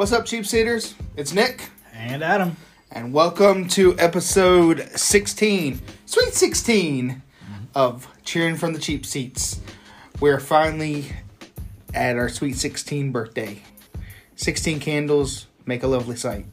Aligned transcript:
What's 0.00 0.12
up, 0.12 0.24
cheap 0.24 0.46
seaters? 0.46 0.94
It's 1.14 1.34
Nick, 1.34 1.68
And 1.92 2.24
Adam. 2.24 2.56
and 2.90 3.12
welcome 3.12 3.68
to 3.68 3.94
episode 3.98 4.88
16, 4.96 5.78
sweet 6.06 6.32
16 6.32 7.20
of 7.74 8.08
Cheering 8.24 8.56
from 8.56 8.72
the 8.72 8.78
Cheap 8.78 9.04
Seats. 9.04 9.60
We're 10.18 10.40
finally 10.40 11.12
at 11.92 12.16
our 12.16 12.30
sweet 12.30 12.54
16 12.54 13.12
birthday. 13.12 13.62
16 14.36 14.80
candles 14.80 15.48
make 15.66 15.82
a 15.82 15.86
lovely 15.86 16.16
sight. 16.16 16.46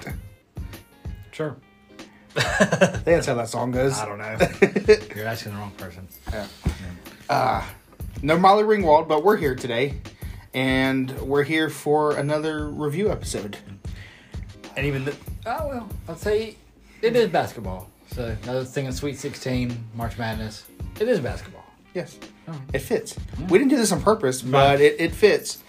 Sure. 1.32 1.55
That's 2.36 3.27
how 3.27 3.36
that 3.36 3.48
song 3.48 3.71
goes. 3.71 3.98
I 3.98 4.05
don't 4.07 4.18
know. 4.18 4.38
You're 5.16 5.25
asking 5.25 5.54
the 5.54 5.57
wrong 5.59 5.71
person. 5.77 6.05
Ah, 7.29 7.73
no 8.21 8.38
Molly 8.38 8.64
Ringwald, 8.66 9.07
but 9.07 9.23
we're 9.23 9.38
here 9.38 9.55
today, 9.55 9.93
and 10.53 11.11
we're 11.21 11.43
here 11.43 11.69
for 11.69 12.17
another 12.17 12.69
review 12.69 13.11
episode. 13.11 13.57
And 14.75 14.85
even 14.85 15.05
the. 15.05 15.15
Oh, 15.45 15.67
well. 15.67 15.89
I'd 16.07 16.17
say 16.17 16.55
it 17.01 17.15
is 17.15 17.29
basketball. 17.29 17.89
So, 18.11 18.35
another 18.43 18.63
thing 18.63 18.85
in 18.85 18.93
Sweet 18.93 19.17
16, 19.17 19.85
March 19.93 20.17
Madness. 20.17 20.65
It 20.99 21.07
is 21.07 21.20
basketball. 21.20 21.65
Yes, 21.93 22.17
it 22.73 22.79
fits. 22.79 23.15
We 23.49 23.57
didn't 23.57 23.70
do 23.70 23.77
this 23.77 23.91
on 23.91 24.01
purpose, 24.01 24.41
but 24.41 24.81
it, 24.81 24.99
it 24.99 25.13
fits. 25.13 25.63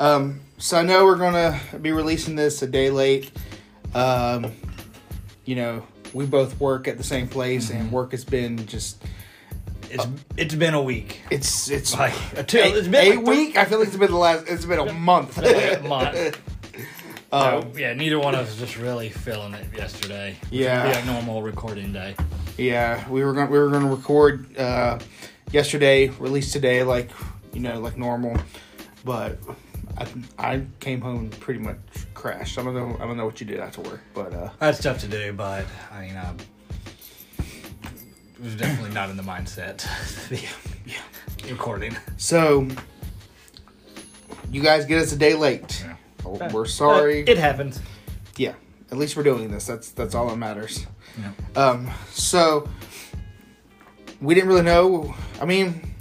Um, 0.00 0.40
so 0.56 0.78
I 0.78 0.82
know 0.82 1.04
we're 1.04 1.16
gonna 1.16 1.60
be 1.82 1.92
releasing 1.92 2.36
this 2.36 2.62
a 2.62 2.66
day 2.66 2.90
late. 2.90 3.30
Um, 3.94 4.52
you 5.44 5.56
know, 5.56 5.86
we 6.12 6.26
both 6.26 6.58
work 6.60 6.88
at 6.88 6.96
the 6.96 7.04
same 7.04 7.28
place, 7.28 7.70
and 7.70 7.92
work 7.92 8.12
has 8.12 8.24
been 8.24 8.66
just 8.66 9.02
It's 9.90 10.06
It's 10.36 10.54
been 10.54 10.74
a 10.74 10.82
week. 10.82 11.20
it's 11.30 11.70
it's 11.70 11.94
Like, 11.94 12.14
a 12.36 12.42
two, 12.42 12.58
a, 12.58 12.74
it's 12.74 12.88
been 12.88 13.12
a 13.12 13.16
like 13.20 13.26
week. 13.26 13.56
I 13.56 13.64
feel 13.64 13.78
like 13.78 13.88
it's 13.88 13.96
been 13.96 14.10
the 14.10 14.16
last. 14.16 14.46
It's 14.48 14.64
been 14.64 14.78
a 14.78 14.92
month. 15.10 15.36
like 15.38 15.80
a 15.80 15.82
month. 15.82 16.40
Um, 17.30 17.72
So, 17.74 17.78
yeah, 17.78 17.92
neither 17.92 18.18
one 18.18 18.34
of 18.34 18.40
us 18.40 18.48
was 18.52 18.58
just 18.58 18.78
really 18.78 19.10
feeling 19.10 19.52
it 19.52 19.66
yesterday. 19.76 20.34
Yeah. 20.50 20.98
A 20.98 21.04
normal 21.04 21.42
recording 21.42 21.92
day. 21.92 22.16
Yeah, 22.56 23.06
we 23.10 23.22
were 23.22 23.34
going 23.34 23.50
we 23.50 23.58
were 23.58 23.68
going 23.68 23.82
to 23.82 23.90
record 23.90 24.56
uh, 24.56 24.98
yesterday, 25.52 26.08
release 26.08 26.52
today, 26.52 26.82
like 26.84 27.10
you 27.52 27.60
know, 27.60 27.80
like 27.80 27.98
normal. 27.98 28.34
But 29.04 29.38
I, 29.98 30.06
I 30.38 30.62
came 30.80 31.02
home 31.02 31.18
and 31.18 31.38
pretty 31.38 31.60
much 31.60 31.76
crashed. 32.14 32.56
I 32.58 32.62
don't 32.62 32.74
know. 32.74 32.96
I 32.98 33.06
don't 33.06 33.18
know 33.18 33.26
what 33.26 33.40
you 33.42 33.46
did 33.46 33.60
after 33.60 33.82
work, 33.82 34.00
but 34.14 34.32
uh, 34.32 34.48
I 34.62 34.66
had 34.66 34.76
stuff 34.76 34.98
to 35.00 35.06
do, 35.08 35.34
but 35.34 35.66
I 35.92 36.06
mean, 36.06 36.16
um, 36.16 36.38
was 38.42 38.54
definitely 38.54 38.90
not 38.94 39.10
in 39.10 39.16
the 39.16 39.22
mindset 39.22 39.78
to 40.24 40.30
be 40.30 41.50
recording. 41.50 41.96
so 42.16 42.66
you 44.50 44.62
guys 44.62 44.86
get 44.86 44.98
us 45.02 45.12
a 45.12 45.16
day 45.16 45.34
late. 45.34 45.84
Yeah. 45.84 45.96
Oh, 46.24 46.48
We're 46.52 46.66
sorry. 46.66 47.20
It 47.20 47.38
happens. 47.38 47.80
yeah, 48.36 48.54
at 48.90 48.98
least 48.98 49.16
we're 49.16 49.22
doing 49.22 49.50
this. 49.50 49.66
That's 49.66 49.90
that's 49.92 50.14
all 50.14 50.28
that 50.28 50.36
matters. 50.36 50.86
Yeah. 51.18 51.32
Um, 51.60 51.90
so 52.12 52.68
we 54.20 54.34
didn't 54.34 54.48
really 54.48 54.62
know. 54.62 55.14
I 55.40 55.44
mean, 55.44 55.94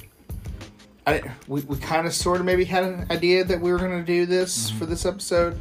I 1.06 1.22
we, 1.48 1.62
we 1.62 1.78
kind 1.78 2.08
of 2.08 2.14
sort 2.14 2.40
of 2.40 2.46
maybe 2.46 2.66
had 2.66 2.84
an 2.84 3.08
idea 3.12 3.44
that 3.44 3.62
we 3.62 3.72
were 3.72 3.78
going 3.80 3.98
to 4.00 4.04
do 4.06 4.26
this 4.26 4.70
for 4.72 4.86
this 4.86 5.06
episode. 5.06 5.60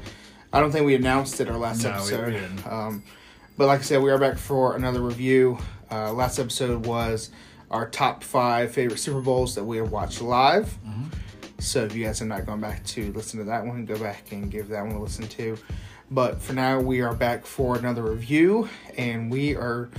I 0.53 0.61
don't 0.61 0.73
think 0.73 0.87
we 0.87 0.95
announced 0.95 1.41
it 1.41 1.49
our 1.49 1.59
last 1.59 1.83
Mm-hmm. 1.83 1.97
No, 1.99 2.05
we- 2.05 2.11
we 2.31 2.37
episode. 2.37 2.49
didn't. 2.57 2.73
Um, 2.73 3.03
but 3.59 3.67
like 3.67 3.81
I 3.81 3.83
said, 3.83 4.03
we 4.03 4.11
are 4.11 4.19
back 4.19 4.39
for 4.39 4.77
another 4.77 5.01
review. 5.01 5.59
Uh, 5.91 6.13
last 6.13 6.39
episode 6.39 6.87
was 6.87 7.31
our 7.71 7.89
top 7.89 8.23
five 8.25 8.73
favorite 8.73 8.99
Super 8.99 9.21
Bowls 9.21 9.55
that 9.55 9.65
we 9.65 9.77
have 9.79 9.91
watched 9.91 10.21
live. 10.23 10.67
Mm-hmm. 10.87 11.05
So 11.59 11.85
if 11.85 11.95
you 11.95 12.05
guys 12.05 12.19
have 12.19 12.29
not 12.29 12.45
gone 12.47 12.61
back 12.61 12.85
to 12.87 13.13
listen 13.13 13.39
to 13.39 13.45
that 13.47 13.65
one, 13.65 13.85
go 13.87 13.99
back 13.99 14.31
and 14.33 14.51
give 14.51 14.69
that 14.69 14.85
one 14.85 14.95
a 14.97 15.01
listen 15.03 15.27
to. 15.29 15.57
But 16.11 16.41
for 16.41 16.53
now, 16.53 16.79
we 16.81 17.01
are 17.01 17.15
back 17.15 17.47
for 17.47 17.77
another 17.77 18.03
review, 18.03 18.69
and 18.97 19.31
we 19.31 19.57
are 19.57 19.91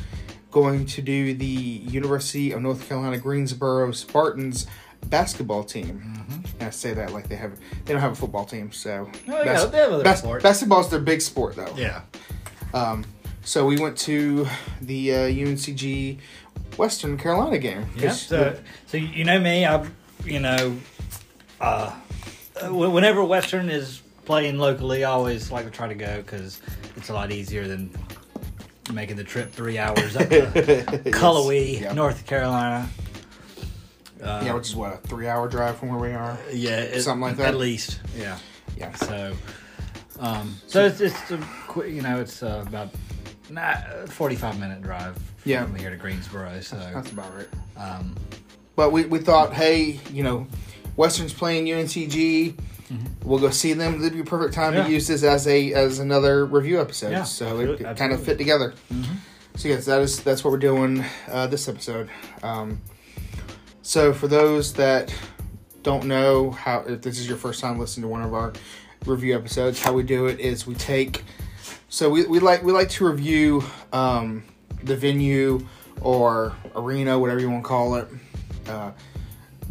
going 0.52 0.86
to 0.86 1.02
do 1.02 1.34
the 1.34 1.46
University 1.46 2.52
of 2.52 2.62
North 2.62 2.88
Carolina 2.88 3.18
Greensboro 3.18 3.92
Spartans 3.92 4.68
basketball 5.08 5.64
team. 5.64 6.24
And 6.60 6.68
I 6.68 6.70
say 6.70 6.94
that 6.94 7.12
like 7.12 7.28
they 7.28 7.36
have 7.36 7.60
they 7.86 7.94
don't 7.94 8.02
have 8.02 8.14
a 8.14 8.16
football 8.16 8.46
team, 8.46 8.72
so 8.72 9.10
Oh, 9.28 9.44
yeah, 9.44 9.66
they 9.66 9.78
have 9.80 9.92
other 9.92 10.04
bas- 10.04 10.20
sports. 10.20 10.44
basketball's 10.44 10.90
their 10.90 11.00
big 11.02 11.22
sport 11.22 11.56
though. 11.56 11.74
Yeah. 11.76 12.02
Um, 12.74 13.04
so 13.48 13.66
we 13.66 13.80
went 13.80 13.98
to 14.00 14.46
the 14.82 15.14
uh, 15.14 15.18
UNCG 15.20 16.18
Western 16.78 17.18
Carolina 17.18 17.58
game. 17.58 17.86
Yeah. 17.96 18.12
So, 18.12 18.58
so 18.88 18.98
you 18.98 19.24
know 19.24 19.40
me, 19.40 19.66
I, 19.66 19.86
you 20.26 20.40
know, 20.40 20.78
uh, 21.62 21.92
whenever 22.70 23.24
Western 23.24 23.70
is 23.70 24.02
playing 24.26 24.58
locally, 24.60 25.06
I 25.06 25.12
always 25.12 25.50
like 25.52 25.64
to 25.66 25.72
try 25.72 25.88
to 25.88 25.96
go 25.96 26.18
because 26.18 26.60
it's 26.98 27.10
a 27.10 27.14
lot 27.14 27.32
easier 27.32 27.68
than 27.68 27.90
making 28.94 29.16
the 29.16 29.24
trip 29.24 29.52
three 29.52 29.78
hours 29.78 30.16
up 30.18 30.28
to 30.30 30.42
Cullowhee, 31.12 31.82
Yeah. 31.82 31.94
North 31.94 32.26
Carolina. 32.26 32.90
Uh, 34.22 34.42
yeah, 34.44 34.54
which 34.54 34.68
is 34.68 34.76
what 34.76 34.94
a 34.94 34.98
three-hour 34.98 35.48
drive 35.48 35.78
from 35.78 35.90
where 35.90 36.00
we 36.00 36.12
are. 36.12 36.38
yeah, 36.52 36.80
it- 36.80 37.02
something 37.02 37.22
like 37.22 37.38
that. 37.38 37.50
At 37.50 37.56
least, 37.56 38.00
yeah. 38.18 38.38
Yeah. 38.76 38.94
So, 38.96 39.34
um, 40.20 40.56
so 40.68 40.86
it's 40.86 41.00
it's 41.02 41.32
a 41.32 41.38
quick, 41.68 41.94
you 41.94 42.02
know, 42.02 42.20
it's 42.20 42.42
uh, 42.44 42.64
about 42.68 42.90
nah, 43.50 43.76
forty-five 44.08 44.60
minute 44.60 44.82
drive 44.82 45.16
from 45.16 45.24
Yeah. 45.52 45.68
here 45.78 45.90
to 45.90 45.96
Greensboro. 45.98 46.60
So, 46.62 46.76
That's 46.94 47.12
about 47.12 47.32
right. 47.36 47.48
um, 47.78 48.16
But 48.76 48.92
we, 48.92 49.06
we 49.06 49.20
thought, 49.20 49.54
hey, 49.54 50.00
you 50.12 50.24
know, 50.24 50.48
Western's 50.96 51.34
playing 51.34 51.66
UNCG. 51.66 52.58
We'll 53.24 53.40
go 53.40 53.50
see 53.50 53.74
them. 53.74 53.96
It'd 54.02 54.14
be 54.14 54.22
a 54.22 54.24
perfect 54.24 54.54
time 54.54 54.72
Mm-hmm. 54.72 54.78
Yeah. 54.78 54.88
to 54.88 54.92
use 54.94 55.08
this 55.08 55.24
as 55.24 55.46
a 55.48 55.74
as 55.74 56.00
another 56.00 56.46
review 56.46 56.80
episode. 56.80 57.12
Yeah, 57.12 57.24
so 57.24 57.60
it, 57.60 57.82
it 57.82 57.98
kind 57.98 58.14
of 58.14 58.24
fit 58.24 58.38
together. 58.38 58.74
So 59.56 59.68
yes, 59.68 59.86
that 59.86 60.02
is 60.02 60.22
that's 60.24 60.44
what 60.44 60.52
we're 60.52 60.58
doing 60.60 61.04
uh, 61.30 61.48
this 61.48 61.68
episode. 61.68 62.10
Um, 62.44 62.82
so 63.82 64.14
for 64.14 64.28
those 64.28 64.74
that 64.74 65.14
don't 65.84 66.06
know 66.06 66.52
how, 66.52 66.82
if 66.88 67.02
this 67.02 67.20
is 67.20 67.28
your 67.28 67.38
first 67.38 67.60
time 67.62 67.80
listening 67.80 68.04
to 68.04 68.08
one 68.10 68.22
of 68.22 68.34
our 68.34 68.54
review 69.06 69.36
episodes, 69.36 69.82
how 69.82 69.92
we 69.94 70.04
do 70.04 70.28
it 70.28 70.40
is 70.40 70.66
we 70.68 70.76
take. 70.76 71.24
So 71.90 72.10
we, 72.10 72.26
we 72.26 72.40
like 72.40 72.64
we 72.64 72.74
like 72.74 72.90
to 72.92 73.08
review 73.08 73.64
um, 73.94 74.44
the 74.84 74.96
venue 74.96 75.66
or 76.02 76.54
arena, 76.76 77.18
whatever 77.18 77.40
you 77.40 77.50
want 77.50 77.64
to 77.64 77.68
call 77.68 77.96
it, 77.96 78.08
uh, 78.68 78.92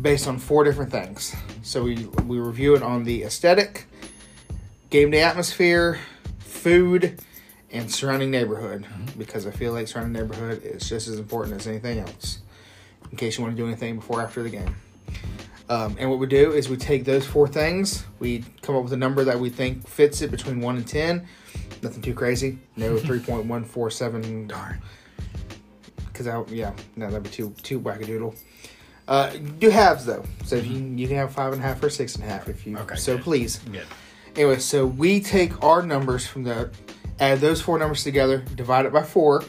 based 0.01 0.27
on 0.27 0.39
four 0.39 0.65
different 0.65 0.91
things. 0.91 1.37
So 1.63 1.83
we 1.83 2.07
we 2.25 2.39
review 2.39 2.75
it 2.75 2.83
on 2.83 3.05
the 3.05 3.25
aesthetic, 3.25 3.85
game 4.89 5.11
day 5.11 5.23
atmosphere, 5.23 6.01
food, 6.39 7.21
and 7.71 7.93
surrounding 7.93 8.31
neighborhood. 8.31 8.87
Because 9.19 9.47
I 9.47 9.51
feel 9.51 9.73
like 9.73 9.87
surrounding 9.87 10.21
neighborhood 10.21 10.63
is 10.63 10.89
just 10.89 11.09
as 11.09 11.19
important 11.19 11.61
as 11.61 11.67
anything 11.67 11.99
else. 11.99 12.39
In 13.11 13.19
case 13.19 13.37
you 13.37 13.45
want 13.45 13.55
to 13.55 13.63
do 13.63 13.67
anything 13.67 13.97
before 13.97 14.21
or 14.21 14.23
after 14.23 14.43
the 14.43 14.51
game. 14.51 14.75
Um, 15.69 15.97
and 15.99 16.09
what 16.09 16.19
we 16.19 16.27
do 16.27 16.53
is 16.53 16.69
we 16.69 16.77
take 16.77 17.05
those 17.05 17.27
four 17.27 17.49
things, 17.49 18.05
we 18.21 18.45
come 18.63 18.77
up 18.77 18.85
with 18.85 18.93
a 18.93 18.97
number 18.97 19.25
that 19.25 19.39
we 19.39 19.51
think 19.51 19.87
fits 19.89 20.23
it 20.23 20.31
between 20.31 20.61
one 20.61 20.77
and 20.77 20.87
ten. 20.87 21.27
Nothing 21.87 22.03
too 22.03 22.15
crazy. 22.15 22.59
No 22.77 22.99
three 23.07 23.21
point 23.21 23.47
one 23.47 23.65
four 23.65 23.91
seven. 23.91 24.49
Darn. 24.49 24.83
Because 26.09 26.27
I 26.27 26.43
yeah 26.49 26.73
no 26.97 27.07
that'd 27.09 27.23
be 27.23 27.31
too 27.31 27.55
too 27.63 27.81
wackadoodle. 27.81 28.37
Uh, 29.07 29.31
do 29.61 29.71
halves 29.71 30.05
though, 30.05 30.25
so 30.45 30.57
you 30.57 30.81
you 30.97 31.07
can 31.07 31.17
have 31.17 31.33
five 31.33 31.53
and 31.53 31.63
a 31.63 31.65
half 31.65 31.81
or 31.83 31.89
six 31.91 32.17
and 32.17 32.25
a 32.25 32.27
half 32.27 32.49
if 32.49 32.67
you 32.67 32.77
Okay, 32.77 32.97
so 32.97 33.15
good. 33.17 33.23
please. 33.25 33.59
good. 33.71 33.87
Anyway, 34.35 34.59
so 34.59 34.85
we 34.85 35.21
take 35.21 35.63
our 35.63 35.81
numbers 35.81 36.27
from 36.27 36.43
the, 36.43 36.71
add 37.21 37.39
those 37.41 37.63
four 37.63 37.79
numbers 37.79 38.03
together, 38.03 38.39
divide 38.57 38.85
it 38.85 38.93
by 38.93 39.03
four, 39.03 39.45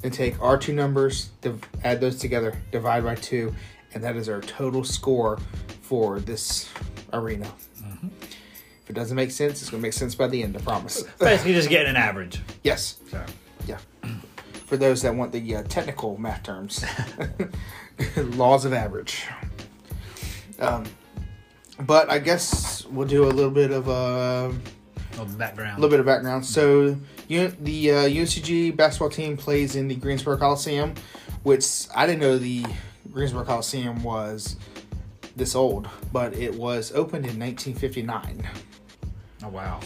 then 0.00 0.10
take 0.12 0.40
our 0.40 0.56
two 0.56 0.72
numbers, 0.72 1.30
div- 1.42 1.60
add 1.84 2.00
those 2.00 2.18
together, 2.18 2.54
divide 2.70 3.02
by 3.04 3.14
two, 3.16 3.52
and 3.92 4.02
that 4.04 4.14
is 4.16 4.28
our 4.30 4.40
total 4.40 4.84
score 4.84 5.38
for 5.82 6.18
this 6.20 6.70
arena. 7.12 7.52
It 8.92 8.96
doesn't 8.96 9.16
make 9.16 9.30
sense, 9.30 9.62
it's 9.62 9.70
going 9.70 9.80
to 9.80 9.86
make 9.86 9.94
sense 9.94 10.14
by 10.14 10.26
the 10.26 10.42
end, 10.42 10.54
I 10.54 10.60
promise. 10.60 11.02
Basically, 11.18 11.54
just 11.54 11.70
getting 11.70 11.88
an 11.88 11.96
average. 11.96 12.42
yes, 12.62 12.98
So, 13.10 13.24
yeah. 13.66 13.78
For 14.66 14.76
those 14.76 15.00
that 15.00 15.14
want 15.14 15.32
the 15.32 15.56
uh, 15.56 15.62
technical 15.62 16.18
math 16.18 16.42
terms, 16.42 16.84
laws 18.16 18.66
of 18.66 18.74
average. 18.74 19.24
Um, 20.58 20.84
but 21.80 22.10
I 22.10 22.18
guess 22.18 22.84
we'll 22.90 23.08
do 23.08 23.24
a 23.24 23.32
little 23.32 23.50
bit 23.50 23.70
of 23.70 23.88
uh, 23.88 23.92
a 23.92 24.52
little 25.12 25.38
background. 25.38 25.78
A 25.78 25.80
little 25.80 25.90
bit 25.90 26.00
of 26.00 26.04
background. 26.04 26.44
So, 26.44 26.98
you, 27.28 27.48
the 27.48 27.92
uh, 27.92 27.94
UNCG 28.08 28.76
basketball 28.76 29.08
team 29.08 29.38
plays 29.38 29.74
in 29.74 29.88
the 29.88 29.94
Greensboro 29.94 30.36
Coliseum, 30.36 30.92
which 31.44 31.86
I 31.96 32.06
didn't 32.06 32.20
know 32.20 32.36
the 32.36 32.66
Greensboro 33.10 33.44
Coliseum 33.44 34.02
was 34.02 34.56
this 35.34 35.54
old, 35.54 35.88
but 36.12 36.34
it 36.34 36.54
was 36.54 36.92
opened 36.92 37.24
in 37.24 37.40
1959. 37.40 38.46
Oh 39.44 39.48
wow! 39.48 39.80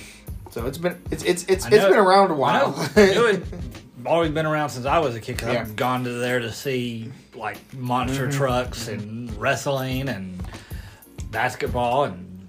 So 0.50 0.66
it's 0.66 0.78
been 0.78 1.00
it's 1.10 1.22
it's 1.22 1.44
it's, 1.44 1.66
it's 1.66 1.84
been 1.84 1.94
around 1.98 2.30
a 2.30 2.34
while. 2.34 2.70
know. 2.72 2.86
I. 2.96 3.42
Always 4.04 4.30
been 4.30 4.46
around 4.46 4.68
since 4.68 4.86
I 4.86 5.00
was 5.00 5.16
a 5.16 5.20
kid. 5.20 5.36
Cause 5.38 5.52
Yeah. 5.52 5.60
I've 5.62 5.74
gone 5.74 6.04
to 6.04 6.10
there 6.12 6.38
to 6.38 6.52
see 6.52 7.10
like 7.34 7.58
monster 7.74 8.28
Mm-hmm. 8.28 8.36
trucks 8.38 8.86
and 8.86 9.36
wrestling 9.36 10.08
and 10.08 10.40
basketball 11.32 12.04
and 12.04 12.46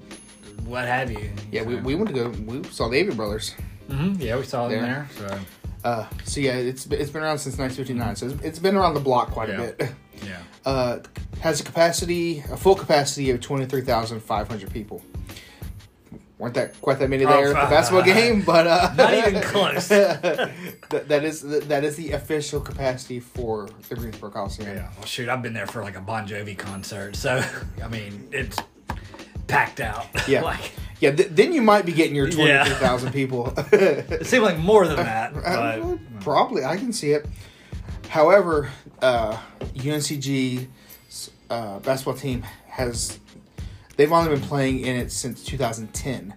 what 0.65 0.85
have 0.85 1.11
you. 1.11 1.31
Yeah, 1.51 1.63
we, 1.63 1.75
we 1.77 1.95
went 1.95 2.09
to 2.09 2.13
go. 2.13 2.29
We 2.29 2.63
saw 2.69 2.89
the 2.89 3.03
Avett 3.03 3.15
Brothers. 3.15 3.55
hmm 3.89 4.13
Yeah, 4.19 4.37
we 4.37 4.43
saw 4.43 4.67
them 4.67 4.81
There. 4.83 5.07
there. 5.17 5.29
So 5.29 5.39
Uh, 5.83 6.05
so 6.25 6.39
yeah, 6.41 6.51
it's 6.57 6.85
it's 6.87 7.09
been 7.09 7.23
around 7.23 7.39
since 7.39 7.57
1959. 7.57 8.15
So 8.17 8.27
it's, 8.27 8.43
it's 8.45 8.59
been 8.59 8.75
around 8.75 8.93
the 8.93 8.99
block 8.99 9.31
quite 9.31 9.49
Yeah. 9.49 9.61
a 9.61 9.71
bit. 9.73 9.89
yeah, 10.23 10.37
Uh, 10.65 10.99
has 11.39 11.59
a 11.59 11.63
capacity, 11.63 12.43
a 12.51 12.57
full 12.57 12.75
capacity 12.75 13.31
of 13.31 13.39
23,500 13.41 14.71
people. 14.71 15.01
Weren't 16.39 16.53
that 16.53 16.79
quite 16.81 16.99
that 16.99 17.09
many 17.09 17.25
there 17.25 17.55
at 17.55 17.63
the 17.65 17.69
basketball 17.75 18.03
game, 18.03 18.41
but 18.41 18.67
uh, 18.67 18.93
Not 18.97 19.13
even 19.13 19.41
close. 19.41 19.87
that, 19.89 20.51
that 21.07 21.23
is 21.23 21.41
that 21.41 21.83
is 21.83 21.95
the 21.95 22.11
official 22.11 22.61
capacity 22.61 23.19
for 23.19 23.67
the 23.89 23.95
Greensboro 23.95 24.29
Coliseum. 24.29 24.75
Yeah. 24.75 24.89
Well, 24.97 25.05
shoot, 25.05 25.29
I've 25.29 25.41
been 25.41 25.53
there 25.53 25.67
for 25.67 25.83
like 25.83 25.95
a 25.95 26.01
Bon 26.01 26.27
Jovi 26.27 26.57
concert, 26.57 27.15
so 27.15 27.43
I 27.83 27.87
mean, 27.87 28.27
it's 28.31 28.57
packed 29.47 29.79
out. 29.79 30.05
Yeah. 30.27 30.41
like 30.41 30.71
Yeah, 30.99 31.11
th- 31.11 31.29
then 31.31 31.53
you 31.53 31.61
might 31.61 31.85
be 31.85 31.91
getting 31.93 32.15
your 32.15 32.27
Yeah. 32.27 32.63
23,000 32.65 33.11
people. 33.13 33.53
it 33.71 34.25
seemed 34.27 34.43
like 34.43 34.57
more 34.57 34.85
than 34.87 34.97
that, 34.97 35.33
but 35.33 35.45
Uh, 35.45 35.97
probably, 36.21 36.63
I 36.65 36.75
can 36.77 36.91
see 36.93 37.11
it. 37.11 37.25
However, 38.09 38.69
uh, 39.01 39.37
UNCG 39.75 40.67
uh, 41.49 41.79
basketball 41.79 42.15
team 42.15 42.41
has 42.67 43.19
they've 43.97 44.11
only 44.11 44.29
been 44.29 44.41
playing 44.47 44.79
in 44.81 44.95
it 44.95 45.11
since 45.11 45.43
2010. 45.43 46.33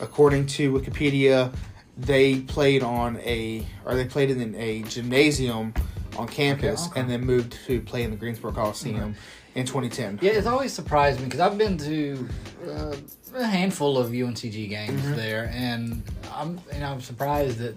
According 0.00 0.46
to 0.46 0.72
Wikipedia, 0.72 1.54
they 1.96 2.40
played 2.40 2.82
on 2.82 3.16
a 3.18 3.64
or 3.84 3.94
they 3.94 4.04
played 4.04 4.30
in 4.30 4.54
a 4.56 4.82
gymnasium 4.82 5.74
on 6.16 6.26
campus 6.28 6.82
Okay, 6.82 6.90
okay. 6.90 7.00
and 7.00 7.10
then 7.10 7.20
moved 7.24 7.56
to 7.66 7.80
play 7.82 8.02
in 8.02 8.10
the 8.10 8.16
Greensboro 8.16 8.52
Coliseum 8.52 9.14
in 9.54 9.66
2010. 9.66 10.18
yeah, 10.22 10.32
it's 10.32 10.46
always 10.46 10.72
surprised 10.72 11.18
me 11.20 11.24
because 11.26 11.40
I've 11.40 11.58
been 11.58 11.76
to 11.78 12.28
uh, 12.68 12.96
a 13.34 13.44
handful 13.46 13.98
of 13.98 14.10
UNCG 14.10 14.68
games 14.68 15.00
Mm-hmm. 15.02 15.16
there, 15.16 15.50
and 15.52 16.02
I'm 16.32 16.60
and 16.72 16.84
I'm 16.84 17.00
surprised 17.00 17.58
that 17.58 17.74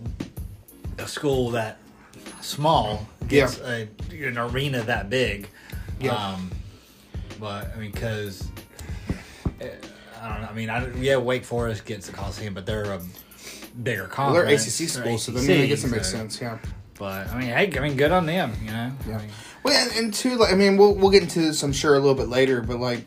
a 1.00 1.08
school 1.08 1.50
that 1.52 1.78
small 2.42 3.08
gets 3.28 3.60
a, 3.62 3.88
an 4.12 4.38
arena 4.38 4.82
that 4.84 5.10
big. 5.10 5.48
Yeah. 6.00 6.14
Um, 6.14 6.52
but 7.40 7.72
I 7.76 7.80
mean, 7.80 7.92
because 7.92 8.50
I 10.22 10.30
don't 10.30 10.42
know. 10.42 10.48
I 10.50 10.54
mean, 10.54 10.70
I 10.70 10.88
yeah, 10.98 11.18
Wake 11.18 11.44
Forest 11.46 11.86
gets 11.86 12.08
the 12.08 12.14
Coliseum, 12.14 12.54
but 12.54 12.66
they're 12.66 12.84
a 12.94 13.02
bigger 13.82 14.10
Well, 14.18 14.34
they're 14.34 14.44
conference. 14.44 14.68
ACC 14.68 14.78
They're 14.94 15.04
schools, 15.04 15.24
so 15.24 15.32
then 15.32 15.44
ACC, 15.44 15.64
I 15.64 15.66
guess 15.68 15.84
it 15.84 15.88
makes 15.92 16.12
so- 16.12 16.18
sense. 16.18 16.42
Yeah. 16.42 16.58
But 17.00 17.30
I 17.30 17.40
mean, 17.40 17.50
hey, 17.50 17.72
I 17.76 17.80
mean, 17.80 17.98
good 17.98 18.12
on 18.12 18.28
them. 18.28 18.54
You 18.64 18.70
know. 18.72 18.92
Yeah. 19.08 19.16
I 19.16 19.22
mean, 19.22 19.30
Well, 19.64 19.74
and, 19.74 19.98
and 19.98 20.14
two, 20.14 20.36
like, 20.36 20.54
I 20.54 20.56
mean, 20.56 20.78
we'll 20.78 20.94
we'll 20.94 21.10
get 21.10 21.24
into 21.24 21.40
this, 21.42 21.64
I'm 21.64 21.74
sure, 21.74 21.96
a 21.96 22.00
little 22.00 22.14
bit 22.16 22.28
later, 22.28 22.62
but 22.62 22.80
like 22.80 23.06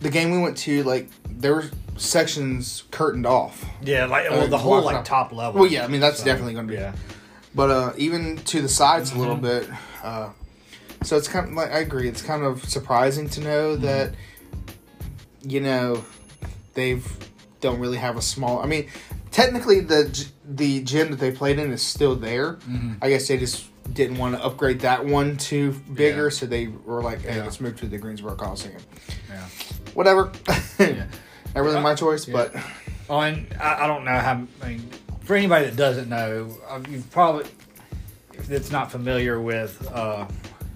the 0.00 0.10
game 0.10 0.30
we 0.30 0.38
went 0.38 0.56
to, 0.58 0.82
like 0.84 1.08
there 1.28 1.54
were 1.54 1.64
sections 1.96 2.84
curtained 2.92 3.26
off. 3.26 3.64
yeah, 3.82 4.06
like 4.06 4.26
Uh, 4.26 4.34
well, 4.34 4.48
the 4.48 4.58
whole 4.58 4.80
like 4.82 5.04
top 5.04 5.32
level. 5.32 5.60
Well, 5.62 5.70
yeah, 5.70 5.84
I 5.84 5.88
mean 5.88 6.00
that's 6.00 6.20
So, 6.20 6.24
definitely 6.24 6.54
going 6.54 6.68
to 6.68 6.72
be. 6.74 6.78
Yeah. 6.78 6.92
But 7.54 7.70
uh, 7.70 7.92
even 7.96 8.36
to 8.36 8.62
the 8.62 8.68
sides 8.68 9.12
a 9.12 9.18
little 9.18 9.34
bit, 9.36 9.68
uh, 10.04 10.30
so 11.02 11.16
it's 11.16 11.26
kind 11.28 11.48
of 11.48 11.54
like 11.54 11.72
I 11.72 11.78
agree. 11.80 12.08
It's 12.08 12.22
kind 12.22 12.44
of 12.44 12.64
surprising 12.64 13.28
to 13.30 13.40
know 13.40 13.74
that 13.76 14.14
you 15.42 15.60
know 15.60 16.04
they've 16.74 17.06
don't 17.60 17.80
really 17.80 17.98
have 17.98 18.16
a 18.16 18.22
small. 18.22 18.60
I 18.62 18.66
mean, 18.66 18.88
technically 19.30 19.80
the 19.80 20.26
the 20.48 20.82
gym 20.82 21.10
that 21.10 21.16
they 21.20 21.30
played 21.32 21.58
in 21.58 21.72
is 21.72 21.82
still 21.82 22.14
there. 22.14 22.54
Mm-hmm. 22.54 22.94
I 23.02 23.08
guess 23.10 23.28
they 23.28 23.36
just 23.36 23.66
didn't 23.92 24.18
want 24.18 24.34
to 24.36 24.44
upgrade 24.44 24.80
that 24.80 25.04
one 25.04 25.36
to 25.38 25.72
bigger, 25.94 26.24
Yeah. 26.24 26.30
so 26.30 26.46
they 26.46 26.66
were 26.68 27.02
like, 27.02 27.22
"Hey, 27.22 27.36
Yeah. 27.36 27.44
let's 27.44 27.60
move 27.60 27.76
to 27.80 27.86
the 27.86 27.98
Greensboro 27.98 28.34
Coliseum." 28.36 28.76
Yeah. 29.28 29.44
Whatever. 29.94 30.30
Yeah. 30.78 31.06
Not 31.54 31.64
really 31.64 31.80
my 31.80 31.94
choice, 31.94 32.24
but 32.26 32.54
Oh, 33.10 33.18
and 33.20 33.46
I, 33.60 33.84
I 33.84 33.86
don't 33.86 34.04
know 34.04 34.12
how. 34.18 34.42
I 34.62 34.68
mean, 34.68 34.88
for 35.22 35.34
anybody 35.34 35.64
that 35.64 35.76
doesn't 35.76 36.08
know, 36.08 36.56
uh, 36.68 36.80
you've 36.88 37.10
probably 37.10 37.46
if 38.34 38.50
it's 38.50 38.70
not 38.70 38.92
familiar 38.92 39.40
with 39.40 39.88
uh, 39.92 40.26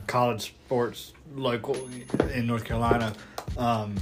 college 0.08 0.54
sports 0.64 1.12
local 1.36 1.76
in 2.34 2.46
North 2.46 2.64
Carolina. 2.64 3.12
Um, 3.56 3.94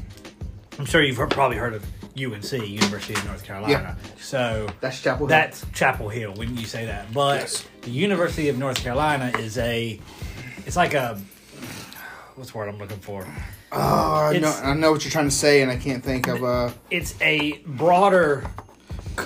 I'm 0.81 0.87
sure 0.87 1.03
you've 1.03 1.19
heard, 1.19 1.31
probably 1.31 1.59
heard 1.59 1.75
of 1.75 1.85
UNC, 2.17 2.53
University 2.53 3.13
of 3.13 3.25
North 3.27 3.45
Carolina. 3.45 3.97
Yeah. 4.03 4.11
So 4.19 4.67
that's 4.81 5.01
Chapel 5.03 5.27
Hill. 5.27 5.29
that's 5.29 5.67
Chapel 5.75 6.09
Hill 6.09 6.33
when 6.35 6.57
you 6.57 6.65
say 6.65 6.87
that. 6.87 7.13
But 7.13 7.41
Yes. 7.41 7.69
the 7.83 7.91
University 7.91 8.49
of 8.49 8.57
North 8.57 8.79
Carolina 8.83 9.31
is 9.39 9.59
a, 9.59 10.01
it's 10.65 10.77
like 10.77 10.95
a, 10.95 11.21
what's 12.37 12.53
the 12.53 12.59
word 12.59 12.71
I'm 12.71 12.79
looking 12.79 12.97
for? 12.99 13.27
Oh, 13.73 14.31
I 14.33 14.39
know, 14.39 14.59
I 14.65 14.73
know 14.73 14.91
what 14.91 15.05
you're 15.05 15.13
trying 15.13 15.29
to 15.29 15.35
say, 15.35 15.61
and 15.61 15.71
I 15.71 15.77
can't 15.77 16.03
think 16.03 16.29
of. 16.29 16.43
uh 16.43 16.71
It's 16.91 17.15
a 17.21 17.59
broader, 17.67 18.45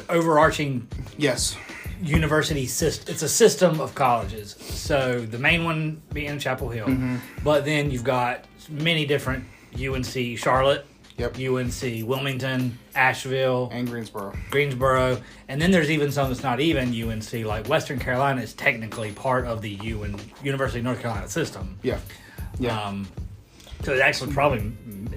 overarching 0.08 0.88
Yes. 1.16 1.56
university 2.02 2.66
system. 2.66 3.14
It's 3.14 3.22
a 3.22 3.28
system 3.28 3.80
of 3.80 3.94
colleges. 3.94 4.56
So 4.58 5.20
the 5.24 5.38
main 5.38 5.62
one 5.64 6.02
being 6.12 6.40
Chapel 6.40 6.68
Hill, 6.68 6.86
Mm-hmm. 6.88 7.16
but 7.44 7.64
then 7.64 7.92
you've 7.92 8.02
got 8.04 8.44
many 8.68 9.06
different 9.06 9.44
UNC 9.78 10.36
Charlotte, 10.36 10.84
Yep. 11.16 11.38
UNC 11.38 12.08
Wilmington, 12.08 12.76
Asheville, 12.94 13.68
And 13.72 13.88
Greensboro. 13.88 14.36
Greensboro, 14.50 15.22
and 15.48 15.62
then 15.62 15.70
there's 15.70 15.90
even 15.90 16.10
some 16.10 16.28
that's 16.28 16.42
not 16.42 16.58
even 16.60 16.88
UNC. 16.88 17.32
Like 17.46 17.68
Western 17.68 18.00
Carolina 18.00 18.42
is 18.42 18.52
technically 18.52 19.12
part 19.12 19.46
of 19.46 19.62
the 19.62 19.70
UN 19.70 20.18
University 20.42 20.80
of 20.80 20.84
North 20.84 21.00
Carolina 21.00 21.28
system. 21.28 21.78
Yeah. 21.82 21.98
Yeah. 22.58 22.80
Um, 22.80 23.06
so 23.84 23.92
it's 23.92 24.02
actually 24.02 24.32
probably 24.32 24.72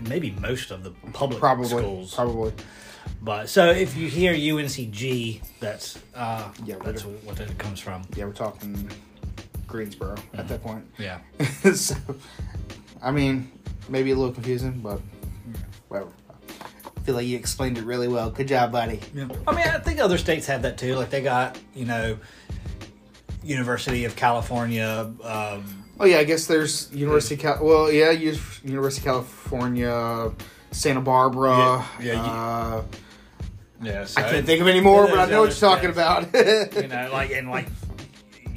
maybe 0.07 0.31
most 0.31 0.71
of 0.71 0.83
the 0.83 0.91
public 1.13 1.39
probably. 1.39 1.67
schools. 1.67 2.13
Probably. 2.13 2.53
But 3.21 3.49
so 3.49 3.71
if 3.71 3.97
you 3.97 4.07
hear 4.07 4.33
UNCG, 4.33 5.41
that's 5.59 5.97
uh, 6.13 6.49
Yeah, 6.63 6.75
that's 6.83 7.03
what 7.05 7.39
it 7.39 7.57
comes 7.57 7.79
from. 7.79 8.03
Yeah, 8.15 8.25
we're 8.25 8.33
talking 8.33 8.89
Greensboro 9.67 10.15
at 10.33 10.47
that 10.47 10.61
point. 10.61 10.85
Yeah. 10.97 11.19
so, 11.73 11.95
I 13.01 13.11
mean, 13.11 13.51
maybe 13.89 14.11
a 14.11 14.15
little 14.15 14.33
confusing, 14.33 14.79
but 14.79 15.01
whatever. 15.87 16.11
I 16.95 16.99
feel 17.01 17.15
like 17.15 17.25
you 17.27 17.37
explained 17.37 17.77
it 17.77 17.83
really 17.85 18.07
well. 18.07 18.29
Good 18.29 18.47
job, 18.49 18.71
buddy. 18.71 18.99
Yeah. 19.13 19.27
I 19.47 19.51
mean, 19.55 19.65
I 19.67 19.79
think 19.79 19.99
other 19.99 20.17
states 20.17 20.45
have 20.47 20.61
that 20.63 20.77
too. 20.77 20.95
Like 20.95 21.09
they 21.09 21.21
got, 21.21 21.57
you 21.73 21.85
know, 21.85 22.17
University 23.43 24.05
of 24.05 24.15
California. 24.15 25.11
Um, 25.23 25.83
Oh 25.99 26.05
yeah, 26.05 26.17
I 26.19 26.25
guess 26.25 26.45
there's 26.45 26.93
University. 26.93 27.33
of 27.35 27.41
Cal- 27.41 27.65
well, 27.65 27.91
yeah, 27.91 28.11
U- 28.11 28.37
University 28.63 29.01
of 29.09 29.13
California, 29.13 30.31
Santa 30.69 31.01
Barbara. 31.01 31.49
Yeah, 31.57 31.85
yeah, 31.99 32.13
you- 32.13 32.19
uh, 32.19 32.83
yeah, 33.81 34.05
I 34.15 34.21
can't 34.29 34.45
think 34.45 34.61
of 34.61 34.67
any 34.67 34.79
more, 34.79 35.07
but 35.07 35.17
I 35.17 35.25
know 35.25 35.41
what 35.41 35.59
you're 35.59 35.69
other 35.69 35.89
talking 35.89 35.89
about. 35.89 36.31
you 36.83 36.87
know, 36.87 37.09
like 37.11 37.31
in 37.31 37.49
like 37.49 37.67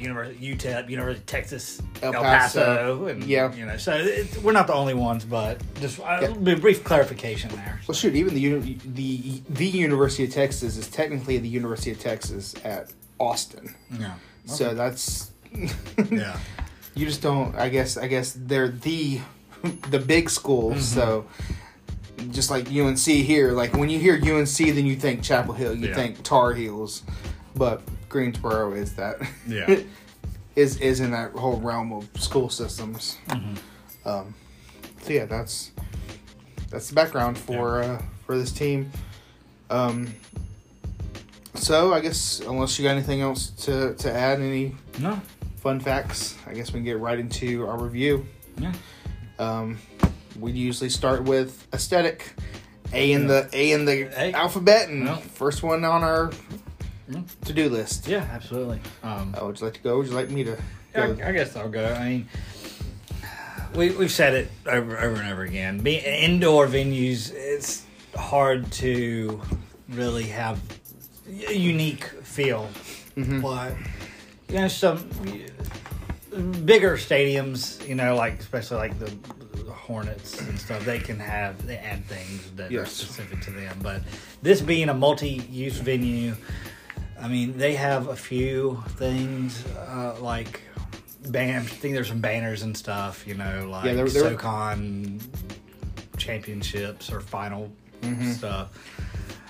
University 0.01 0.55
UTEP, 0.55 0.89
University 0.89 1.19
of 1.21 1.25
Texas, 1.27 1.81
El 2.01 2.15
El, 2.15 2.23
Paso. 2.23 2.59
Paso, 2.65 3.05
and 3.07 3.23
Yeah. 3.23 3.53
you 3.53 3.65
know, 3.65 3.77
so 3.77 3.93
it, 3.95 4.37
we're 4.43 4.51
not 4.51 4.67
the 4.67 4.73
only 4.73 4.93
ones, 4.93 5.23
but 5.25 5.61
just 5.79 5.99
uh, 5.99 6.19
Yeah. 6.21 6.53
a 6.53 6.55
brief 6.57 6.83
clarification 6.83 7.49
there. 7.55 7.79
well, 7.87 7.95
shoot, 7.95 8.15
even 8.15 8.33
the 8.33 8.77
the 8.93 9.41
the 9.49 9.65
University 9.67 10.23
of 10.25 10.31
Texas 10.31 10.77
is 10.77 10.87
technically 10.87 11.37
the 11.37 11.47
University 11.49 11.91
of 11.91 11.99
Texas 11.99 12.53
at 12.63 12.91
Austin. 13.19 13.75
Yeah, 13.99 14.13
So 14.45 14.73
that's 14.73 15.31
yeah, 16.11 16.37
you 16.95 17.05
just 17.05 17.21
don't. 17.21 17.55
I 17.55 17.69
guess 17.69 17.97
I 17.97 18.07
guess 18.07 18.33
they're 18.37 18.69
the 18.69 19.19
the 19.89 19.99
big 19.99 20.29
schools. 20.29 20.77
Mm-hmm. 20.95 20.99
So 20.99 21.25
just 22.31 22.49
like 22.51 22.67
UNC 22.71 22.99
here, 22.99 23.51
like 23.51 23.73
when 23.75 23.89
you 23.89 23.99
hear 23.99 24.15
UNC, 24.15 24.57
then 24.57 24.85
you 24.85 24.95
think 24.95 25.23
Chapel 25.23 25.53
Hill, 25.53 25.75
you 25.75 25.89
Yeah. 25.89 25.95
think 25.95 26.21
Tar 26.23 26.53
Heels, 26.53 27.03
but 27.55 27.81
Greensboro 28.11 28.73
is 28.73 28.93
that. 28.95 29.17
Yeah. 29.47 29.79
is 30.57 30.77
is 30.81 30.99
in 30.99 31.11
that 31.11 31.31
whole 31.31 31.55
realm 31.61 31.93
of 31.93 32.09
school 32.19 32.49
systems. 32.49 33.17
Mm-hmm. 33.29 34.07
Um, 34.07 34.35
so 35.01 35.13
yeah, 35.13 35.25
that's 35.25 35.71
that's 36.69 36.89
the 36.89 36.93
background 36.95 37.37
for 37.37 37.81
uh, 37.81 38.01
for 38.25 38.37
this 38.37 38.51
team. 38.51 38.91
Um, 39.69 40.13
so 41.55 41.93
I 41.93 42.01
guess 42.01 42.41
unless 42.41 42.77
you 42.77 42.83
got 42.83 42.91
anything 42.91 43.21
else 43.21 43.51
to 43.65 43.95
to 43.95 44.11
add, 44.11 44.39
any 44.41 44.75
no, 44.99 45.21
fun 45.61 45.79
facts, 45.79 46.35
I 46.45 46.53
guess 46.53 46.67
we 46.73 46.79
can 46.79 46.83
get 46.83 46.99
right 46.99 47.17
into 47.17 47.65
our 47.65 47.77
review. 47.81 48.25
yeah, 48.57 48.73
Um, 49.39 49.77
we 50.37 50.51
usually 50.51 50.89
start 50.89 51.23
with 51.23 51.65
aesthetic, 51.73 52.33
A 52.91 53.13
in 53.13 53.27
the 53.27 53.49
A 53.53 53.71
in 53.71 53.85
the 53.85 54.11
A. 54.21 54.33
alphabet, 54.33 54.89
and 54.89 55.05
Yeah. 55.05 55.15
first 55.17 55.63
one 55.63 55.85
on 55.85 56.03
our 56.03 56.31
Yeah. 57.11 57.21
to 57.45 57.53
do 57.53 57.69
list. 57.69 58.07
yeah, 58.07 58.27
absolutely. 58.31 58.79
Um, 59.03 59.35
Uh, 59.39 59.45
would 59.45 59.59
you 59.59 59.65
like 59.65 59.73
to 59.75 59.81
go? 59.81 59.97
Would 59.97 60.07
you 60.07 60.13
like 60.13 60.29
me 60.29 60.43
to? 60.45 60.57
I, 60.95 61.07
Go? 61.07 61.17
I 61.25 61.31
guess 61.31 61.55
I'll 61.55 61.69
go. 61.69 61.85
I 61.85 62.09
mean, 62.09 62.29
we 63.75 63.91
we've 63.91 64.11
said 64.11 64.33
it 64.33 64.49
over 64.65 64.97
over 64.97 65.21
and 65.21 65.31
over 65.31 65.43
again. 65.43 65.79
Being 65.79 66.03
indoor 66.03 66.67
venues, 66.67 67.31
it's 67.33 67.83
hard 68.15 68.71
to 68.73 69.41
really 69.89 70.23
have 70.25 70.59
a 71.47 71.53
unique 71.53 72.03
feel, 72.23 72.69
Mhm. 73.17 73.41
but 73.41 73.73
you 74.49 74.55
know 74.59 74.67
some 74.67 75.09
bigger 76.65 76.97
stadiums, 76.97 77.85
you 77.87 77.95
know, 77.95 78.15
like 78.15 78.39
especially 78.39 78.77
like 78.77 78.99
the 78.99 79.11
Hornets 79.71 80.39
and 80.39 80.57
stuff, 80.59 80.85
they 80.85 80.99
can 80.99 81.19
have 81.19 81.65
they 81.65 81.75
add 81.77 82.05
things 82.05 82.49
that 82.55 82.71
are 82.73 82.85
specific 82.85 83.41
to 83.41 83.51
them. 83.51 83.77
But 83.81 84.01
this 84.41 84.61
being 84.61 84.87
a 84.89 84.93
multi-use 84.93 85.77
venue, 85.79 86.35
I 87.21 87.27
mean, 87.27 87.57
they 87.57 87.75
have 87.75 88.07
a 88.07 88.15
few 88.15 88.83
things 88.97 89.63
uh, 89.77 90.15
like 90.19 90.61
ban. 91.27 91.61
I 91.61 91.65
think 91.65 91.93
there's 91.93 92.07
some 92.07 92.19
banners 92.21 92.63
and 92.63 92.75
stuff. 92.75 93.25
You 93.27 93.35
know, 93.35 93.67
like 93.69 93.85
Yeah, 93.85 93.93
there- 93.93 94.09
there- 94.09 94.31
SoCon 94.31 95.19
championships 96.17 97.11
or 97.11 97.21
final 97.21 97.71
Mm-hmm. 98.01 98.31
stuff. 98.31 98.69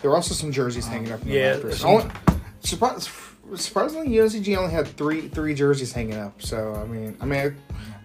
There 0.02 0.10
were 0.12 0.18
also 0.18 0.34
some 0.34 0.52
jerseys 0.52 0.86
hanging 0.86 1.14
up. 1.14 1.22
In 1.22 1.30
the 1.30 1.34
yeah, 1.34 1.70
some- 1.74 1.90
Only- 1.92 2.06
surpri- 2.62 3.58
surprisingly, 3.58 4.08
UNCG 4.10 4.58
only 4.58 4.74
had 4.74 4.88
three 4.98 5.30
three 5.30 5.54
jerseys 5.54 5.94
hanging 5.94 6.16
up. 6.18 6.42
So 6.42 6.74
I 6.76 6.86
mean, 6.86 7.16
I 7.22 7.26
mean, 7.26 7.56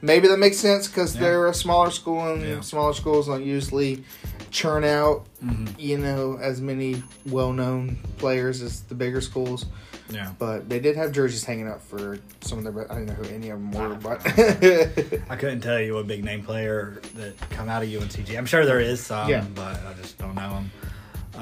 maybe 0.02 0.28
that 0.28 0.38
makes 0.38 0.58
sense 0.58 0.86
because 0.86 1.16
Yeah. 1.16 1.22
they're 1.22 1.46
a 1.48 1.54
smaller 1.54 1.90
school 1.90 2.32
and 2.32 2.42
Yeah. 2.42 2.60
smaller 2.60 2.92
schools 2.92 3.26
don't 3.26 3.44
usually 3.44 4.04
churn 4.50 4.84
out, 4.84 5.26
Mhm. 5.44 5.74
you 5.78 5.98
know, 5.98 6.38
as 6.40 6.60
many 6.60 7.02
well 7.26 7.52
known 7.52 7.98
players 8.18 8.62
as 8.62 8.82
the 8.82 8.94
bigger 8.94 9.20
schools. 9.20 9.66
Yeah. 10.08 10.30
But 10.38 10.68
they 10.68 10.78
did 10.78 10.96
have 10.96 11.10
jerseys 11.12 11.42
hanging 11.44 11.66
up 11.68 11.82
for 11.82 12.18
some 12.40 12.64
of 12.64 12.74
their. 12.74 12.90
I 12.90 12.94
don't 12.94 13.06
know 13.06 13.12
who 13.14 13.24
any 13.34 13.50
of 13.50 13.58
them 13.58 13.72
were, 13.72 13.94
Ah. 13.94 13.98
but 14.00 14.26
I 15.30 15.36
couldn't 15.36 15.60
tell 15.62 15.80
you 15.80 15.98
a 15.98 16.04
big 16.04 16.24
name 16.24 16.44
player 16.44 17.00
that 17.16 17.34
come 17.50 17.68
out 17.68 17.82
of 17.82 17.88
UNCG. 17.88 18.36
I'm 18.38 18.46
sure 18.46 18.64
there 18.64 18.80
is 18.80 19.04
some, 19.04 19.28
Yeah. 19.28 19.44
but 19.54 19.80
I 19.84 19.94
just 20.00 20.16
don't 20.18 20.34
know 20.36 20.50
them. 20.50 20.70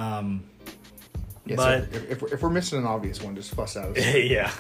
Um, 0.01 0.43
Yeah, 1.47 1.57
But- 1.57 1.93
so 1.93 1.97
if, 1.99 2.11
if, 2.11 2.23
we're, 2.23 2.29
if 2.35 2.43
we're 2.43 2.49
missing 2.49 2.79
an 2.79 2.87
obvious 2.87 3.21
one, 3.21 3.37
just 3.37 3.55
fuss 3.55 3.77
out. 3.77 3.97
yeah, 4.17 4.51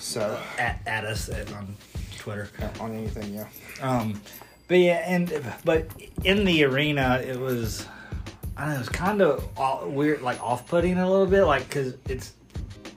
So 0.00 0.40
at, 0.58 0.80
at 0.86 1.04
us 1.04 1.28
at, 1.28 1.52
on 1.52 1.76
Twitter. 2.18 2.48
yeah, 2.58 2.70
on 2.80 2.94
anything, 2.96 3.34
yeah. 3.34 3.46
Um, 3.82 4.18
but 4.72 4.78
yeah, 4.78 5.02
and 5.06 5.30
but 5.66 5.86
in 6.24 6.46
the 6.46 6.64
arena, 6.64 7.22
it 7.22 7.38
was 7.38 7.86
I 8.56 8.62
don't 8.62 8.70
know, 8.70 8.76
it 8.76 8.78
was 8.78 8.88
kind 8.88 9.20
of 9.20 9.92
weird, 9.92 10.22
like 10.22 10.42
off-putting 10.42 10.96
a 10.98 11.10
little 11.10 11.26
bit, 11.26 11.44
like 11.44 11.68
because 11.68 11.94
it's 12.08 12.32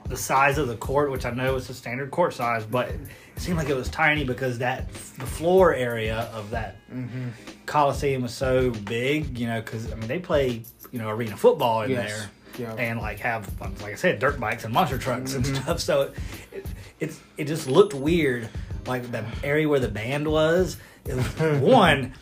the 0.08 0.16
size 0.16 0.56
of 0.56 0.68
the 0.68 0.76
court, 0.76 1.10
which 1.10 1.26
I 1.26 1.30
know 1.32 1.54
is 1.56 1.66
the 1.66 1.74
standard 1.74 2.10
court 2.10 2.32
size, 2.32 2.64
but 2.64 2.88
it 2.88 2.98
seemed 3.36 3.58
like 3.58 3.68
it 3.68 3.76
was 3.76 3.88
tiny 3.90 4.24
because 4.24 4.58
that 4.58 4.88
the 5.18 5.26
floor 5.26 5.74
area 5.74 6.30
of 6.32 6.48
that 6.50 6.76
Mm-hmm. 6.90 7.28
Coliseum 7.66 8.22
was 8.22 8.32
so 8.32 8.70
big, 8.70 9.36
you 9.38 9.46
know, 9.48 9.60
because 9.60 9.92
I 9.92 9.96
mean 9.96 10.08
they 10.08 10.18
play 10.20 10.62
you 10.92 10.98
know 10.98 11.10
arena 11.10 11.36
football 11.36 11.82
in 11.82 11.90
Yes. 11.90 12.10
there. 12.10 12.30
Yeah. 12.58 12.74
And 12.82 12.98
like 13.00 13.18
have 13.18 13.50
like 13.82 13.92
I 13.92 13.96
said, 13.96 14.18
dirt 14.18 14.40
bikes 14.40 14.64
and 14.64 14.72
monster 14.72 14.96
trucks 14.96 15.34
and 15.34 15.44
Mm-hmm. 15.44 15.62
stuff. 15.62 15.80
So 15.80 16.02
it, 16.02 16.14
it 16.52 16.66
it's 17.00 17.20
it 17.36 17.44
just 17.48 17.68
looked 17.68 17.92
weird, 17.92 18.48
like 18.86 19.10
the 19.12 19.24
area 19.44 19.68
where 19.68 19.80
the 19.80 19.88
band 19.88 20.26
was. 20.26 20.78
One, 21.08 22.14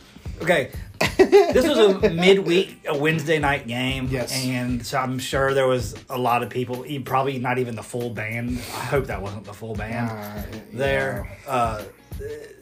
okay. 0.43 0.71
This 1.17 1.67
was 1.67 1.79
a 2.05 2.11
midweek, 2.11 2.81
a 2.88 2.97
Wednesday 2.97 3.38
night 3.38 3.67
game. 3.67 4.09
Yes. 4.11 4.33
And 4.45 4.85
so 4.85 4.99
I'm 4.99 5.19
sure 5.19 5.55
there 5.55 5.67
was 5.67 5.95
a 6.11 6.19
lot 6.19 6.43
of 6.43 6.50
people, 6.50 6.85
probably 7.05 7.38
not 7.38 7.59
even 7.59 7.75
the 7.76 7.83
full 7.83 8.11
band. 8.11 8.59
I 8.59 8.85
hope 8.85 9.07
that 9.07 9.21
wasn't 9.23 9.45
the 9.45 9.53
full 9.53 9.75
band 9.75 10.11
Uh, 10.11 10.43
there. 10.73 11.29
Uh, 11.47 11.83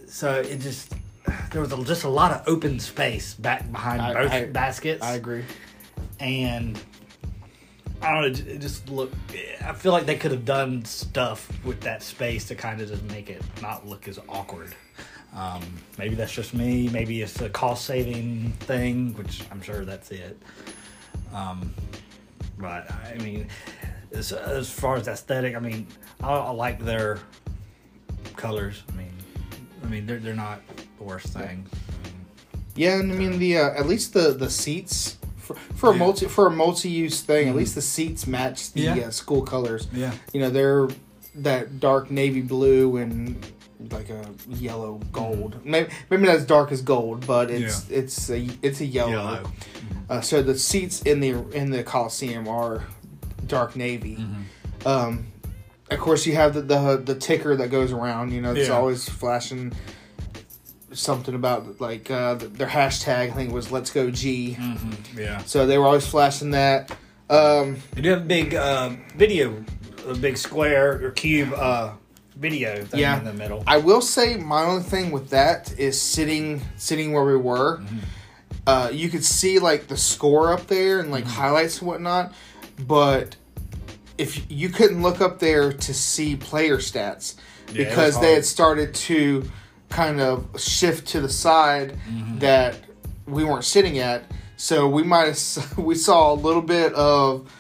so 0.07 0.41
it 0.41 0.59
just 0.61 0.93
there 1.53 1.61
was 1.61 1.73
a, 1.73 1.85
just 1.85 2.05
a 2.05 2.09
lot 2.09 2.33
of 2.33 2.43
open 2.49 2.79
space 2.81 3.35
back 3.35 3.71
behind 3.71 4.03
I- 4.03 4.15
both 4.15 4.33
I- 4.33 4.45
baskets, 4.47 5.03
I 5.03 5.15
agree. 5.15 5.45
and 6.21 6.79
I 8.03 8.13
don't 8.13 8.23
know. 8.23 8.53
It 8.53 8.61
just 8.61 8.89
looked. 8.89 9.15
I 9.65 9.73
feel 9.73 9.93
like 9.93 10.07
they 10.07 10.17
could 10.17 10.33
have 10.33 10.45
done 10.45 10.85
stuff 10.85 11.49
with 11.65 11.81
that 11.83 12.03
space 12.03 12.47
to 12.49 12.55
kind 12.57 12.81
of 12.81 12.89
just 12.89 13.05
make 13.05 13.31
it 13.31 13.43
not 13.63 13.87
look 13.87 14.09
as 14.09 14.19
awkward. 14.29 14.75
Um, 15.35 15.63
maybe 15.99 16.15
that's 16.15 16.33
just 16.33 16.53
me. 16.55 16.89
Maybe 16.89 17.23
it's 17.23 17.41
a 17.41 17.49
cost 17.49 17.85
saving 17.87 18.53
thing, 18.61 19.15
which 19.15 19.43
I'm 19.51 19.63
sure 19.63 19.85
that's 19.85 20.11
it. 20.11 20.41
Um, 21.33 21.73
but 22.59 22.91
I 22.91 23.17
mean, 23.19 23.49
as, 24.13 24.33
as 24.33 24.71
far 24.71 24.97
as 24.97 25.09
aesthetic, 25.09 25.57
I 25.57 25.59
mean, 25.59 25.87
I, 26.23 26.33
I 26.35 26.51
like 26.51 26.79
their 26.85 27.19
colors. 28.37 28.83
I 28.93 28.97
mean, 28.97 29.13
I 29.83 29.87
mean 29.89 30.07
they're 30.07 30.19
they're 30.19 30.35
not 30.35 30.61
the 30.99 31.05
worst 31.05 31.29
thing. 31.29 31.67
I 31.73 32.09
mean, 32.09 32.27
Yeah, 32.77 32.99
and 32.99 33.11
I 33.11 33.15
mean 33.15 33.39
the 33.39 33.57
uh, 33.59 33.71
at 33.71 33.87
least 33.87 34.13
the 34.13 34.33
the 34.33 34.51
seats 34.51 35.17
for, 35.39 35.55
for 35.75 35.91
a 35.91 35.95
multi 35.95 36.27
for 36.27 36.47
a 36.47 36.51
multi 36.51 36.91
use 36.91 37.23
thing. 37.23 37.49
At 37.49 37.55
Mhm. 37.55 37.59
least 37.59 37.75
the 37.75 37.83
seats 37.83 38.27
match 38.27 38.73
the 38.75 38.83
Yeah. 38.83 38.95
uh, 39.07 39.11
school 39.11 39.43
colors. 39.43 39.89
yeah, 39.95 40.13
You 40.35 40.41
know 40.41 40.51
they're 40.51 40.89
that 41.37 41.81
dark 41.81 42.11
navy 42.11 42.43
blue 42.43 42.99
and 42.99 43.45
like 43.91 44.11
a 44.11 44.25
yellow 44.49 45.01
gold. 45.13 45.57
Maybe 45.65 45.91
maybe 46.11 46.25
not 46.25 46.37
as 46.37 46.45
dark 46.47 46.71
as 46.73 46.83
gold, 46.83 47.27
but 47.27 47.51
it's 47.51 47.89
it's 47.91 48.31
a 48.31 48.49
it's 48.63 48.81
a 48.81 48.87
yellow. 48.87 49.11
yellow. 49.11 49.53
Uh, 50.11 50.21
so 50.21 50.43
the 50.43 50.59
seats 50.59 51.03
in 51.03 51.21
the 51.21 51.31
in 51.53 51.71
the 51.71 51.83
Coliseum 51.83 52.47
are 52.49 52.85
dark 53.47 53.75
navy. 53.77 54.17
Mhm. 54.19 54.87
Um, 54.87 55.27
of 55.91 55.99
course, 56.01 56.27
you 56.27 56.35
have 56.37 56.55
the, 56.55 56.63
the 56.63 57.03
the 57.05 57.15
ticker 57.15 57.57
that 57.57 57.71
goes 57.71 57.93
around. 57.93 58.33
You 58.33 58.41
know, 58.43 58.53
it's 58.55 58.69
Yeah. 58.69 58.75
always 58.77 59.09
flashing 59.09 59.73
something 60.93 61.35
about 61.35 61.81
like 61.81 62.11
uh, 62.11 62.35
their 62.35 62.67
hashtag. 62.69 63.31
I 63.31 63.31
think 63.31 63.51
it 63.51 63.55
was 63.55 63.71
"Let's 63.73 63.91
Go 63.91 64.11
G." 64.11 64.57
Yeah. 65.17 65.39
So 65.45 65.67
they 65.67 65.79
were 65.79 65.87
always 65.87 66.07
flashing 66.07 66.51
that. 66.53 66.91
Um, 67.31 67.77
They 67.95 68.03
do 68.03 68.11
have 68.11 68.23
a 68.23 68.25
big 68.25 68.55
uh, 68.55 68.91
video, 69.17 69.65
a 70.07 70.15
big 70.15 70.37
square 70.37 71.01
or 71.05 71.11
cube 71.13 71.53
uh, 71.55 71.93
video 72.37 72.85
thing 72.85 73.01
Yeah. 73.01 73.19
in 73.19 73.25
the 73.25 73.33
middle. 73.33 73.63
I 73.67 73.79
will 73.79 74.01
say 74.01 74.37
my 74.37 74.63
only 74.65 74.83
thing 74.83 75.11
with 75.11 75.31
that 75.31 75.79
is 75.79 76.01
sitting 76.01 76.63
sitting 76.77 77.13
where 77.13 77.25
we 77.25 77.37
were. 77.37 77.83
Uh, 78.67 78.91
you 78.93 79.09
could 79.09 79.25
see 79.25 79.59
like 79.59 79.89
the 79.89 79.97
score 79.97 80.53
up 80.53 80.67
there 80.69 81.01
and 81.01 81.11
like 81.11 81.25
highlights 81.25 81.79
and 81.81 81.89
whatnot, 81.89 82.33
but 82.87 83.37
if 84.19 84.49
you 84.51 84.69
couldn't 84.69 85.03
look 85.03 85.21
up 85.21 85.39
there 85.41 85.73
to 85.73 85.93
see 85.95 86.37
player 86.37 86.77
stats 86.79 87.35
Yeah, 87.73 87.85
because 87.89 88.21
they 88.21 88.35
had 88.35 88.45
started 88.45 88.95
to 88.95 89.51
kind 89.89 90.21
of 90.21 90.47
shift 90.61 91.09
to 91.09 91.21
the 91.21 91.29
side 91.29 91.97
Mm-hmm. 92.09 92.39
that 92.39 92.79
we 93.27 93.43
weren't 93.45 93.65
sitting 93.65 93.99
at. 93.99 94.23
So 94.57 94.89
we 94.89 95.03
might 95.03 95.27
have 95.27 95.79
we 95.91 95.95
saw 95.97 96.33
a 96.33 96.35
little 96.37 96.63
bit 96.63 96.93
of 96.95 97.51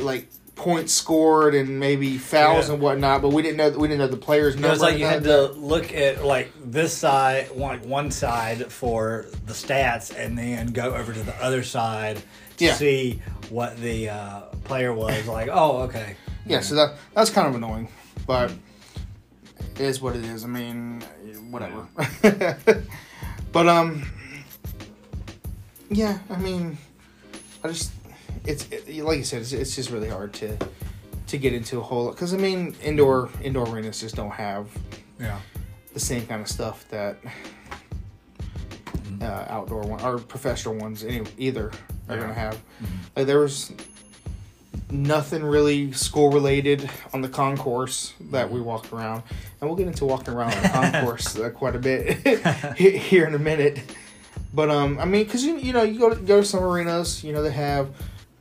like 0.00 0.28
points 0.56 0.92
scored 0.92 1.54
and 1.54 1.78
maybe 1.78 2.16
fouls 2.18 2.66
Yeah. 2.66 2.74
and 2.74 2.82
whatnot, 2.82 3.22
but 3.22 3.28
we 3.28 3.42
didn't 3.42 3.58
know 3.58 3.70
we 3.78 3.86
didn't 3.88 4.00
know 4.00 4.06
the 4.08 4.16
players' 4.16 4.56
It 4.56 4.62
was 4.62 4.80
like 4.80 4.98
you 4.98 5.04
had 5.06 5.22
to 5.24 5.52
look 5.52 5.92
at 5.94 6.24
like 6.24 6.50
this 6.64 6.92
side, 6.96 7.50
one 7.54 7.78
one 7.88 8.10
side 8.10 8.72
for 8.72 9.26
the 9.46 9.52
stats, 9.52 10.12
and 10.16 10.36
then 10.36 10.68
go 10.68 10.94
over 10.94 11.12
to 11.12 11.22
the 11.22 11.34
other 11.44 11.62
side 11.62 12.20
to 12.56 12.64
Yeah. 12.64 12.72
see 12.74 13.20
what 13.50 13.76
the 13.80 14.08
uh, 14.08 14.40
player 14.64 14.92
was. 14.92 15.26
Like, 15.28 15.48
oh, 15.52 15.82
okay, 15.82 16.16
Yeah, 16.46 16.60
so 16.60 16.74
that 16.74 16.96
that's 17.14 17.30
kind 17.30 17.46
of 17.46 17.54
annoying, 17.54 17.88
but 18.26 18.50
it 19.74 19.80
is 19.80 20.00
what 20.00 20.16
it 20.16 20.24
is. 20.24 20.42
I 20.42 20.48
mean, 20.48 21.02
whatever. 21.50 21.86
but 23.52 23.68
um, 23.68 24.04
yeah, 25.90 26.18
I 26.30 26.38
mean, 26.38 26.78
I 27.62 27.68
just 27.68 27.92
it's 28.46 28.68
it, 28.70 28.88
like 29.04 29.18
you 29.18 29.24
said, 29.24 29.42
it's, 29.42 29.52
it's 29.52 29.74
just 29.76 29.90
really 29.90 30.08
hard 30.08 30.32
to 30.34 30.56
to 31.28 31.38
get 31.38 31.52
into 31.52 31.78
a 31.78 31.82
whole 31.82 32.10
because 32.10 32.32
I 32.34 32.36
mean, 32.36 32.74
indoor 32.82 33.28
indoor 33.42 33.68
arenas 33.68 34.00
just 34.00 34.14
don't 34.16 34.30
have 34.32 34.68
yeah, 35.18 35.38
the 35.94 36.00
same 36.00 36.26
kind 36.26 36.40
of 36.42 36.48
stuff 36.48 36.86
that 36.90 37.16
uh, 39.20 39.44
outdoor 39.48 39.82
one 39.82 40.00
or 40.02 40.18
professional 40.18 40.74
ones 40.74 41.04
any, 41.04 41.24
either 41.38 41.70
are 42.08 42.14
Yeah. 42.16 42.20
gonna 42.22 42.34
have. 42.34 42.60
Like 43.16 43.26
there 43.26 43.40
was 43.40 43.72
nothing 44.90 45.42
really 45.42 45.90
school 45.92 46.30
related 46.30 46.88
on 47.12 47.20
the 47.22 47.28
concourse 47.28 48.12
that 48.30 48.50
we 48.50 48.60
walked 48.60 48.92
around, 48.92 49.22
and 49.60 49.68
we'll 49.68 49.76
get 49.76 49.86
into 49.86 50.04
walking 50.04 50.34
around 50.34 50.52
the 50.52 50.68
concourse 50.72 51.36
uh, 51.38 51.50
quite 51.50 51.74
a 51.74 51.78
bit 51.78 52.76
here 52.76 53.24
in 53.26 53.34
a 53.34 53.38
minute. 53.38 53.80
But 54.54 54.70
um, 54.70 54.98
I 55.00 55.04
mean, 55.06 55.24
because 55.24 55.44
you 55.44 55.56
you 55.56 55.72
know 55.72 55.82
you 55.82 55.98
go 55.98 56.10
to, 56.10 56.16
go 56.16 56.40
to 56.40 56.46
some 56.46 56.62
arenas, 56.62 57.24
you 57.24 57.32
know 57.32 57.42
they 57.42 57.50
have 57.52 57.88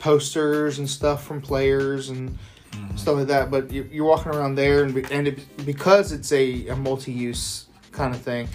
posters 0.06 0.78
and 0.78 0.88
stuff 0.88 1.26
from 1.26 1.42
players 1.42 2.10
and 2.10 2.38
mm-hmm. 2.72 2.96
stuff 2.96 3.16
like 3.16 3.28
that. 3.28 3.50
But 3.50 3.72
you, 3.72 3.90
you're 3.92 4.06
walking 4.06 4.32
around 4.32 4.54
there, 4.54 4.84
and, 4.84 4.94
be- 4.94 5.06
and 5.10 5.28
it, 5.28 5.66
because 5.66 6.12
it's 6.12 6.32
a, 6.32 6.68
a 6.68 6.76
multi-use 6.76 7.66
kind 7.92 8.14
of 8.14 8.22
thing, 8.22 8.48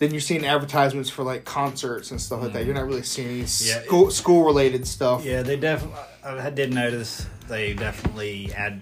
then 0.00 0.10
you're 0.10 0.20
seeing 0.20 0.44
advertisements 0.44 1.08
for 1.08 1.22
like 1.22 1.44
concerts 1.44 2.10
and 2.10 2.20
stuff 2.20 2.42
like 2.42 2.52
that. 2.52 2.58
Mm-hmm. 2.58 2.66
You're 2.66 2.74
not 2.74 2.86
really 2.86 3.04
seeing 3.04 3.38
Yeah. 3.38 3.44
school 3.84 4.10
school 4.10 4.44
related 4.44 4.84
stuff. 4.84 5.24
yeah. 5.24 5.42
They 5.42 5.56
definitely. 5.56 6.00
I 6.24 6.50
did 6.50 6.74
notice 6.74 7.24
they 7.46 7.74
definitely 7.74 8.52
ad 8.54 8.80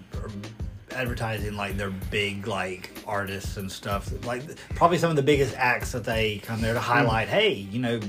advertising 0.89 1.55
like 1.55 1.77
their 1.77 1.91
big 2.09 2.47
like 2.47 2.89
artists 3.05 3.57
and 3.57 3.71
stuff. 3.71 4.11
Like 4.25 4.41
probably 4.73 4.97
some 4.97 5.11
of 5.11 5.15
the 5.15 5.21
biggest 5.21 5.53
acts 5.55 5.91
that 5.91 6.05
they 6.05 6.39
come 6.39 6.59
there 6.59 6.73
to 6.73 6.79
mm. 6.79 6.83
highlight. 6.83 7.27
Hey, 7.27 7.53
you 7.53 7.79
know, 7.79 7.99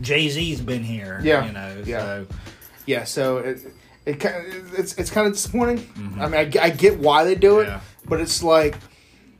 Jay 0.00 0.30
Z's 0.30 0.62
been 0.62 0.82
here. 0.82 1.20
Yeah. 1.22 1.44
you 1.44 1.52
know, 1.52 1.82
Yeah. 1.84 2.00
so. 2.00 2.26
Yeah, 2.88 3.04
so 3.04 3.38
it 3.38 3.58
it 4.06 4.16
it's 4.78 4.94
it's 4.98 5.10
kind 5.10 5.26
of 5.26 5.34
disappointing. 5.34 5.86
I 6.18 6.26
mean, 6.28 6.34
I, 6.34 6.50
I 6.66 6.70
get 6.70 6.98
why 6.98 7.24
they 7.24 7.34
do 7.34 7.60
it, 7.60 7.66
Yeah. 7.66 7.80
but 8.08 8.18
it's 8.20 8.42
like, 8.42 8.76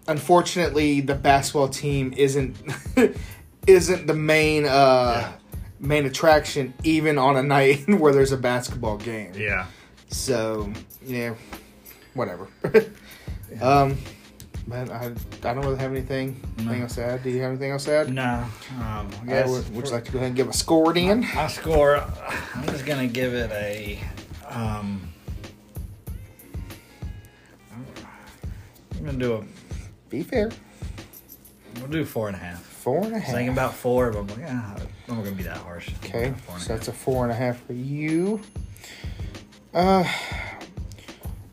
unfortunately, 0.07 1.01
the 1.01 1.15
basketball 1.15 1.69
team 1.69 2.13
isn't 2.17 2.57
isn't 3.67 4.07
the 4.07 4.15
main 4.15 4.65
uh 4.67 4.69
Yeah. 4.69 5.33
main 5.81 6.05
attraction 6.07 6.75
even 6.85 7.17
on 7.19 7.37
a 7.37 7.43
night 7.43 7.89
where 8.01 8.13
there's 8.13 8.33
a 8.33 8.37
basketball 8.37 8.99
game. 8.99 9.33
Yeah. 9.35 9.67
So 10.09 10.71
yeah, 11.07 11.35
whatever. 12.15 12.49
Um, 13.63 13.97
but 14.69 14.91
I 14.91 15.07
I 15.43 15.55
don't 15.55 15.65
really 15.65 15.79
have 15.79 15.91
anything, 15.91 16.41
No. 16.59 16.65
anything 16.65 16.83
else 16.83 16.95
to 16.97 17.05
add. 17.05 17.23
Do 17.25 17.31
you 17.31 17.41
have 17.43 17.51
anything 17.51 17.71
else 17.73 17.85
to 17.87 17.93
add? 17.93 18.13
No. 18.13 18.45
Um, 18.81 19.09
I 19.23 19.27
guess 19.27 19.49
would, 19.49 19.75
would 19.75 19.87
you 19.87 19.93
like 19.93 20.05
to 20.05 20.13
go 20.13 20.19
ahead 20.19 20.29
and 20.29 20.37
give 20.37 20.49
a 20.49 20.53
score 20.53 20.97
in? 20.97 21.25
I 21.25 21.47
score. 21.49 21.97
I'm 22.55 22.67
just 22.67 22.85
gonna 22.87 23.07
give 23.09 23.33
it 23.35 23.51
a. 23.53 23.99
Um, 24.49 25.11
I'm 28.97 29.05
gonna 29.05 29.19
do 29.19 29.35
a. 29.35 29.45
Be 30.11 30.23
fair. 30.23 30.51
We'll 31.77 31.87
do 31.89 32.05
four 32.05 32.29
and 32.29 32.37
a 32.37 32.41
half. 32.41 32.61
Four 32.63 33.05
and 33.05 33.13
a 33.13 33.17
I 33.17 33.19
half. 33.21 33.35
thinking 33.35 33.53
about 33.53 33.75
four, 33.75 34.11
but 34.11 34.19
I'm 34.21 34.27
like, 34.29 34.39
ah, 34.49 34.75
I'm 35.09 35.17
not 35.17 35.25
gonna 35.25 35.37
be 35.37 35.43
that 35.45 35.59
harsh. 35.59 35.91
Okay, 36.05 36.33
so 36.47 36.53
half. 36.53 36.65
that's 36.67 36.89
a 36.89 36.93
four 36.93 37.23
and 37.25 37.33
a 37.33 37.35
half 37.35 37.63
for 37.67 37.73
you. 37.75 38.41
Uh, 39.75 40.05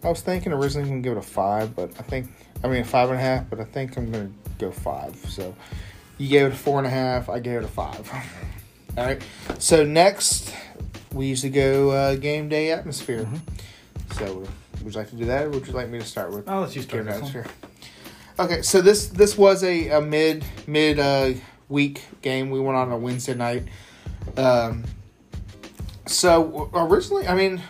I 0.04 0.10
was 0.10 0.22
thinking 0.22 0.54
originally 0.54 0.84
I'm 0.90 0.96
gonna 0.96 1.02
give 1.02 1.12
it 1.14 1.18
a 1.18 1.22
five, 1.22 1.76
but 1.76 1.92
I 2.00 2.04
think 2.04 2.30
I 2.66 2.68
mean 2.68 2.84
five 2.84 3.12
and 3.12 3.20
a 3.20 3.22
half, 3.22 3.48
but 3.48 3.60
I 3.60 3.64
think 3.64 3.96
I'm 3.96 4.12
gonna 4.12 4.32
go 4.58 4.72
five. 4.72 5.16
So 5.30 5.56
you 6.18 6.30
gave 6.30 6.48
it 6.48 6.54
a 6.54 6.56
four 6.56 6.80
and 6.80 6.88
a 6.88 6.90
half. 6.90 7.30
I 7.30 7.40
gave 7.40 7.60
it 7.60 7.64
a 7.64 7.68
five. 7.68 8.12
All 8.98 9.06
right. 9.06 9.22
So 9.60 9.86
next, 9.86 10.52
we 11.14 11.28
usually 11.28 11.52
go 11.52 11.92
uh, 11.92 12.16
game 12.16 12.50
day 12.50 12.72
atmosphere. 12.72 13.26
Mm-hmm. 13.26 14.14
So 14.14 14.48
would 14.84 14.94
you 14.94 15.00
like 15.00 15.12
to 15.12 15.16
do 15.16 15.26
that, 15.26 15.44
or 15.44 15.50
would 15.52 15.68
you 15.68 15.74
like 15.74 15.90
me 15.90 16.00
to 16.00 16.06
start 16.06 16.32
with? 16.32 16.50
Oh, 16.50 16.62
let's 16.62 16.74
just 16.74 16.88
start 16.90 17.06
one. 17.06 17.14
atmosphere? 17.14 17.46
Okay, 18.40 18.64
so 18.64 18.82
this 18.82 19.10
this 19.10 19.38
was 19.38 19.64
a, 19.64 19.90
a 19.90 20.02
mid 20.02 20.44
mid 20.66 20.98
uh, 20.98 21.34
week 21.70 22.02
game. 22.24 22.50
We 22.50 22.60
went 22.60 22.78
on 22.78 22.92
a 22.92 22.98
Wednesday 22.98 23.36
night. 23.36 23.64
Um, 24.38 24.86
so 26.08 26.72
originally, 26.74 27.28
I 27.28 27.36
mean, 27.36 27.62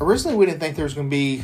originally 0.00 0.38
we 0.38 0.46
didn't 0.46 0.60
think 0.60 0.74
there 0.74 0.84
was 0.84 0.94
going 0.94 1.08
to 1.08 1.14
be 1.14 1.42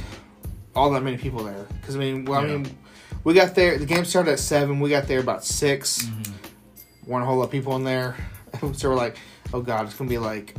all 0.78 0.90
that 0.92 1.02
many 1.02 1.16
people 1.18 1.44
there 1.44 1.66
because 1.80 1.96
I 1.96 1.98
mean, 1.98 2.24
well, 2.24 2.40
I 2.40 2.46
mean, 2.46 2.78
we 3.24 3.34
got 3.34 3.54
there. 3.54 3.76
The 3.78 3.86
game 3.86 4.04
started 4.04 4.32
at 4.32 4.38
seven. 4.38 4.80
We 4.80 4.90
got 4.90 5.06
there 5.08 5.20
about 5.20 5.44
6 5.44 5.98
Mm-hmm. 6.02 7.10
One 7.10 7.22
whole 7.22 7.36
lot 7.38 7.44
of 7.44 7.50
people 7.50 7.74
in 7.76 7.84
there, 7.84 8.16
so 8.74 8.90
we're 8.90 8.94
like, 8.94 9.16
oh 9.54 9.60
god, 9.62 9.86
it's 9.86 9.96
to 9.96 10.04
be 10.04 10.18
like 10.18 10.54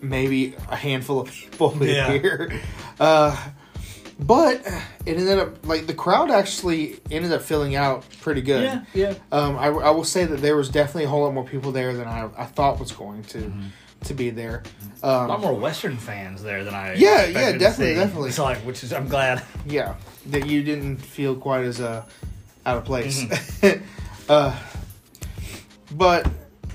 maybe 0.00 0.54
a 0.70 0.76
handful 0.76 1.20
of 1.20 1.30
people 1.30 1.76
Yeah. 1.80 2.10
here. 2.12 2.60
Uh, 2.98 3.36
but 4.18 4.60
it 5.06 5.16
ended 5.18 5.38
up 5.38 5.66
like 5.66 5.86
the 5.86 5.94
crowd 5.94 6.30
actually 6.30 7.00
ended 7.10 7.32
up 7.32 7.42
filling 7.42 7.74
out 7.74 8.04
pretty 8.22 8.40
good. 8.42 8.62
Yeah, 8.62 8.84
yeah. 8.94 9.14
Um, 9.32 9.56
I, 9.58 9.66
I 9.66 9.90
will 9.90 10.04
say 10.04 10.24
that 10.24 10.40
there 10.40 10.56
was 10.56 10.68
definitely 10.68 11.04
a 11.04 11.08
whole 11.08 11.24
lot 11.24 11.34
more 11.34 11.44
people 11.44 11.72
there 11.72 11.92
than 11.94 12.06
I, 12.06 12.28
I 12.36 12.44
thought 12.46 12.78
was 12.78 12.92
going 12.92 13.24
to 13.24 13.52
to 14.04 14.14
be 14.14 14.30
there. 14.30 14.62
A 15.02 15.26
lot 15.26 15.30
Um, 15.30 15.40
more 15.40 15.54
Western 15.54 15.96
fans 15.96 16.42
there 16.42 16.64
than 16.64 16.74
I. 16.74 16.94
Yeah, 16.94 17.26
yeah, 17.26 17.52
definitely, 17.52 17.94
definitely. 17.94 18.28
It's 18.30 18.38
like, 18.38 18.58
which 18.58 18.82
is, 18.84 18.92
I'm 18.92 19.08
glad. 19.08 19.42
yeah, 19.66 19.96
that 20.26 20.46
you 20.46 20.62
didn't 20.62 20.96
feel 20.98 21.34
quite 21.36 21.64
as 21.64 21.80
uh, 21.80 22.04
out 22.64 22.78
of 22.78 22.84
place. 22.84 23.22
Mm-hmm. 23.24 23.84
uh, 24.30 24.56
but 25.92 26.28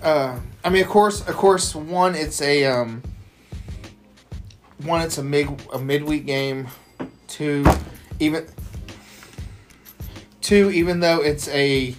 uh, 0.04 0.40
I 0.64 0.70
mean, 0.70 0.84
of 0.84 0.90
course, 0.90 1.28
of 1.28 1.36
course, 1.36 1.74
one 1.76 2.16
it's 2.16 2.42
a 2.42 2.66
um, 2.66 3.02
one 4.84 5.02
it's 5.02 5.18
a 5.18 5.24
mid 5.24 5.48
a 5.74 5.80
midweek 5.80 6.26
game. 6.26 6.68
Two, 7.28 7.66
even 8.20 8.46
two, 10.42 10.70
even 10.72 11.00
though 11.00 11.22
it's 11.22 11.48
a 11.50 11.96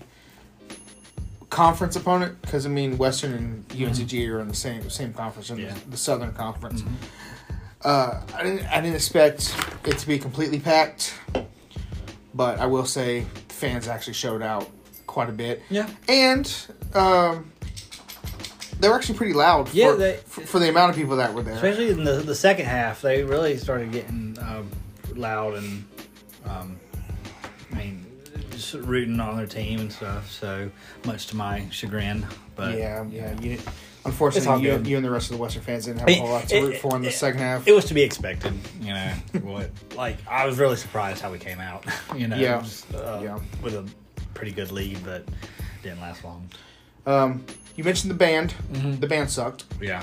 conference 1.51 1.97
opponent, 1.97 2.41
because 2.43 2.65
I 2.65 2.69
mean, 2.69 2.97
Western 2.97 3.33
and 3.35 3.69
UNCG 3.69 4.29
are 4.31 4.41
in 4.41 4.49
the 4.49 4.55
same 4.55 4.89
same 4.91 5.13
conference 5.13 5.51
in 5.51 5.59
Yeah. 5.59 5.75
the, 5.75 5.91
the 5.91 5.97
Southern 5.97 6.33
Conference. 6.33 6.83
Uh, 7.85 8.21
I 8.35 8.43
didn't 8.43 8.67
I 8.67 8.81
didn't 8.81 8.95
expect 8.97 9.55
it 9.85 9.99
to 9.99 10.07
be 10.07 10.19
completely 10.19 10.61
packed, 10.61 11.15
but 12.35 12.59
I 12.59 12.67
will 12.67 12.85
say 12.87 13.21
the 13.49 13.55
fans 13.55 13.89
actually 13.89 14.15
showed 14.15 14.43
out 14.43 14.69
quite 15.07 15.29
a 15.29 15.33
bit, 15.33 15.63
Yeah. 15.71 15.89
and 16.09 16.47
um, 16.95 17.51
they 18.79 18.89
were 18.89 18.95
actually 18.95 19.19
pretty 19.19 19.33
loud 19.35 19.69
for, 19.69 19.77
Yeah, 19.77 19.93
they- 19.93 20.17
for, 20.27 20.43
for 20.43 20.59
the 20.61 20.69
amount 20.69 20.91
of 20.91 20.97
people 20.97 21.17
that 21.17 21.35
were 21.35 21.43
there. 21.43 21.55
Especially 21.55 21.91
in 21.91 22.05
the, 22.05 22.15
the 22.21 22.35
second 22.35 22.67
half, 22.67 23.03
they 23.03 23.25
really 23.25 23.57
started 23.59 23.91
getting 23.93 24.39
um, 24.41 24.71
loud 25.17 25.55
and, 25.55 25.85
um, 26.47 26.79
I 27.73 27.77
mean, 27.77 28.07
just 28.61 28.75
rooting 28.87 29.19
on 29.21 29.37
their 29.37 29.47
team 29.47 29.81
and 29.81 29.93
stuff. 29.93 30.31
So 30.31 30.71
much 31.05 31.27
to 31.29 31.37
my 31.37 31.67
chagrin, 31.71 32.27
but 32.57 32.77
yeah, 32.79 33.05
yeah. 33.11 33.39
You, 33.41 33.59
unfortunately, 34.05 34.63
you, 34.65 34.79
you 34.85 34.97
and 34.97 35.05
the 35.05 35.11
rest 35.11 35.31
of 35.31 35.37
the 35.37 35.43
Western 35.43 35.63
fans 35.63 35.87
didn't 35.87 36.01
have 36.01 36.09
a 36.09 36.15
whole 36.15 36.29
lot 36.31 36.49
to 36.49 36.57
It- 36.57 36.63
root 36.63 36.77
for 36.79 36.97
in 36.97 37.03
the 37.03 37.09
it- 37.09 37.13
second 37.15 37.41
half. 37.41 37.67
it 37.67 37.73
was 37.73 37.85
to 37.87 37.95
be 37.95 38.03
expected. 38.03 38.53
You 38.81 38.95
know 38.95 39.13
what? 39.43 39.71
Like 39.97 40.19
I 40.29 40.47
was 40.47 40.59
really 40.59 40.77
surprised 40.77 41.21
how 41.23 41.31
we 41.33 41.39
came 41.39 41.61
out. 41.61 41.85
You 42.17 42.29
know, 42.29 42.37
Yeah. 42.37 42.61
just, 42.61 42.93
uh, 42.95 43.21
Yeah. 43.23 43.39
with 43.63 43.75
a 43.75 43.85
pretty 44.35 44.53
good 44.53 44.71
lead, 44.73 44.99
but 45.05 45.25
didn't 45.83 46.01
last 46.01 46.25
long. 46.25 46.49
um, 47.07 47.45
you 47.77 47.85
mentioned 47.85 48.11
the 48.11 48.15
band. 48.17 48.53
Mhm. 48.73 49.01
The 49.01 49.07
band 49.07 49.31
sucked. 49.31 49.65
Yeah, 49.81 50.03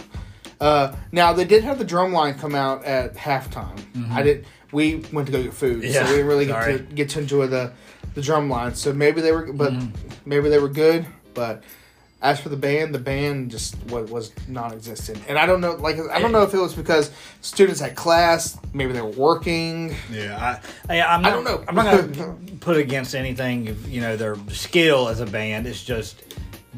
Uh, 0.59 0.95
now 1.11 1.33
they 1.33 1.45
did 1.45 1.63
have 1.63 1.77
the 1.77 1.83
drum 1.85 2.11
line 2.11 2.33
come 2.33 2.55
out 2.55 2.83
at 2.85 3.13
halftime. 3.15 3.77
I 4.11 4.23
did. 4.23 4.45
We 4.71 4.95
went 5.13 5.27
to 5.27 5.31
go 5.31 5.43
get 5.43 5.53
food, 5.53 5.83
so 5.83 5.87
Mm-hmm. 5.89 6.05
We 6.09 6.11
didn't 6.15 6.27
really 6.27 6.45
get 6.47 6.63
to 6.65 6.79
get 6.95 7.09
to 7.09 7.19
enjoy 7.19 7.47
the 7.47 7.71
the 8.17 8.23
drum 8.23 8.49
line. 8.49 8.73
So 8.73 8.91
maybe 8.93 9.21
they 9.21 9.31
were, 9.31 9.53
but 9.53 9.71
Mhm. 9.73 9.91
maybe 10.25 10.49
they 10.49 10.57
were 10.57 10.69
good. 10.69 11.05
But 11.35 11.61
as 12.19 12.39
for 12.39 12.49
the 12.49 12.57
band, 12.57 12.95
the 12.95 12.99
band 12.99 13.51
just 13.51 13.75
was, 13.91 14.09
was 14.09 14.31
non-existent. 14.47 15.19
And 15.29 15.37
I 15.37 15.45
don't 15.45 15.61
know, 15.61 15.73
like 15.75 15.97
I 16.11 16.17
don't 16.19 16.31
know 16.31 16.41
if 16.41 16.51
it 16.51 16.57
was 16.57 16.73
because 16.73 17.11
students 17.41 17.79
had 17.79 17.95
class, 17.95 18.57
maybe 18.73 18.91
they 18.91 19.01
were 19.01 19.11
working. 19.29 19.93
yeah. 20.11 20.59
I, 20.89 20.99
I, 20.99 21.01
I'm 21.03 21.23
I 21.25 21.29
don't 21.29 21.43
know. 21.43 21.63
I'm 21.67 21.75
not 21.75 21.85
gonna 22.15 22.35
put 22.59 22.77
against 22.77 23.13
anything. 23.13 23.67
Of, 23.69 23.87
you 23.87 24.01
know, 24.01 24.17
their 24.17 24.35
skill 24.49 25.09
as 25.09 25.19
a 25.19 25.27
band. 25.27 25.67
It's 25.67 25.83
just 25.83 26.23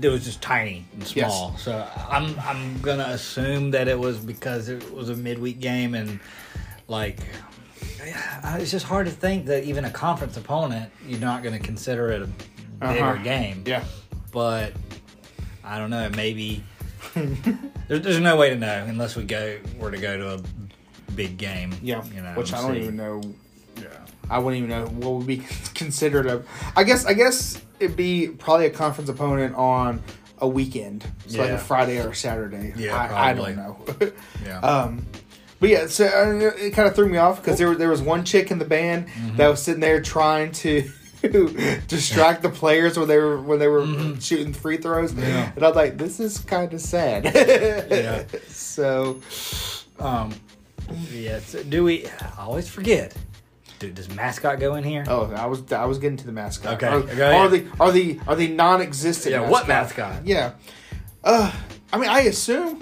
it 0.01 0.09
was 0.09 0.25
just 0.25 0.41
tiny 0.41 0.85
and 0.93 1.07
small. 1.07 1.55
So 1.57 1.87
I'm 2.09 2.37
I'm 2.41 2.81
gonna 2.81 3.07
assume 3.07 3.71
that 3.71 3.87
it 3.87 3.97
was 3.97 4.17
because 4.17 4.67
it 4.67 4.93
was 4.93 5.07
a 5.09 5.15
midweek 5.15 5.61
game 5.61 5.93
and 5.95 6.19
like. 6.89 7.19
Yeah, 8.05 8.57
It's 8.57 8.71
just 8.71 8.85
hard 8.85 9.05
to 9.07 9.11
think 9.11 9.45
that 9.47 9.63
even 9.63 9.85
a 9.85 9.89
conference 9.91 10.37
opponent, 10.37 10.91
you're 11.07 11.19
not 11.19 11.43
going 11.43 11.57
to 11.57 11.63
consider 11.65 12.09
it 12.11 12.21
a 12.21 12.25
bigger 12.27 13.03
Uh-huh. 13.03 13.23
game. 13.23 13.63
Yeah, 13.65 13.83
but 14.31 14.73
I 15.63 15.77
don't 15.79 15.89
know. 15.89 16.09
Maybe 16.15 16.63
there, 17.13 17.99
there's 17.99 18.19
no 18.19 18.35
way 18.37 18.49
to 18.49 18.55
know 18.55 18.85
unless 18.87 19.15
we 19.15 19.23
go 19.23 19.57
were 19.77 19.91
to 19.91 19.97
go 19.97 20.17
to 20.17 20.33
a 20.35 21.11
big 21.13 21.37
game. 21.37 21.73
yeah. 21.81 22.03
you 22.13 22.21
know, 22.21 22.33
Which 22.33 22.53
I 22.53 22.61
don't 22.61 22.73
see. 22.75 22.81
even 22.83 22.95
know. 22.95 23.21
Yeah. 23.77 23.87
I 24.29 24.39
wouldn't 24.39 24.63
even 24.63 24.69
know 24.69 24.85
what 24.87 25.13
would 25.17 25.27
be 25.27 25.37
considered 25.73 26.27
a. 26.27 26.43
I 26.75 26.83
guess. 26.83 27.05
I 27.05 27.13
guess 27.13 27.59
it'd 27.79 27.95
be 27.97 28.27
probably 28.27 28.67
a 28.67 28.69
conference 28.69 29.09
opponent 29.09 29.55
on 29.55 30.01
a 30.37 30.47
weekend, 30.47 31.05
so 31.27 31.41
like 31.41 31.49
a 31.51 31.57
Friday 31.57 31.99
or 31.99 32.09
a 32.09 32.15
Saturday. 32.15 32.73
Yeah, 32.77 32.95
I, 32.95 33.31
I 33.31 33.33
don't 33.33 33.55
know. 33.55 33.77
Yeah. 34.45 34.59
Um, 34.63 35.05
but 35.59 35.69
yeah, 35.69 35.87
so 35.87 36.05
uh, 36.05 36.51
it 36.57 36.71
kind 36.71 36.87
of 36.87 36.95
threw 36.95 37.07
me 37.09 37.17
off 37.17 37.41
because 37.41 37.57
there 37.57 37.73
there 37.75 37.89
was 37.89 38.01
one 38.01 38.23
chick 38.25 38.51
in 38.51 38.59
the 38.59 38.65
band 38.65 39.07
Mm-hmm. 39.07 39.37
that 39.37 39.47
was 39.47 39.61
sitting 39.61 39.81
there 39.81 40.01
trying 40.01 40.51
to 40.53 40.89
distract 41.87 42.41
the 42.43 42.49
players 42.49 42.97
when 42.97 43.07
they 43.07 43.17
were 43.17 43.41
when 43.41 43.59
they 43.59 43.67
were 43.67 43.85
shooting 44.19 44.53
free 44.53 44.77
throws, 44.77 45.11
Mm-hmm. 45.11 45.21
Yeah. 45.21 45.51
and 45.55 45.63
I 45.63 45.67
was 45.67 45.75
like, 45.75 45.97
this 45.97 46.19
is 46.19 46.39
kind 46.39 46.73
of 46.73 46.81
sad. 46.81 47.25
Yeah. 47.25 48.23
So 48.49 49.21
um. 49.99 50.33
Yeah. 51.11 51.39
so 51.39 51.61
do 51.63 51.83
we? 51.83 52.07
I 52.07 52.41
always 52.41 52.67
forget. 52.69 53.15
Dude, 53.79 53.95
does 53.95 54.09
mascot 54.13 54.59
go 54.59 54.75
in 54.75 54.83
here? 54.83 55.03
oh, 55.07 55.31
I 55.35 55.45
was 55.45 55.71
I 55.71 55.85
was 55.85 55.99
getting 55.99 56.17
to 56.17 56.25
the 56.25 56.31
mascot. 56.31 56.73
Okay, 56.75 56.87
Are, 56.87 57.01
go 57.01 57.27
are 57.27 57.45
ahead. 57.47 57.51
the 57.51 57.67
are 57.79 57.91
the 57.91 58.19
are 58.27 58.35
the 58.35 58.47
non-existent? 58.49 59.31
Yeah, 59.33 59.47
what 59.49 59.67
mascot? 59.67 60.25
Yeah. 60.25 60.53
Uh, 61.23 61.51
I 61.91 61.97
mean, 61.97 62.09
I 62.09 62.21
assume, 62.21 62.79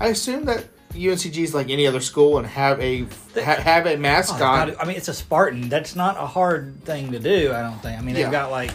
I 0.00 0.08
assume 0.08 0.44
that 0.46 0.66
UNCG 0.94 1.36
is 1.38 1.54
like 1.54 1.70
any 1.70 1.86
other 1.86 2.00
school 2.00 2.38
and 2.38 2.46
have 2.46 2.80
a 2.80 3.02
ha, 3.34 3.54
have 3.56 3.86
a 3.86 3.94
Oh, 3.94 3.98
mascot. 3.98 4.38
God, 4.38 4.76
I 4.80 4.84
mean, 4.84 4.96
it's 4.96 5.08
a 5.08 5.14
Spartan. 5.14 5.68
That's 5.68 5.94
not 5.96 6.16
a 6.16 6.26
hard 6.26 6.84
thing 6.84 7.12
to 7.12 7.18
do. 7.18 7.52
I 7.52 7.62
don't 7.62 7.78
think. 7.82 7.98
I 7.98 8.02
mean, 8.02 8.14
they've 8.14 8.24
Yeah. 8.26 8.30
got 8.30 8.50
like 8.50 8.70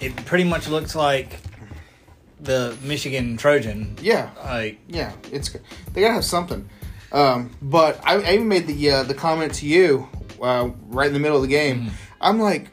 it. 0.00 0.14
Pretty 0.26 0.44
much 0.44 0.68
looks 0.68 0.94
like 0.94 1.38
the 2.40 2.76
Michigan 2.82 3.36
Trojan. 3.36 3.96
yeah, 4.00 4.30
Like 4.44 4.78
yeah, 4.88 5.12
it's 5.30 5.50
they 5.92 6.00
gotta 6.00 6.14
have 6.14 6.24
something. 6.24 6.68
Um, 7.12 7.50
but 7.60 8.00
I, 8.04 8.14
I 8.20 8.32
even 8.34 8.48
made 8.48 8.66
the 8.66 8.90
uh, 8.90 9.02
the 9.02 9.14
comment 9.14 9.54
to 9.54 9.66
you 9.66 10.08
uh, 10.42 10.70
right 10.88 11.08
in 11.08 11.12
the 11.12 11.18
middle 11.18 11.36
of 11.36 11.42
the 11.42 11.48
game. 11.48 11.80
Mm-hmm. 11.82 11.88
I'm 12.20 12.40
like, 12.40 12.68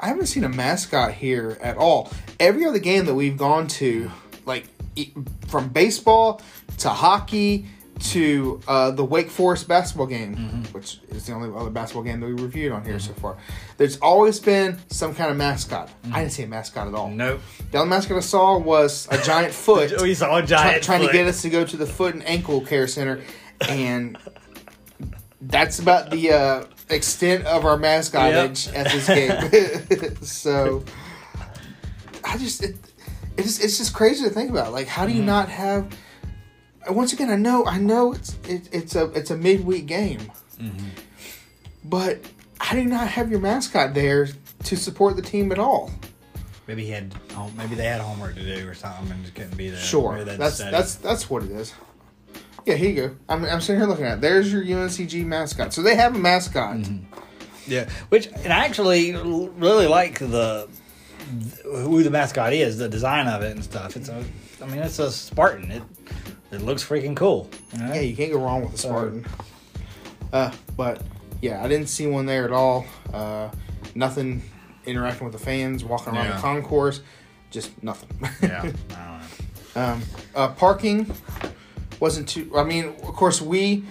I 0.00 0.08
haven't 0.08 0.26
seen 0.26 0.44
a 0.44 0.48
mascot 0.48 1.12
here 1.12 1.58
at 1.62 1.76
all. 1.76 2.10
Every 2.40 2.64
other 2.66 2.78
game 2.80 3.06
that 3.06 3.14
we've 3.14 3.36
gone 3.38 3.68
to, 3.68 4.10
like 4.44 4.66
from 5.48 5.68
baseball 5.68 6.40
to 6.78 6.88
hockey 6.90 7.66
to 8.00 8.60
uh, 8.66 8.90
the 8.90 9.04
Wake 9.04 9.30
Forest 9.30 9.68
basketball 9.68 10.06
game, 10.06 10.34
Mm-hmm. 10.34 10.62
which 10.72 10.98
is 11.10 11.26
the 11.26 11.32
only 11.32 11.48
other 11.58 11.70
basketball 11.70 12.02
game 12.02 12.20
that 12.20 12.26
we 12.26 12.32
reviewed 12.32 12.72
on 12.72 12.84
here 12.84 12.98
so 12.98 13.12
far. 13.14 13.36
There's 13.76 13.96
always 13.98 14.40
been 14.40 14.78
some 14.90 15.14
kind 15.14 15.30
of 15.30 15.36
mascot. 15.36 15.90
I 16.12 16.20
didn't 16.20 16.32
see 16.32 16.42
a 16.42 16.46
mascot 16.48 16.88
at 16.88 16.94
all. 16.94 17.08
Nope. 17.10 17.40
The 17.70 17.78
only 17.78 17.90
mascot 17.90 18.16
I 18.16 18.20
saw 18.20 18.58
was 18.58 19.06
a 19.10 19.18
giant 19.22 19.52
foot 19.64 20.00
We 20.02 20.14
saw 20.14 20.36
a 20.36 20.40
try- 20.40 20.46
giant 20.46 20.82
trying 20.82 21.06
to 21.06 21.12
get 21.12 21.26
us 21.26 21.42
to 21.42 21.50
go 21.50 21.64
to 21.64 21.76
the 21.76 21.86
foot 21.86 22.14
and 22.14 22.26
ankle 22.26 22.60
care 22.62 22.86
center, 22.88 23.22
and 23.68 24.18
that's 25.40 25.78
about 25.78 26.10
the 26.10 26.32
uh, 26.32 26.64
extent 26.90 27.46
of 27.46 27.64
our 27.64 27.76
mascotage 27.78 28.74
at 28.74 28.90
this 28.90 29.06
game. 29.06 30.16
so, 30.22 30.84
I 32.24 32.38
just 32.38 32.62
it, 32.62 32.76
it's 33.36 33.58
it's 33.62 33.78
just 33.78 33.94
crazy 33.94 34.24
to 34.24 34.30
think 34.30 34.50
about. 34.50 34.72
Like, 34.72 34.88
how 34.88 35.04
do 35.04 35.10
Mm-hmm. 35.12 35.20
you 35.20 35.24
not 35.26 35.48
have? 35.48 35.86
Once 36.88 37.12
again, 37.12 37.30
I 37.30 37.36
know 37.36 37.64
I 37.66 37.78
know 37.78 38.12
it's 38.12 38.36
it, 38.48 38.68
it's 38.72 38.94
a 38.94 39.04
it's 39.12 39.30
a 39.30 39.36
midweek 39.36 39.86
game, 39.86 40.20
Mm-hmm. 40.60 40.88
but 41.84 42.20
how 42.60 42.76
do 42.76 42.82
you 42.82 42.88
not 42.88 43.08
have 43.08 43.30
your 43.30 43.40
mascot 43.40 43.92
there 43.94 44.28
to 44.64 44.76
support 44.76 45.16
the 45.16 45.22
team 45.22 45.50
at 45.52 45.58
all? 45.58 45.90
Maybe 46.66 46.84
he 46.84 46.90
had 46.92 47.12
home, 47.34 47.52
maybe 47.56 47.74
they 47.74 47.84
had 47.84 48.00
homework 48.00 48.36
to 48.36 48.42
do 48.56 48.66
or 48.68 48.74
something 48.74 49.10
and 49.10 49.22
just 49.22 49.34
couldn't 49.34 49.56
be 49.56 49.68
there. 49.70 49.80
Sure, 49.80 50.24
that's 50.24 50.56
study. 50.56 50.70
that's 50.70 50.94
that's 50.96 51.28
what 51.28 51.42
it 51.42 51.50
is. 51.50 51.74
Yeah, 52.64 52.76
here 52.76 52.90
you 52.90 53.08
go. 53.08 53.16
I'm, 53.28 53.44
I'm 53.44 53.60
sitting 53.60 53.78
here 53.80 53.86
looking 53.88 54.06
at. 54.06 54.14
It. 54.18 54.20
There's 54.22 54.50
your 54.50 54.64
UNCG 54.64 55.26
mascot. 55.26 55.74
So 55.74 55.82
they 55.82 55.96
have 55.96 56.14
a 56.14 56.18
mascot. 56.18 56.76
Mm-hmm. 56.76 57.70
yeah. 57.70 57.90
Which 58.08 58.28
and 58.28 58.52
I 58.52 58.64
actually 58.64 59.12
really 59.14 59.86
like 59.86 60.18
the 60.18 60.68
who 61.64 62.02
the 62.02 62.10
mascot 62.10 62.52
is, 62.54 62.78
the 62.78 62.88
design 62.88 63.26
of 63.26 63.42
it 63.42 63.52
and 63.52 63.62
stuff. 63.64 63.96
It's 63.96 64.08
a, 64.08 64.24
I 64.62 64.66
mean, 64.66 64.78
it's 64.78 64.98
a 64.98 65.10
Spartan. 65.10 65.70
It 65.70 65.82
it 66.54 66.62
looks 66.62 66.84
freaking 66.84 67.16
cool. 67.16 67.48
you? 67.72 67.80
Yeah, 67.80 68.00
you 68.00 68.16
can't 68.16 68.32
go 68.32 68.38
wrong 68.40 68.62
with 68.62 68.74
a 68.74 68.78
Spartan. 68.78 69.26
Uh, 70.32 70.50
but 70.76 71.02
yeah, 71.42 71.62
I 71.64 71.68
didn't 71.68 71.88
see 71.88 72.06
one 72.06 72.26
there 72.26 72.44
at 72.44 72.52
all. 72.52 72.86
Uh, 73.12 73.50
nothing 73.94 74.42
interacting 74.86 75.24
with 75.26 75.32
the 75.32 75.44
fans, 75.44 75.84
walking 75.84 76.14
around 76.14 76.26
Yeah. 76.26 76.36
the 76.36 76.40
concourse, 76.42 77.00
just 77.50 77.70
nothing. 77.82 78.08
yeah. 78.42 78.60
I 78.60 78.62
don't 78.88 78.90
know. 79.76 79.82
um, 79.82 80.02
uh, 80.34 80.48
parking 80.48 81.12
wasn't 82.00 82.28
too. 82.28 82.50
I 82.56 82.64
mean, 82.64 82.86
of 82.88 83.14
course 83.14 83.40
we 83.40 83.84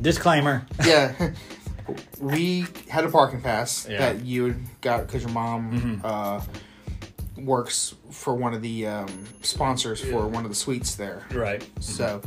Disclaimer. 0.00 0.66
yeah. 0.84 1.30
We 2.20 2.66
had 2.88 3.04
a 3.04 3.08
parking 3.10 3.40
pass 3.42 3.86
Yeah. 3.88 3.98
that 3.98 4.24
you 4.24 4.56
got 4.80 5.06
because 5.06 5.22
your 5.22 5.30
mom 5.32 6.00
Mhm. 6.02 6.46
Works 7.36 7.94
for 8.10 8.34
one 8.34 8.54
of 8.54 8.62
the 8.62 8.86
um, 8.86 9.26
sponsors 9.42 10.00
for 10.00 10.26
one 10.26 10.44
of 10.44 10.50
the 10.50 10.54
suites 10.54 10.94
there. 10.94 11.26
Right. 11.32 11.66
So, 11.80 12.22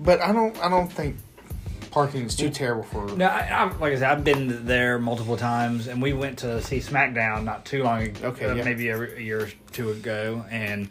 but 0.00 0.20
I 0.20 0.32
don't. 0.32 0.56
I 0.62 0.68
don't 0.68 0.90
think 0.92 1.16
parking 1.90 2.22
is 2.24 2.36
too 2.36 2.50
terrible 2.50 2.82
for. 2.82 3.06
No, 3.16 3.26
I, 3.26 3.46
I, 3.46 3.64
like 3.78 3.92
I 3.92 3.96
said, 3.96 4.10
I've 4.10 4.24
been 4.24 4.66
there 4.66 4.98
multiple 4.98 5.36
times, 5.36 5.86
and 5.88 6.02
we 6.02 6.12
went 6.12 6.38
to 6.40 6.60
see 6.62 6.78
SmackDown 6.78 7.44
not 7.44 7.64
too 7.64 7.82
long 7.82 8.02
ago, 8.02 8.28
Okay, 8.28 8.44
uh, 8.46 8.54
yeah. 8.54 8.64
maybe 8.64 8.88
a, 8.88 9.00
a 9.00 9.20
year 9.20 9.44
or 9.44 9.48
two 9.72 9.90
ago, 9.90 10.44
and 10.50 10.90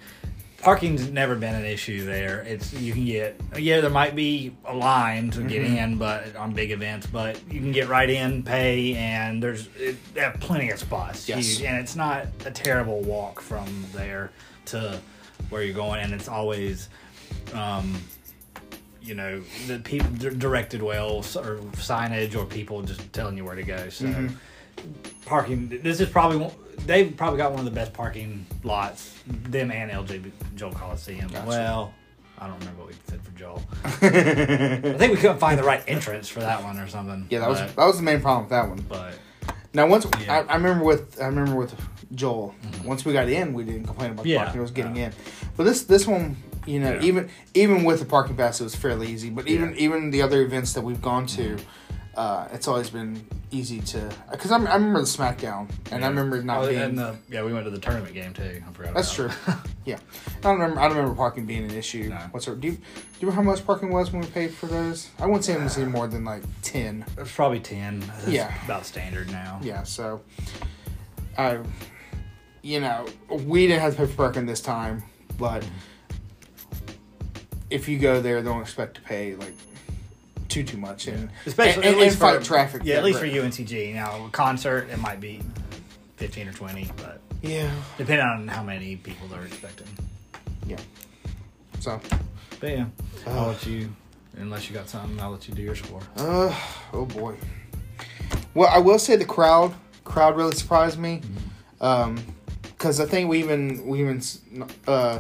parking's 0.65 1.11
never 1.11 1.35
been 1.35 1.53
an 1.53 1.63
issue 1.63 2.03
there. 2.05 2.41
It's 2.41 2.73
you 2.73 2.91
can 2.91 3.05
get 3.05 3.39
yeah, 3.55 3.81
there 3.81 3.91
might 3.91 4.15
be 4.15 4.55
a 4.65 4.73
line 4.73 5.29
to 5.31 5.43
get 5.43 5.61
Mm-hmm. 5.61 5.77
in, 5.77 5.97
but 5.99 6.35
on 6.35 6.53
big 6.53 6.71
events, 6.71 7.05
but 7.05 7.39
you 7.51 7.59
can 7.59 7.71
get 7.71 7.87
right 7.87 8.09
in, 8.09 8.41
pay, 8.41 8.95
and 8.95 9.41
there's 9.41 9.69
it, 9.77 9.95
they 10.15 10.21
have 10.21 10.39
plenty 10.39 10.71
of 10.71 10.79
spots. 10.79 11.29
Yes. 11.29 11.45
Huge, 11.45 11.61
and 11.67 11.77
it's 11.77 11.95
not 11.95 12.25
a 12.45 12.51
terrible 12.51 13.01
walk 13.01 13.41
from 13.41 13.85
there 13.93 14.31
to 14.65 14.99
where 15.49 15.61
you're 15.61 15.75
going, 15.75 16.01
and 16.01 16.13
it's 16.13 16.27
always. 16.27 16.89
Um, 17.53 18.01
you 19.01 19.13
know 19.13 19.39
the 19.67 19.77
people 19.77 20.09
directed 20.39 20.81
well 20.81 21.17
or 21.17 21.59
signage 21.77 22.35
or 22.35 22.43
people 22.43 22.81
just 22.81 23.13
telling 23.13 23.37
you 23.37 23.45
where 23.45 23.53
to 23.53 23.61
go 23.61 23.87
so 23.89 24.05
Mm-hmm. 24.05 24.35
Parking 25.25 25.69
this 25.81 25.99
is 25.99 26.09
probably 26.09 26.49
they've 26.85 27.15
probably 27.17 27.37
got 27.37 27.51
one 27.51 27.59
of 27.59 27.65
the 27.65 27.71
best 27.71 27.93
parking 27.93 28.45
lots 28.63 29.15
them 29.49 29.71
and 29.71 29.91
lj 29.91 30.31
joel 30.55 30.71
coliseum 30.71 31.27
Gotcha. 31.29 31.47
well 31.47 31.93
i 32.37 32.47
don't 32.47 32.59
remember 32.59 32.81
what 32.83 32.89
we 32.89 32.95
said 33.07 33.21
for 33.23 33.31
joel 33.31 33.63
i 33.85 33.89
think 33.89 35.13
we 35.13 35.17
couldn't 35.17 35.39
find 35.39 35.57
the 35.57 35.63
right 35.63 35.83
entrance 35.87 36.27
for 36.29 36.41
that 36.41 36.63
one 36.63 36.77
or 36.79 36.87
something 36.87 37.25
yeah, 37.29 37.39
that 37.39 37.49
was 37.49 37.59
that 37.59 37.77
was 37.77 37.97
the 37.97 38.03
main 38.03 38.21
problem 38.21 38.43
with 38.45 38.51
that 38.51 38.67
one. 38.69 38.85
but 38.87 39.17
Now, 39.73 39.87
once 39.87 40.05
Yeah. 40.05 40.11
Mm-hmm. 40.11 40.49
I, 40.49 40.53
I 40.53 40.55
remember 40.57 40.83
with 40.85 41.19
I 41.21 41.25
remember 41.25 41.55
with 41.55 41.73
Joel, 42.13 42.53
once 42.85 43.03
we 43.03 43.11
got 43.13 43.27
in, 43.27 43.51
we 43.53 43.63
didn't 43.65 43.85
complain 43.87 44.11
about 44.11 44.25
Yeah. 44.25 44.43
parking. 44.43 44.59
It 44.59 44.61
was 44.61 44.71
getting 44.71 44.95
Yeah. 44.95 45.05
in, 45.07 45.13
but 45.57 45.63
this 45.65 45.83
this 45.83 46.05
one, 46.07 46.37
you 46.65 46.79
know, 46.79 46.97
even 47.01 47.29
even 47.55 47.83
with 47.83 47.99
the 47.99 48.05
parking 48.05 48.37
pass, 48.37 48.61
it 48.61 48.63
was 48.63 48.75
fairly 48.75 49.07
easy. 49.07 49.29
But 49.31 49.47
even. 49.47 49.69
Mm-hmm. 49.69 49.79
even 49.79 50.11
the 50.11 50.21
other 50.21 50.41
events 50.43 50.71
that 50.73 50.81
we've 50.81 51.01
gone 51.01 51.25
to, 51.37 51.57
uh, 52.15 52.47
it's 52.53 52.67
always 52.67 52.89
been 52.89 53.25
easy 53.51 53.79
to 53.79 54.09
because 54.31 54.51
I 54.51 54.57
remember 54.57 54.99
the 54.99 55.05
SmackDown 55.05 55.69
and 55.91 56.03
I 56.03 56.07
remember 56.07 56.41
not 56.41 56.63
oh, 56.63 56.69
being. 56.69 56.95
the, 56.95 57.15
yeah 57.29 57.43
we 57.43 57.51
went 57.53 57.65
to 57.65 57.71
the 57.71 57.79
tournament 57.79 58.13
game 58.13 58.33
too 58.33 58.61
i 58.67 58.71
forgot 58.71 58.93
that's 58.93 59.13
true. 59.13 59.29
yeah, 59.85 59.97
I 60.37 60.41
don't 60.41 60.59
remember. 60.59 60.79
I 60.79 60.87
don't 60.87 60.97
remember 60.97 61.15
parking 61.15 61.45
being 61.45 61.65
an 61.65 61.71
issue. 61.71 62.09
No. 62.09 62.15
whatsoever. 62.31 62.59
Do 62.59 62.67
you, 62.69 62.73
do 62.75 62.79
you 63.19 63.27
remember 63.27 63.35
how 63.35 63.51
much 63.51 63.65
parking 63.65 63.91
was 63.91 64.11
when 64.11 64.21
we 64.21 64.27
paid 64.27 64.53
for 64.53 64.67
those? 64.67 65.09
I 65.19 65.25
wouldn't 65.25 65.45
say 65.45 65.53
it 65.53 65.61
was 65.61 65.77
any 65.77 65.89
more 65.91 66.07
than 66.07 66.23
like 66.25 66.43
ten. 66.61 67.05
it's 67.17 67.33
probably 67.33 67.59
10 67.59 67.99
That's 67.99 68.27
Yeah. 68.27 68.53
about 68.65 68.85
standard 68.85 69.29
now 69.31 69.59
Yeah, 69.61 69.83
so 69.83 70.21
I, 71.37 71.59
you 72.61 72.79
know, 72.79 73.05
we 73.29 73.67
didn't 73.67 73.81
have 73.81 73.93
to 73.95 73.97
pay 73.99 74.05
for 74.07 74.15
parking 74.15 74.45
this 74.45 74.61
time, 74.61 75.03
but 75.37 75.67
if 77.69 77.87
you 77.89 77.97
go 77.99 78.21
there, 78.21 78.41
don't 78.41 78.61
expect 78.61 78.95
to 78.95 79.01
pay 79.01 79.35
like 79.35 79.53
too 80.47 80.63
too 80.63 80.77
much, 80.77 81.07
and 81.07 81.29
especially 81.45 81.85
and, 81.87 81.95
at 81.95 81.99
least 82.01 82.13
and 82.13 82.19
fight 82.21 82.39
for, 82.39 82.43
traffic. 82.45 82.81
Yeah, 82.85 82.95
at 82.95 83.03
least 83.03 83.19
for. 83.19 83.25
UNCG. 83.25 83.93
Now, 83.93 84.25
a 84.25 84.29
concert 84.29 84.89
it 84.89 84.97
might 84.99 85.19
be 85.19 85.41
fifteen 86.17 86.47
or 86.47 86.53
twenty, 86.53 86.89
but 86.97 87.21
Yeah, 87.41 87.69
depending 87.97 88.25
on 88.25 88.47
how 88.47 88.63
many 88.63 88.95
people 88.95 89.27
they're 89.27 89.45
expecting. 89.45 89.87
yeah. 90.67 90.77
So, 91.79 91.99
But 92.59 92.69
yeah, 92.69 92.85
I'll 93.27 93.39
Uh. 93.39 93.47
let 93.47 93.65
you. 93.65 93.93
Unless 94.37 94.67
you 94.69 94.75
got 94.75 94.89
something, 94.89 95.17
I'll 95.21 95.31
let 95.31 95.47
you 95.47 95.53
do 95.53 95.61
your 95.61 95.75
score. 95.75 96.01
uh, 96.17 96.53
oh 96.93 97.05
boy. 97.05 97.35
Well, 98.53 98.69
I 98.69 98.79
will 98.79 98.99
say 98.99 99.15
the 99.15 99.25
crowd 99.25 99.73
crowd 100.03 100.35
really 100.37 100.53
surprised 100.55 100.99
me, 100.99 101.21
um, 101.81 102.17
because 102.63 102.99
I 102.99 103.05
think 103.05 103.29
we 103.29 103.39
even 103.39 103.85
we 103.87 104.01
even 104.01 104.21
uh 104.87 105.19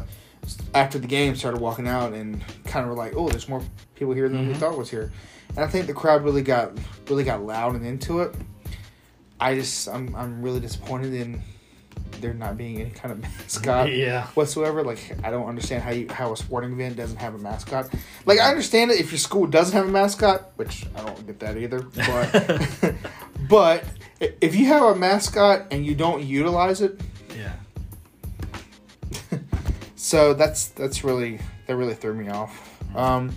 after 0.73 0.97
the 0.99 1.07
game 1.07 1.35
started 1.35 1.59
walking 1.61 1.87
out 1.87 2.13
and 2.13 2.41
kind 2.65 2.83
of 2.83 2.89
were 2.89 2.95
like, 2.97 3.13
oh, 3.15 3.27
there's 3.29 3.47
more 3.49 3.61
people 3.95 4.13
here 4.13 4.27
than 4.29 4.47
we 4.47 4.53
Mhm. 4.53 4.57
thought 4.57 4.77
was 4.77 4.89
here, 4.89 5.11
and 5.55 5.59
I 5.59 5.67
think 5.67 5.87
the 5.87 5.93
crowd 5.93 6.23
really 6.23 6.41
got 6.41 6.71
really 7.09 7.23
got 7.23 7.43
loud 7.43 7.75
and 7.75 7.85
into 7.85 8.21
it. 8.21 8.35
I 9.39 9.55
just 9.55 9.87
I'm 9.87 10.15
I'm 10.15 10.41
really 10.41 10.59
disappointed 10.59 11.13
in 11.13 11.41
there 12.21 12.33
not 12.33 12.55
being 12.57 12.79
any 12.79 12.89
kind 12.91 13.11
of 13.11 13.21
mascot 13.39 13.91
yeah, 13.93 14.27
whatsoever. 14.27 14.83
Like 14.83 14.99
I 15.23 15.29
don't 15.31 15.47
understand 15.47 15.83
how 15.83 15.91
you 15.91 16.07
how 16.09 16.31
a 16.31 16.37
sporting 16.37 16.71
event 16.73 16.95
doesn't 16.95 17.17
have 17.17 17.35
a 17.35 17.37
mascot. 17.37 17.89
Like 18.25 18.39
I 18.39 18.49
understand 18.49 18.91
it 18.91 18.99
if 18.99 19.11
your 19.11 19.19
school 19.19 19.47
doesn't 19.47 19.75
have 19.75 19.87
a 19.87 19.91
mascot, 19.91 20.51
which 20.55 20.85
I 20.95 21.01
don't 21.05 21.27
get 21.27 21.39
that 21.39 21.57
either. 21.57 21.81
But 21.81 22.95
but 23.49 23.83
if 24.41 24.55
you 24.55 24.65
have 24.67 24.83
a 24.83 24.95
mascot 24.95 25.67
and 25.71 25.85
you 25.85 25.95
don't 25.95 26.23
utilize 26.23 26.81
it. 26.81 26.99
So 30.05 30.35
that's 30.35 30.67
that's 30.67 31.03
really 31.03 31.39
that 31.65 31.75
really 31.75 31.95
threw 31.95 32.13
me 32.13 32.29
off. 32.29 32.53
Um, 32.95 33.31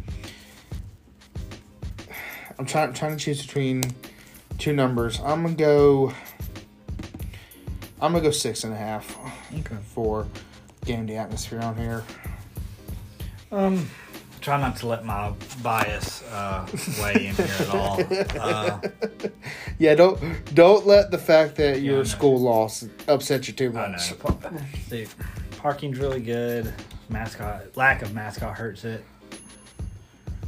I'm 2.59 2.67
trying 2.67 2.93
trying 2.93 3.17
to 3.17 3.25
choose 3.25 3.41
between 3.41 3.83
two 4.59 4.75
numbers. 4.75 5.19
I'm 5.21 5.43
gonna 5.43 5.55
go. 5.55 6.13
I'm 8.03 8.13
gonna 8.13 8.23
go 8.23 8.31
six 8.31 8.65
and 8.65 8.73
a 8.75 8.77
half 8.77 9.17
Okay. 9.61 9.77
for 9.95 10.27
game 10.85 11.07
day 11.07 11.17
atmosphere 11.17 11.61
on 11.61 11.75
here. 11.77 12.05
Um, 13.51 13.89
try 14.43 14.61
not 14.61 14.77
to 14.77 14.89
let 14.89 15.07
my 15.07 15.33
bias 15.63 16.23
uh, 16.31 16.67
weigh 17.01 17.29
in 17.29 17.35
here 17.35 17.57
at 17.61 17.69
all. 17.71 18.01
Uh, 18.39 18.81
Yeah, 19.79 19.95
don't 19.95 20.21
don't 20.55 20.87
let 20.87 21.11
the 21.13 21.19
fact 21.19 21.57
that 21.57 21.81
your 21.81 21.99
know. 21.99 22.03
school 22.05 22.39
lost 22.39 22.89
upset 23.07 23.47
you 23.49 23.55
too 23.55 23.69
I 23.71 23.89
much. 23.89 24.11
know. 24.23 24.39
The 24.91 25.09
parking's 25.59 25.99
really 25.99 26.21
good. 26.21 26.73
Mascot 27.09 27.77
lack 27.77 28.03
of 28.03 28.15
mascot 28.15 28.57
hurts 28.57 28.85
it. 28.85 29.05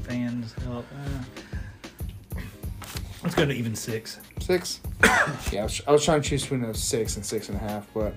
Fans 0.03 0.55
help. 0.65 0.87
Uh, 0.93 2.41
let's 3.23 3.35
go 3.35 3.45
to 3.47 3.53
even 3.53 3.75
six. 3.75 4.19
Six. 4.41 4.81
yeah, 5.53 5.61
I 5.61 5.63
was, 5.65 5.83
I 5.89 5.91
was 5.93 6.05
trying 6.05 6.23
to 6.23 6.29
choose 6.29 6.43
between 6.43 6.65
a 6.65 6.75
six 6.75 7.17
and 7.17 7.25
six 7.25 7.49
and 7.49 7.57
a 7.57 7.61
half, 7.61 7.87
but 7.95 8.15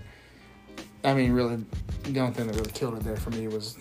I 1.03 1.13
mean, 1.13 1.31
really, 1.33 1.63
the 2.03 2.19
only 2.19 2.33
thing 2.33 2.47
that 2.47 2.55
really 2.55 2.71
killed 2.71 2.95
it 2.97 3.03
there 3.03 3.17
for 3.17 3.29
me 3.31 3.47
was 3.47 3.77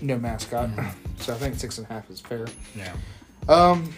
no 0.00 0.18
mascot. 0.18 0.70
Mhm. 0.70 0.94
So 1.20 1.34
I 1.34 1.36
think 1.36 1.56
six 1.56 1.78
and 1.78 1.86
a 1.90 1.92
half 1.92 2.08
is 2.10 2.20
fair. 2.20 2.46
Yeah. 2.76 2.92
Um, 3.48 3.92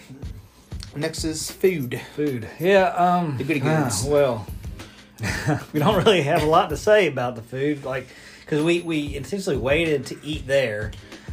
next 0.96 1.22
is 1.24 1.50
food. 1.50 2.00
Food. 2.16 2.48
Yeah. 2.58 2.84
Um. 2.96 3.36
The 3.36 3.44
goody 3.44 3.60
goods. 3.60 4.04
well, 4.04 4.46
we 5.72 5.80
don't 5.80 6.04
really 6.04 6.22
have 6.22 6.42
a 6.42 6.46
lot 6.46 6.70
to 6.70 6.76
say 6.76 7.06
about 7.06 7.36
the 7.36 7.42
food, 7.42 7.84
like 7.84 8.06
because 8.44 8.62
we 8.64 8.80
we 8.82 9.00
essentially 9.16 9.56
waited 9.56 10.06
to 10.06 10.18
eat 10.24 10.46
there, 10.46 10.90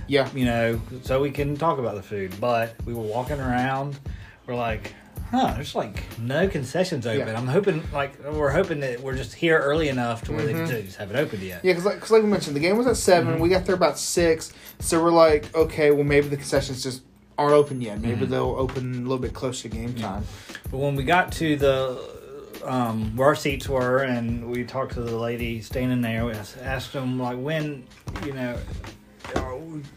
Yeah. 0.07 0.29
you 0.33 0.45
know, 0.45 0.81
so 1.03 1.21
we 1.21 1.31
can 1.31 1.55
talk 1.57 1.79
about 1.79 1.95
the 1.95 2.03
food. 2.03 2.33
But 2.39 2.75
we 2.85 2.93
were 2.93 3.01
walking 3.01 3.39
around, 3.39 3.97
we're 4.45 4.55
like, 4.55 4.93
huh, 5.31 5.53
there's 5.55 5.73
like 5.75 6.03
no 6.19 6.47
concessions 6.47 7.07
open. 7.07 7.27
Yeah. 7.27 7.37
I'm 7.37 7.47
hoping, 7.47 7.81
like, 7.91 8.23
we're 8.23 8.51
hoping 8.51 8.79
that 8.81 8.99
we're 9.01 9.15
just 9.15 9.33
here 9.33 9.57
early 9.59 9.89
enough 9.89 10.23
to 10.25 10.31
where 10.31 10.45
they 10.45 10.53
just 10.83 10.97
haven't 10.97 11.15
opened 11.17 11.41
yet. 11.43 11.63
Yeah, 11.65 11.71
because 11.73 11.85
like, 11.85 11.99
'cause 11.99 12.11
like 12.11 12.23
we 12.23 12.29
mentioned, 12.29 12.55
the 12.55 12.59
game 12.61 12.77
was 12.77 12.87
at 12.87 12.97
7 12.97 13.33
Mm-hmm. 13.33 13.41
We 13.41 13.49
got 13.49 13.65
there 13.65 13.75
about 13.75 13.97
six, 13.99 14.53
so 14.79 15.01
we're 15.03 15.11
like, 15.11 15.53
okay, 15.55 15.91
well 15.91 16.03
maybe 16.03 16.27
the 16.27 16.37
concessions 16.37 16.83
just 16.83 17.01
aren't 17.37 17.53
open 17.53 17.81
yet. 17.81 17.99
Maybe 17.99 18.21
Mm-hmm. 18.21 18.31
they'll 18.31 18.55
open 18.57 18.93
a 18.95 19.01
little 19.01 19.17
bit 19.19 19.33
closer 19.33 19.63
to 19.63 19.75
game 19.75 19.93
time. 19.95 20.23
But 20.71 20.77
when 20.77 20.95
we 20.95 21.03
got 21.03 21.31
to 21.33 21.55
the 21.55 22.16
um, 22.67 23.15
where 23.15 23.29
our 23.29 23.35
seats 23.35 23.67
were, 23.69 23.99
and 23.99 24.49
we 24.49 24.63
talked 24.63 24.93
to 24.93 25.01
the 25.01 25.17
lady 25.17 25.61
standing 25.61 26.01
there, 26.01 26.25
we 26.25 26.33
asked- 26.33 26.93
them 26.93 27.19
like 27.19 27.37
when, 27.37 27.83
you 28.25 28.33
know, 28.33 28.57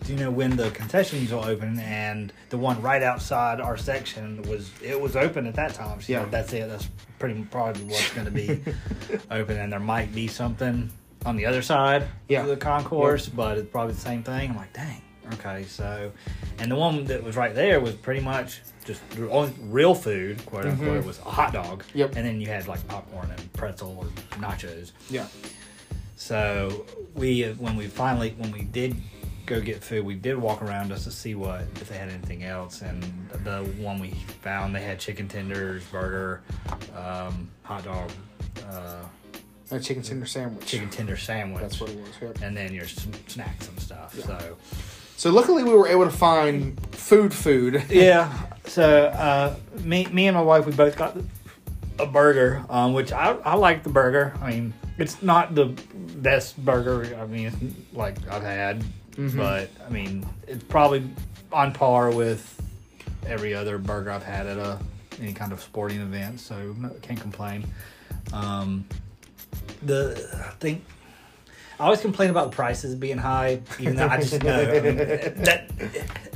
do 0.04 0.12
you 0.12 0.18
know 0.18 0.30
when 0.30 0.56
the 0.56 0.70
concessions 0.72 1.33
will 1.33 1.44
open? 1.44 1.78
And 1.80 2.33
the 2.50 2.59
one 2.59 2.80
right 2.83 3.02
outside 3.02 3.61
our 3.61 3.76
section 3.76 4.42
was 4.42 4.70
it 4.83 5.00
was 5.00 5.16
open 5.16 5.46
at 5.46 5.54
that 5.54 5.74
time. 5.74 6.00
She 6.00 6.12
Yeah. 6.12 6.22
said, 6.22 6.30
that's 6.33 6.52
it. 6.52 6.68
That's 6.68 6.88
pretty 7.18 7.42
probably 7.50 7.85
what's 7.85 8.12
going 8.12 8.26
to 8.26 8.30
be 8.33 8.61
open, 9.30 9.56
and 9.59 9.72
there 9.72 9.80
might 9.80 10.14
be 10.14 10.26
something 10.26 10.90
on 11.26 11.37
the 11.37 11.46
other 11.46 11.62
side 11.62 12.06
Yeah. 12.28 12.42
of 12.42 12.48
the 12.48 12.56
concourse, 12.56 13.28
but 13.28 13.59
it's 13.59 13.70
probably 13.70 13.94
the 13.94 14.00
same 14.00 14.22
thing. 14.22 14.50
I'm 14.50 14.56
like, 14.56 14.72
dang. 14.72 15.02
Okay, 15.35 15.64
so, 15.64 16.11
and 16.59 16.71
the 16.71 16.77
one 16.77 17.05
that 17.05 17.23
was 17.23 17.37
right 17.37 17.55
there 17.55 17.81
was 17.81 17.95
pretty 17.95 18.21
much 18.21 18.61
just 18.85 19.01
only 19.31 19.53
real 19.62 19.95
food, 19.95 20.45
quote 20.47 20.66
unquote, 20.66 21.03
Mhm. 21.03 21.07
was 21.07 21.19
a 21.21 21.23
hot 21.23 21.53
dog. 21.53 21.85
Yep. 21.95 22.16
And 22.16 22.27
then 22.27 22.40
you 22.40 22.47
had 22.49 22.66
like 22.66 22.87
popcorn 22.88 23.31
and 23.31 23.53
pretzel 23.53 23.97
or 23.99 24.07
nachos. 24.38 24.93
Yeah. 25.11 25.27
So 26.16 26.85
we, 27.14 27.45
when 27.53 27.77
we 27.77 27.87
finally, 27.87 28.35
when 28.38 28.51
we 28.53 28.62
did 28.62 28.97
go 29.47 29.61
get 29.61 29.83
food, 29.83 30.05
we 30.05 30.14
did 30.14 30.37
walk 30.37 30.62
around 30.62 30.88
just 30.88 31.05
to 31.05 31.11
see 31.11 31.35
what 31.35 31.62
if 31.77 31.88
they 31.88 31.97
had 31.99 32.09
anything 32.09 32.45
else. 32.45 32.83
And 32.83 33.03
the 33.45 33.62
one 33.79 33.99
we 34.01 34.11
found, 34.43 34.75
they 34.75 34.83
had 34.83 34.99
chicken 34.99 35.29
tenders, 35.29 35.83
burger, 35.85 36.43
um, 36.97 37.49
hot 37.62 37.85
dog, 37.85 38.11
uh, 38.71 39.03
A 39.73 39.81
chicken 39.81 40.03
tender 40.03 40.27
sandwich. 40.27 40.66
chicken 40.66 40.90
tender 40.90 41.16
sandwich. 41.16 41.62
That's 41.62 41.81
what 41.81 41.90
it 41.90 42.01
was. 42.01 42.11
Yep. 42.21 42.38
And 42.43 42.57
then 42.57 42.75
your 42.75 42.87
snacks 42.87 43.69
and 43.69 43.79
stuff. 43.81 44.14
So 44.19 44.57
So 45.20 45.30
luckily 45.30 45.62
we 45.64 45.74
were 45.74 45.87
able 45.87 46.06
to 46.06 46.11
find 46.11 46.80
food 46.96 47.35
food. 47.35 47.85
yeah. 47.90 48.33
So 48.64 49.09
uh, 49.09 49.54
me, 49.83 50.06
me 50.06 50.28
and 50.28 50.35
my 50.35 50.42
wife, 50.42 50.64
we 50.64 50.72
both 50.72 50.96
got 50.96 51.14
a 51.98 52.06
burger, 52.06 52.64
um, 52.70 52.94
which 52.94 53.12
I, 53.12 53.33
I 53.44 53.54
like 53.56 53.83
the 53.83 53.90
burger. 53.90 54.33
I 54.40 54.50
mean, 54.50 54.72
it's 54.96 55.22
not 55.22 55.54
the 55.54 55.76
best 55.94 56.56
burger. 56.64 57.14
I 57.20 57.26
mean, 57.26 57.85
like 57.92 58.16
I've 58.30 58.42
had, 58.42 58.83
Mhm. 59.16 59.37
but 59.37 59.68
I 59.87 59.90
mean, 59.90 60.26
it's 60.48 60.64
probably 60.64 61.11
on 61.52 61.74
par 61.74 62.11
with 62.11 62.59
every 63.26 63.52
other 63.52 63.76
burger 63.76 64.11
I've 64.12 64.24
had 64.24 64.46
at 64.46 64.56
a 64.56 64.78
any 65.20 65.35
kind 65.35 65.52
of 65.52 65.61
sporting 65.61 66.00
event. 66.00 66.40
So 66.40 66.74
can't 67.02 67.20
complain. 67.20 67.66
Um, 68.33 68.87
the 69.83 70.16
I 70.48 70.52
think. 70.61 70.83
I 71.81 71.85
always 71.85 72.03
complain 72.03 72.29
about 72.29 72.51
the 72.51 72.55
prices 72.57 72.95
being 72.95 73.16
high, 73.16 73.62
even 73.79 73.97
though 73.97 74.07
I 74.07 74.19
just 74.19 74.43
know 74.45 74.61
I 74.61 74.81
mean, 74.81 74.97
that 74.97 75.71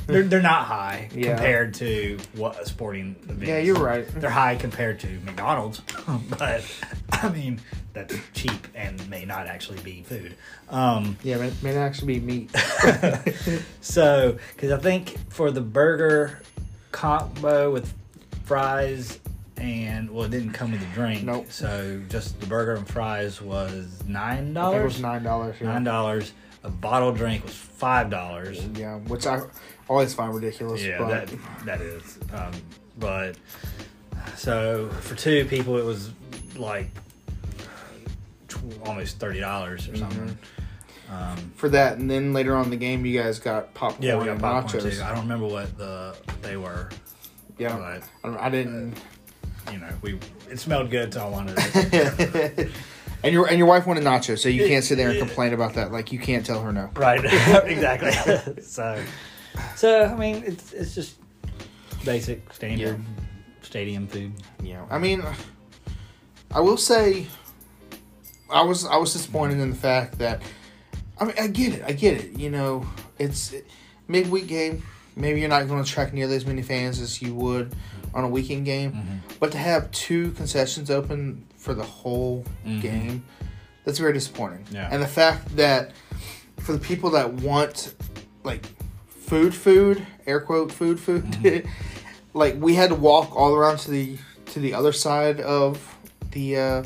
they're, 0.07 0.23
they're 0.23 0.41
not 0.41 0.65
high 0.65 1.09
Yeah. 1.13 1.35
compared 1.35 1.75
to 1.75 2.17
what 2.33 2.59
a 2.59 2.65
sporting 2.65 3.15
event. 3.29 3.43
Yeah, 3.43 3.59
you're 3.59 3.75
right. 3.75 4.07
They're 4.07 4.31
high 4.31 4.55
compared 4.55 4.99
to 5.01 5.07
McDonald's, 5.23 5.81
but 6.39 6.65
I 7.11 7.29
mean 7.29 7.61
that's 7.93 8.15
cheap 8.33 8.67
and 8.73 9.07
may 9.07 9.23
not 9.23 9.45
actually 9.45 9.79
be 9.81 10.01
food. 10.01 10.35
Um, 10.69 11.15
Yeah, 11.21 11.37
may, 11.37 11.53
may 11.61 11.75
not 11.75 11.81
actually 11.81 12.19
be 12.19 12.25
meat. 12.25 12.51
so, 13.81 14.37
because 14.55 14.71
I 14.71 14.77
think 14.77 15.15
for 15.31 15.51
the 15.51 15.61
burger 15.61 16.41
combo 16.91 17.71
with 17.71 17.93
fries 18.45 19.19
and 19.57 20.09
well, 20.11 20.25
it 20.25 20.31
didn't 20.31 20.51
come 20.53 20.71
with 20.71 20.81
a 20.81 20.93
drink. 20.93 21.23
Nope. 21.23 21.47
So 21.51 22.01
just 22.09 22.39
the 22.39 22.45
burger 22.47 22.73
and 22.75 22.87
fries 22.87 23.41
was 23.41 24.03
nine 24.07 24.53
think 24.53 24.57
it 24.57 24.83
was 24.83 24.99
dollars. 24.99 25.01
nine 25.01 25.23
dollars. 25.23 25.61
Nine 25.61 25.83
dollars. 25.83 26.33
A 26.63 26.69
bottle 26.69 27.11
drink 27.11 27.43
was 27.45 27.53
five 27.53 28.09
dollars. 28.09 28.65
Yeah, 28.75 28.97
which 28.97 29.27
I 29.27 29.41
always 29.87 30.13
find 30.13 30.33
ridiculous. 30.33 30.83
Yeah, 30.83 30.97
but 30.97 31.09
that 31.27 31.65
that 31.65 31.81
is. 31.81 32.17
Um, 32.33 32.51
but 32.97 33.35
so 34.35 34.89
for 35.01 35.15
two 35.15 35.45
people, 35.45 35.77
it 35.77 35.85
was 35.85 36.09
like 36.55 36.89
tw- 38.47 38.57
almost 38.85 39.19
thirty 39.19 39.39
dollars 39.39 39.87
or 39.87 39.95
something. 39.95 40.37
Um, 41.11 41.51
for 41.55 41.69
that, 41.69 41.97
and 41.99 42.09
then 42.09 42.33
later 42.33 42.55
on 42.55 42.65
in 42.65 42.69
the 42.71 42.77
game, 42.77 43.05
you 43.05 43.19
guys 43.21 43.37
got 43.37 43.73
popcorn 43.75 44.01
yeah, 44.01 44.17
we 44.17 44.25
got 44.25 44.31
and 44.33 44.41
popcorn 44.41 44.83
nachos. 44.83 44.97
too. 44.97 45.03
I 45.03 45.09
don't 45.09 45.21
remember 45.21 45.45
what 45.45 45.77
the 45.77 46.15
they 46.41 46.57
were, 46.57 46.89
Yeah, 47.59 47.77
but 47.77 47.83
I, 47.83 48.01
don't- 48.27 48.39
I 48.39 48.49
didn't. 48.49 48.95
You 49.71 49.79
know, 49.79 49.89
we 50.01 50.19
it 50.49 50.59
smelled 50.59 50.89
good, 50.89 51.13
so 51.13 51.25
I 51.25 51.29
wanted 51.29 51.55
it. 51.57 52.71
and 53.23 53.33
your 53.33 53.47
and 53.47 53.57
your 53.57 53.67
wife 53.67 53.87
wanted 53.87 54.03
nachos, 54.03 54.39
so 54.39 54.49
you 54.49 54.67
can't 54.67 54.83
sit 54.83 54.97
there 54.97 55.09
and 55.09 55.19
complain 55.19 55.53
about 55.53 55.73
that. 55.73 55.91
Like 55.91 56.11
you 56.11 56.19
can't 56.19 56.45
tell 56.45 56.61
her 56.61 56.71
no. 56.71 56.89
right, 56.95 57.19
exactly. 57.65 58.61
so, 58.61 59.01
so 59.75 60.03
I 60.05 60.15
mean, 60.15 60.43
it's 60.45 60.73
it's 60.73 60.95
just 60.95 61.15
basic 62.03 62.53
standard 62.53 62.99
stadium 63.61 64.07
food. 64.07 64.33
Yeah, 64.61 64.85
I 64.89 64.99
mean, 64.99 65.23
I 66.51 66.59
will 66.59 66.77
say, 66.77 67.27
I 68.49 68.61
was 68.61 68.85
I 68.85 68.97
was 68.97 69.13
disappointed 69.13 69.59
in 69.59 69.71
the 69.71 69.75
fact 69.75 70.19
that, 70.19 70.41
I 71.19 71.25
mean, 71.25 71.35
I 71.39 71.47
get 71.47 71.73
it, 71.73 71.83
I 71.85 71.93
get 71.93 72.21
it. 72.21 72.39
You 72.39 72.51
know, 72.51 72.85
it's 73.17 73.53
midweek 74.07 74.47
game. 74.47 74.83
Maybe 75.17 75.39
you're 75.39 75.49
not 75.49 75.67
going 75.67 75.81
to 75.81 75.89
attract 75.89 76.13
nearly 76.13 76.35
as 76.35 76.45
many 76.45 76.61
fans 76.61 76.99
as 76.99 77.21
you 77.21 77.33
would 77.35 77.73
on 78.15 78.23
a 78.23 78.27
weekend 78.29 78.65
game, 78.65 78.91
Mm-hmm. 78.93 79.17
but 79.39 79.51
to 79.51 79.57
have 79.59 79.91
two 79.91 80.31
concessions 80.31 80.89
open 80.89 81.45
for 81.57 81.73
the 81.75 81.83
whole 81.83 82.45
Mhm. 82.65 82.81
game, 82.81 83.23
that's 83.83 83.99
very 83.99 84.13
disappointing. 84.13 84.65
Yeah. 84.71 84.89
And 84.91 85.03
the 85.03 85.07
fact 85.07 85.55
that 85.57 85.91
for 86.59 86.71
the 86.73 86.79
people 86.79 87.11
that 87.11 87.33
want 87.33 87.93
like 88.43 88.65
food, 89.09 89.53
food, 89.53 90.05
air 90.25 90.39
quote 90.39 90.71
food, 90.71 90.99
food, 90.99 91.25
Mm-hmm. 91.25 91.69
like 92.33 92.55
we 92.59 92.75
had 92.75 92.89
to 92.89 92.95
walk 92.95 93.35
all 93.35 93.53
around 93.53 93.77
to 93.79 93.91
the 93.91 94.17
to 94.53 94.59
the 94.59 94.73
other 94.73 94.91
side 94.93 95.41
of 95.41 95.95
the 96.31 96.57
uh, 96.57 96.83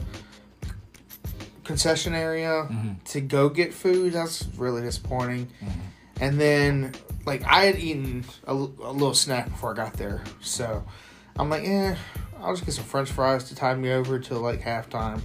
concession 1.63 2.15
area 2.15 2.67
Mhm. 2.69 2.95
to 3.05 3.21
go 3.21 3.49
get 3.49 3.73
food. 3.73 4.13
That's 4.13 4.45
really 4.57 4.81
disappointing. 4.81 5.47
Mm-hmm. 5.63 5.79
And 6.21 6.39
then 6.41 6.93
like 7.25 7.43
I 7.45 7.65
had 7.65 7.77
eaten 7.77 8.25
a, 8.47 8.53
a 8.53 8.91
little 8.93 9.13
snack 9.13 9.49
before 9.49 9.73
I 9.73 9.75
got 9.75 9.93
there, 9.93 10.21
so 10.41 10.83
I'm 11.39 11.49
like, 11.49 11.63
eh, 11.65 11.95
I'll 12.41 12.53
just 12.53 12.65
get 12.65 12.73
some 12.75 12.83
French 12.85 13.09
fries 13.11 13.45
to 13.45 13.55
tide 13.55 13.79
me 13.79 13.91
over 13.91 14.19
till 14.19 14.39
like 14.41 14.61
halftime 14.61 15.21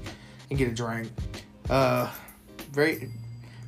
and 0.48 0.58
get 0.58 0.68
a 0.68 0.72
drink. 0.72 1.08
Uh, 1.68 2.10
very, 2.72 3.10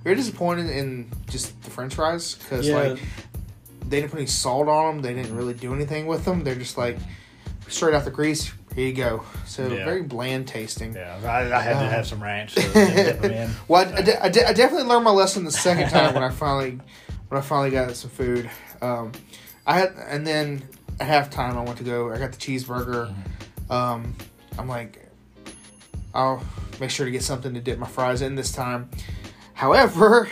very 0.04 0.16
disappointed 0.16 0.70
in 0.70 1.10
just 1.28 1.60
the 1.62 1.70
French 1.70 1.94
fries 1.94 2.34
because 2.36 2.68
Yeah. 2.68 2.76
like 2.78 2.98
they 3.88 4.00
didn't 4.00 4.10
put 4.10 4.18
any 4.18 4.26
salt 4.26 4.68
on 4.68 4.96
them. 4.96 5.02
They 5.02 5.14
didn't 5.14 5.36
really 5.36 5.54
do 5.54 5.74
anything 5.74 6.06
with 6.06 6.24
them. 6.24 6.44
They're 6.44 6.54
just 6.54 6.78
like 6.78 6.98
straight 7.68 7.94
out 7.94 8.04
the 8.04 8.10
grease. 8.10 8.52
Here 8.74 8.86
you 8.88 8.92
go. 8.92 9.24
So 9.46 9.66
Yeah. 9.68 9.84
very 9.84 10.02
bland 10.02 10.46
tasting. 10.46 10.94
Yeah, 10.94 11.18
I, 11.24 11.52
I 11.56 11.60
had 11.60 11.72
to 11.80 11.86
Uh. 11.86 11.90
have 11.90 12.06
some 12.06 12.22
ranch 12.22 12.54
to 12.54 13.42
in. 13.44 13.50
Well, 13.68 13.86
I, 13.88 13.96
I, 13.98 14.02
de- 14.02 14.24
I, 14.24 14.28
de- 14.28 14.48
I 14.48 14.52
definitely 14.52 14.86
learned 14.88 15.04
my 15.04 15.10
lesson 15.10 15.44
the 15.44 15.50
second 15.50 15.88
time 15.90 16.14
when 16.14 16.22
I 16.22 16.30
finally 16.44 16.78
when 17.28 17.38
I 17.38 17.40
finally 17.40 17.70
got 17.70 17.94
some 17.96 18.10
food. 18.10 18.48
Um, 18.82 19.12
I 19.66 19.78
had 19.78 19.94
and 20.08 20.26
then 20.26 20.62
at 21.00 21.30
halftime 21.32 21.56
I 21.56 21.62
went 21.62 21.78
to 21.78 21.84
go. 21.84 22.12
I 22.12 22.18
got 22.18 22.32
the 22.32 22.38
cheeseburger. 22.38 23.14
Um, 23.70 24.14
I'm 24.58 24.68
like, 24.68 25.06
I'll 26.14 26.42
make 26.80 26.90
sure 26.90 27.04
to 27.06 27.12
get 27.12 27.22
something 27.22 27.52
to 27.54 27.60
dip 27.60 27.78
my 27.78 27.86
fries 27.86 28.22
in 28.22 28.34
this 28.34 28.52
time. 28.52 28.90
However, 29.54 30.28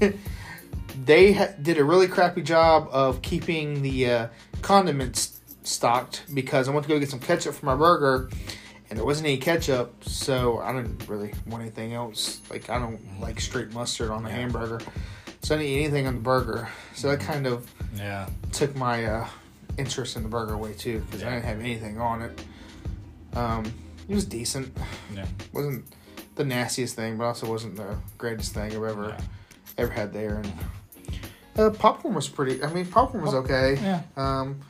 they 1.04 1.32
ha- 1.32 1.52
did 1.60 1.78
a 1.78 1.84
really 1.84 2.08
crappy 2.08 2.42
job 2.42 2.88
of 2.90 3.22
keeping 3.22 3.82
the 3.82 4.10
uh, 4.10 4.28
condiments 4.62 5.40
stocked 5.62 6.24
because 6.34 6.68
I 6.68 6.72
went 6.72 6.84
to 6.84 6.88
go 6.88 6.98
get 6.98 7.10
some 7.10 7.20
ketchup 7.20 7.54
for 7.54 7.66
my 7.66 7.74
burger 7.76 8.30
and 8.90 8.98
there 8.98 9.04
wasn't 9.04 9.26
any 9.28 9.36
ketchup, 9.36 10.02
so 10.02 10.58
I 10.60 10.72
didn't 10.72 11.06
really 11.08 11.32
want 11.46 11.62
anything 11.62 11.92
else. 11.92 12.40
Like 12.50 12.70
I 12.70 12.78
don't 12.78 13.20
like 13.20 13.38
straight 13.38 13.70
mustard 13.72 14.10
on 14.10 14.24
a 14.24 14.30
hamburger, 14.30 14.80
so 15.42 15.54
I 15.54 15.58
didn't 15.58 15.70
eat 15.72 15.80
anything 15.84 16.06
on 16.06 16.14
the 16.14 16.20
burger. 16.20 16.68
So 16.94 17.08
that 17.10 17.20
kind 17.20 17.46
of 17.46 17.70
Yeah, 17.94 18.28
took 18.52 18.74
my 18.76 19.04
uh, 19.04 19.28
interest 19.78 20.16
in 20.16 20.22
the 20.22 20.28
burger 20.28 20.56
way 20.56 20.72
too 20.74 21.00
because 21.00 21.22
I 21.22 21.30
didn't 21.30 21.44
have 21.44 21.60
anything 21.60 22.00
on 22.00 22.22
it. 22.22 22.40
Um, 23.34 23.72
it 24.08 24.14
was 24.14 24.24
decent. 24.24 24.76
yeah, 25.14 25.26
wasn't 25.52 25.84
the 26.34 26.44
nastiest 26.44 26.96
thing, 26.96 27.16
but 27.16 27.24
also 27.24 27.46
wasn't 27.48 27.76
the 27.76 27.96
greatest 28.16 28.54
thing 28.54 28.64
I've 28.72 28.82
ever 28.82 29.08
Yeah. 29.10 29.20
ever 29.78 29.92
had 29.92 30.12
there. 30.12 30.36
And 30.36 30.52
uh, 31.56 31.70
popcorn 31.70 32.14
was 32.14 32.28
pretty. 32.28 32.62
I 32.62 32.72
mean, 32.72 32.86
popcorn 32.86 33.22
was 33.24 33.34
okay. 33.34 33.74
yeah. 33.80 34.02
Um, 34.16 34.60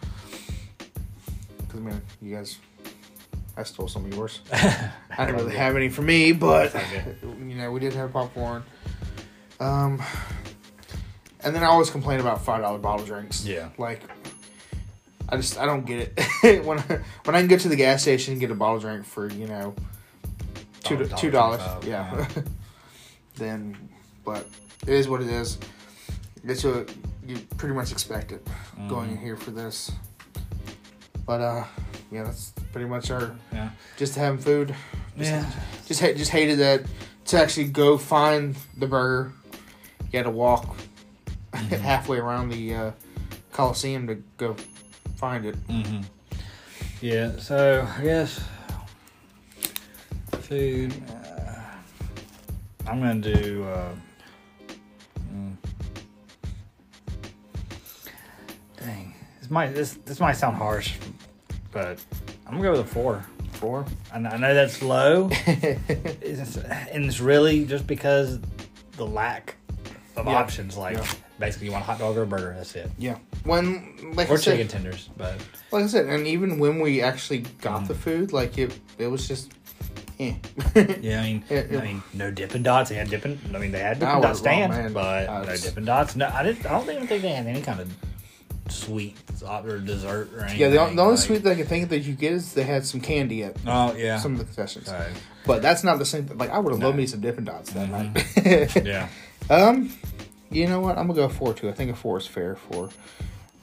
because 1.58 1.80
I 1.80 1.82
mean, 1.82 2.02
you 2.22 2.34
guys, 2.36 2.58
I 3.56 3.62
stole 3.62 3.88
some 3.88 4.06
of 4.06 4.14
yours. 4.14 4.40
I 4.52 4.90
didn't 5.26 5.36
really 5.36 5.56
have 5.56 5.76
any 5.76 5.88
for 5.88 6.02
me, 6.02 6.32
but 6.32 6.74
you 7.22 7.54
know, 7.54 7.70
we 7.70 7.80
did 7.80 7.92
have 7.94 8.12
popcorn. 8.12 8.64
Um, 9.60 10.02
and 11.44 11.54
then 11.54 11.62
I 11.62 11.66
always 11.66 11.90
complain 11.90 12.20
about 12.20 12.44
five 12.44 12.62
dollar 12.62 12.78
bottle 12.78 13.04
drinks. 13.06 13.44
Yeah. 13.44 13.68
like 13.78 14.00
I 15.28 15.36
just 15.36 15.58
I 15.58 15.66
don't 15.66 15.84
get 15.84 16.18
it 16.42 16.64
when 16.64 16.78
I, 16.78 17.00
when 17.24 17.36
I 17.36 17.40
can 17.40 17.48
go 17.48 17.58
to 17.58 17.68
the 17.68 17.76
gas 17.76 18.02
station 18.02 18.32
and 18.32 18.40
get 18.40 18.50
a 18.50 18.54
bottle 18.54 18.78
drink 18.80 19.04
for 19.04 19.28
you 19.30 19.46
know 19.46 19.74
two 20.82 20.96
Dollar- 20.96 21.16
two 21.18 21.30
dollars. 21.30 21.60
$1.25, 21.60 21.84
Yeah. 21.86 22.26
then, 23.36 23.76
but 24.24 24.46
it 24.86 24.94
is 24.94 25.08
what 25.08 25.20
it 25.20 25.28
is. 25.28 25.58
It's 26.44 26.64
what 26.64 26.92
you 27.26 27.38
pretty 27.56 27.74
much 27.74 27.92
expect 27.92 28.32
it 28.32 28.46
going 28.88 29.10
in 29.10 29.18
here 29.18 29.36
for 29.36 29.50
this. 29.50 29.92
But 31.26 31.40
uh, 31.42 31.64
yeah, 32.10 32.24
that's 32.24 32.52
pretty 32.72 32.88
much 32.88 33.10
our 33.10 33.36
Yeah. 33.52 33.70
just 33.98 34.14
having 34.14 34.38
food. 34.40 34.74
Just, 35.18 35.30
Yeah. 35.30 35.50
Just 35.86 36.00
just 36.00 36.30
hated 36.30 36.58
that 36.60 36.82
to 37.26 37.38
actually 37.38 37.68
go 37.68 37.98
find 37.98 38.56
the 38.78 38.86
burger. 38.86 39.32
You 40.10 40.16
had 40.18 40.22
to 40.22 40.30
walk 40.30 40.74
halfway 41.52 42.18
around 42.18 42.48
the 42.50 42.74
uh, 42.74 42.90
Coliseum 43.52 44.06
to 44.06 44.14
go 44.38 44.56
find 45.18 45.44
it. 45.46 45.56
Mm-hmm. 45.68 46.00
Yeah, 47.00 47.36
so 47.38 47.86
I 47.98 48.02
guess 48.02 48.40
food. 50.42 50.94
Uh, 51.10 51.60
I'm 52.86 53.00
gonna 53.00 53.16
do. 53.20 53.64
Uh, 53.64 53.92
mm. 55.34 55.56
dang, 58.80 59.14
this 59.40 59.50
might 59.50 59.74
this 59.74 59.94
this 60.04 60.20
might 60.20 60.32
sound 60.32 60.56
harsh, 60.56 60.94
but 61.72 62.02
I'm 62.46 62.52
gonna 62.52 62.62
go 62.62 62.70
with 62.72 62.80
a 62.80 62.84
four. 62.84 63.24
Four. 63.52 63.86
I 64.14 64.20
know, 64.20 64.28
I 64.30 64.36
know 64.36 64.54
that's 64.54 64.82
low, 64.82 65.28
it's, 65.46 66.56
and 66.58 67.04
it's 67.06 67.18
really 67.18 67.64
just 67.64 67.88
because 67.88 68.38
the 68.92 69.04
lack 69.04 69.56
of 70.16 70.26
Yeah. 70.26 70.36
options. 70.36 70.76
Like 70.76 70.96
Yeah. 70.96 71.10
basically, 71.40 71.66
you 71.66 71.72
want 71.72 71.82
a 71.82 71.86
hot 71.86 71.98
dog 71.98 72.16
or 72.16 72.22
a 72.22 72.26
burger. 72.26 72.54
That's 72.56 72.76
it, 72.76 72.88
yeah. 72.98 73.16
When 73.48 74.12
like 74.14 74.28
I 74.30 74.34
or 74.34 74.38
said, 74.38 74.52
chicken 74.52 74.68
tenders. 74.68 75.08
But 75.16 75.36
like 75.72 75.84
I 75.84 75.86
said, 75.86 76.06
and 76.06 76.26
even 76.26 76.58
when 76.58 76.80
we 76.80 77.02
actually 77.02 77.40
got 77.60 77.82
Mm. 77.82 77.88
the 77.88 77.94
food, 77.94 78.32
like 78.32 78.56
it, 78.58 78.78
it 78.98 79.06
was 79.08 79.26
just, 79.26 79.52
eh. 80.20 80.34
Yeah, 81.00 81.20
I 81.20 81.22
mean, 81.24 81.44
Yeah, 81.50 81.64
yeah. 81.70 81.78
I 81.80 81.84
mean, 81.84 82.02
no 82.14 82.30
Dippin' 82.30 82.62
Dots. 82.62 82.90
They 82.90 82.96
had 82.96 83.08
Dippin'. 83.10 83.38
I 83.54 83.58
mean, 83.58 83.72
they 83.72 83.80
had 83.80 83.96
I 84.02 84.06
Dippin' 84.16 84.20
Dot 84.22 84.30
was 84.30 84.42
wrong, 84.44 84.92
but 84.92 85.28
I 85.28 85.42
no 85.44 85.50
was- 85.50 85.62
Dippin' 85.62 85.84
Dots. 85.84 86.14
No, 86.16 86.28
I 86.28 86.42
didn't. 86.42 86.66
I 86.66 86.70
don't 86.78 86.90
even 86.90 87.06
think 87.06 87.22
they 87.22 87.30
had 87.30 87.46
any 87.46 87.62
kind 87.62 87.80
of 87.80 87.90
sweet 88.68 89.16
or 89.42 89.78
dessert 89.78 90.28
or 90.34 90.40
anything. 90.40 90.60
yeah, 90.60 90.68
the, 90.68 90.74
the 90.74 90.80
only 90.82 91.02
like- 91.14 91.18
sweet 91.18 91.42
that 91.42 91.52
I 91.52 91.54
can 91.54 91.66
think 91.66 91.88
that 91.88 92.00
you 92.00 92.14
get 92.14 92.32
is 92.34 92.52
they 92.52 92.64
had 92.64 92.84
some 92.84 93.00
candy 93.00 93.44
at 93.44 93.56
Oh 93.66 93.94
yeah. 93.96 94.18
some 94.18 94.32
of 94.32 94.38
the 94.38 94.44
concessions, 94.44 94.90
but 95.46 95.62
that's 95.62 95.84
not 95.84 95.98
the 95.98 96.04
same. 96.04 96.26
thing. 96.26 96.36
Like 96.38 96.50
I 96.50 96.58
would 96.58 96.72
have 96.72 96.80
No. 96.80 96.86
loved 96.88 96.98
me 96.98 97.06
some 97.06 97.20
Dippin' 97.20 97.44
Dots 97.44 97.70
that 97.72 97.88
Mhm. 97.88 98.74
night. 98.74 98.84
yeah. 98.84 99.08
Um, 99.48 99.90
you 100.50 100.66
know 100.66 100.80
what? 100.80 100.98
I'm 100.98 101.06
gonna 101.06 101.18
go 101.18 101.28
four 101.28 101.54
too. 101.54 101.68
I 101.70 101.72
think 101.72 101.90
a 101.90 101.96
four 101.96 102.18
is 102.18 102.26
fair 102.26 102.56
for 102.56 102.90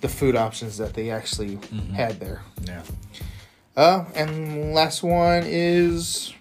the 0.06 0.14
food 0.14 0.36
options 0.36 0.78
that 0.78 0.94
they 0.94 1.10
actually 1.10 1.58
Mm-hmm. 1.58 1.94
had 1.94 2.20
there. 2.20 2.44
Yeah. 2.64 2.84
Uh, 3.76 4.06
and 4.14 4.74
last 4.74 5.02
one 5.02 5.44
is 5.46 6.32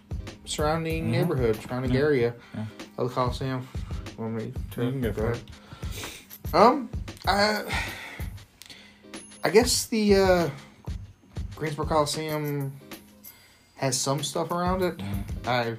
surrounding 0.45 1.11
neighborhood, 1.11 1.57
surrounding 1.63 1.91
Mm-hmm. 1.91 1.97
Yeah. 1.99 2.05
area 2.05 2.35
Yeah. 2.55 2.65
of 2.99 3.09
the 3.09 3.15
Coliseum. 3.15 3.67
Want 4.19 4.35
me 4.35 4.53
to 4.73 4.85
You 4.85 4.91
can 5.01 5.13
go 5.13 5.29
it. 5.31 5.41
Um, 6.53 6.91
I, 7.27 7.65
I 9.43 9.49
guess 9.49 9.87
the 9.87 10.15
uh, 10.17 10.51
Greensboro 11.57 11.87
Coliseum 11.87 12.71
has 13.77 13.99
some 13.99 14.23
stuff 14.23 14.51
around 14.51 14.83
it. 14.83 14.99
Mm-hmm. 14.99 15.49
I, 15.49 15.77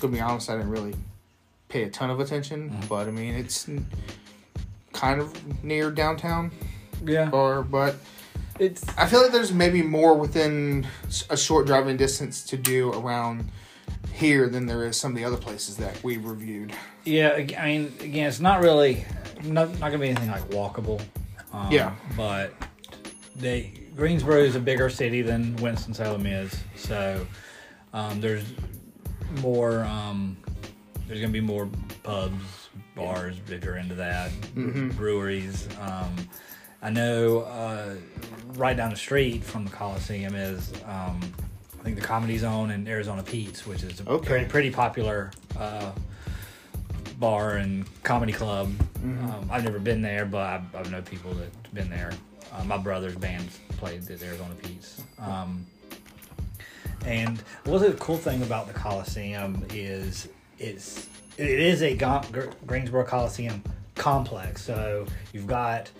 to 0.00 0.08
be 0.08 0.20
honest, 0.20 0.50
I 0.50 0.56
didn't 0.56 0.70
really 0.70 0.94
pay 1.68 1.84
a 1.84 1.88
ton 1.90 2.10
of 2.10 2.18
attention, 2.18 2.70
Mm-hmm. 2.70 2.88
but 2.88 3.06
I 3.06 3.10
mean 3.12 3.34
it's 3.34 3.70
kind 4.92 5.20
of 5.20 5.64
near 5.64 5.90
downtown, 5.90 6.50
Yeah. 7.04 7.30
or 7.30 7.62
but 7.62 7.96
It's 8.58 8.82
I 8.96 9.06
feel 9.06 9.22
like 9.22 9.32
there's 9.32 9.52
maybe 9.52 9.82
more 9.82 10.16
within 10.16 10.86
a 11.30 11.36
short 11.36 11.66
driving 11.66 11.96
distance 11.96 12.44
to 12.44 12.56
do 12.56 12.92
around 12.92 13.50
here 14.12 14.48
than 14.48 14.66
there 14.66 14.84
is 14.84 14.96
some 14.96 15.12
of 15.12 15.16
the 15.16 15.24
other 15.24 15.36
places 15.36 15.76
that 15.78 16.02
we 16.04 16.16
reviewed. 16.18 16.72
yeah. 17.04 17.30
I 17.58 17.66
mean, 17.66 17.92
again, 18.00 18.28
it's 18.28 18.40
not 18.40 18.60
really 18.62 19.04
not 19.42 19.70
not 19.78 19.90
gonna 19.90 19.98
be 19.98 20.08
anything 20.08 20.30
like 20.30 20.48
walkable. 20.50 21.00
Um, 21.52 21.70
Yeah. 21.72 21.94
But 22.16 22.52
they 23.36 23.72
Greensboro 23.96 24.42
is 24.42 24.54
a 24.56 24.60
bigger 24.60 24.88
city 24.88 25.20
than 25.22 25.54
Winston 25.56 25.92
Salem 25.94 26.24
is, 26.26 26.56
so 26.76 27.26
um, 27.92 28.20
there's 28.22 28.44
more. 29.42 29.84
Um, 29.84 30.36
there's 31.06 31.20
gonna 31.20 31.32
be 31.32 31.40
more 31.42 31.68
pubs, 32.02 32.68
bars 32.94 33.36
if 33.50 33.62
you're 33.64 33.76
into 33.76 33.94
that, 33.96 34.30
breweries. 34.96 35.68
Um, 35.80 36.14
I 36.82 36.90
know 36.90 37.40
uh, 37.42 37.94
right 38.54 38.76
down 38.76 38.90
the 38.90 38.96
street 38.96 39.44
from 39.44 39.64
the 39.64 39.70
Coliseum 39.70 40.34
is 40.34 40.72
um, 40.86 41.20
I 41.80 41.84
think 41.84 41.96
the 41.96 42.02
Comedy 42.02 42.36
Zone 42.38 42.70
and 42.72 42.88
Arizona 42.88 43.22
Pete's, 43.22 43.66
which 43.66 43.82
is 43.82 44.00
a 44.00 44.08
Okay. 44.10 44.26
pretty, 44.28 44.44
pretty 44.46 44.70
popular 44.70 45.30
uh, 45.58 45.92
bar 47.18 47.56
and 47.56 47.84
comedy 48.02 48.32
club. 48.32 48.72
Um, 49.04 49.48
I've 49.50 49.64
never 49.64 49.78
been 49.78 50.02
there, 50.02 50.24
but 50.24 50.38
I, 50.40 50.62
I 50.74 50.82
know 50.88 51.02
people 51.02 51.32
that've 51.34 51.74
been 51.74 51.90
there. 51.90 52.12
Uh, 52.52 52.64
my 52.64 52.76
brother's 52.76 53.16
band 53.16 53.48
played 53.78 54.08
at 54.10 54.22
Arizona 54.22 54.54
Pete's. 54.62 55.02
Um, 55.18 55.66
and 57.06 57.42
what's 57.64 57.84
the 57.84 57.92
cool 57.94 58.16
thing 58.16 58.42
about 58.42 58.66
the 58.68 58.74
Coliseum 58.74 59.64
is 59.72 60.28
it's 60.58 61.08
it 61.38 61.48
is 61.48 61.82
a 61.82 61.94
Greensboro 62.66 63.04
Coliseum 63.04 63.62
complex. 63.96 64.62
So 64.62 65.06
you've 65.32 65.46
got 65.48 65.90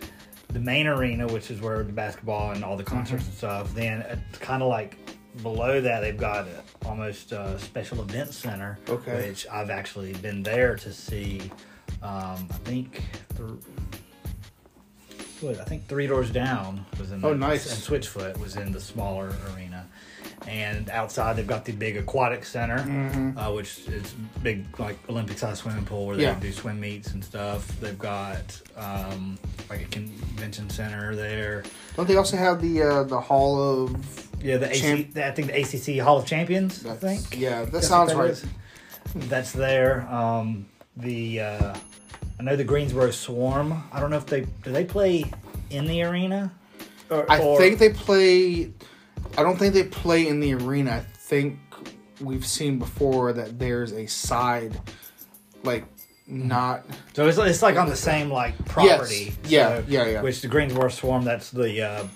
the 0.53 0.61
main 0.61 0.87
arena, 0.87 1.27
which 1.27 1.51
is 1.51 1.61
where 1.61 1.83
the 1.83 1.93
basketball 1.93 2.51
and 2.53 2.65
all 2.65 2.77
the 2.77 2.85
concerts 2.85 3.25
and 3.27 3.35
stuff. 3.35 3.75
Then 3.75 4.03
it's 4.03 4.39
kind 4.39 4.63
of 4.63 4.69
like 4.69 4.97
below 5.43 5.81
that, 5.81 6.01
they've 6.01 6.17
got 6.17 6.47
a, 6.47 6.63
almost 6.87 7.33
a 7.33 7.59
special 7.59 8.01
event 8.03 8.33
center, 8.35 8.79
Okay. 8.89 9.29
which 9.29 9.47
I've 9.51 9.71
actually 9.71 10.13
been 10.15 10.43
there 10.43 10.77
to 10.77 10.93
see. 10.93 11.41
Um, 12.03 12.49
I 12.51 12.55
think. 12.65 13.03
Th- 13.37 13.51
what, 15.41 15.59
I 15.61 15.65
think 15.65 15.89
three 15.89 16.07
doors 16.07 16.31
down 16.31 16.85
was 17.01 17.11
in 17.11 17.21
the, 17.21 17.29
Oh, 17.29 17.35
nice. 17.35 17.71
and 17.73 17.81
Switchfoot 18.03 18.39
was 18.39 18.57
in 18.57 18.71
the 18.73 18.81
smaller 18.81 19.33
arena, 19.55 19.72
and 20.49 20.91
outside 20.91 21.37
they've 21.37 21.47
got 21.47 21.65
the 21.65 21.73
big 21.73 21.97
aquatic 21.97 22.45
center, 22.45 23.35
uh, 23.39 23.53
which 23.53 23.81
is 23.89 24.13
big 24.43 24.79
like 24.79 24.99
Olympic 25.09 25.39
sized 25.39 25.59
swimming 25.63 25.85
pool 25.85 26.07
where 26.07 26.17
they 26.17 26.25
Yeah. 26.25 26.39
do 26.39 26.53
swim 26.53 26.81
meets 26.81 27.13
and 27.13 27.25
stuff. 27.25 27.67
They've 27.81 27.99
got 27.99 28.61
um, 28.77 29.39
like 29.71 29.83
a 29.83 29.87
convention 29.87 30.69
center 30.71 31.15
there. 31.15 31.63
Don't 31.97 32.09
they 32.09 32.17
also 32.17 32.37
have 32.37 32.61
the 32.61 32.83
uh, 32.83 33.03
the 33.05 33.21
Hall 33.21 33.61
of? 33.85 34.29
Yeah, 34.43 34.57
the 34.57 34.71
AC, 34.71 35.09
I 35.17 35.31
think 35.31 35.53
the 35.53 35.61
ACC 35.61 36.03
Hall 36.05 36.19
of 36.19 36.27
Champions. 36.27 36.85
I 36.87 36.97
think. 36.97 37.39
Yeah, 37.39 37.63
that 37.63 37.73
That's 37.73 37.87
sounds 37.89 38.11
that 38.11 38.19
right. 38.19 38.31
is. 38.31 38.45
That's 39.15 39.53
there. 39.53 40.03
Um, 40.11 40.67
the 40.97 41.41
uh, 41.41 41.75
I 42.41 42.43
know 42.43 42.57
the 42.57 42.65
Greensboro 42.65 43.11
Swarm. 43.13 43.83
I 43.93 44.01
don't 44.01 44.11
know 44.11 44.17
if 44.17 44.27
they 44.27 44.41
do 44.65 44.73
they 44.73 44.85
play 44.85 45.25
in 45.71 45.87
the 45.87 46.03
arena. 46.03 46.53
Or, 47.11 47.31
I 47.31 47.39
or- 47.39 47.59
think 47.59 47.79
they 47.79 47.91
play. 47.91 48.73
I 49.39 49.43
don't 49.43 49.59
think 49.59 49.75
they 49.75 49.85
play 49.85 50.29
in 50.29 50.41
the 50.41 50.55
arena. 50.55 50.91
I 50.93 51.01
think 51.01 51.59
we've 52.21 52.47
seen 52.47 52.79
before 52.79 53.33
that 53.33 53.59
there's 53.59 53.93
a 53.93 54.07
side, 54.07 54.79
like 55.65 55.85
not. 56.27 56.85
so. 57.15 57.27
It's, 57.27 57.39
it's 57.39 57.63
like 57.63 57.77
on 57.77 57.89
the 57.89 57.97
same 57.97 58.31
like 58.31 58.63
property. 58.67 59.33
Yeah, 59.47 59.79
So- 59.79 59.85
yeah, 59.89 60.07
yeah. 60.07 60.23
Which 60.23 60.41
the 60.43 60.49
Greensboro 60.49 60.89
Swarm. 60.89 61.25
That's 61.25 61.51
the 61.51 61.83
uh, 61.83 62.07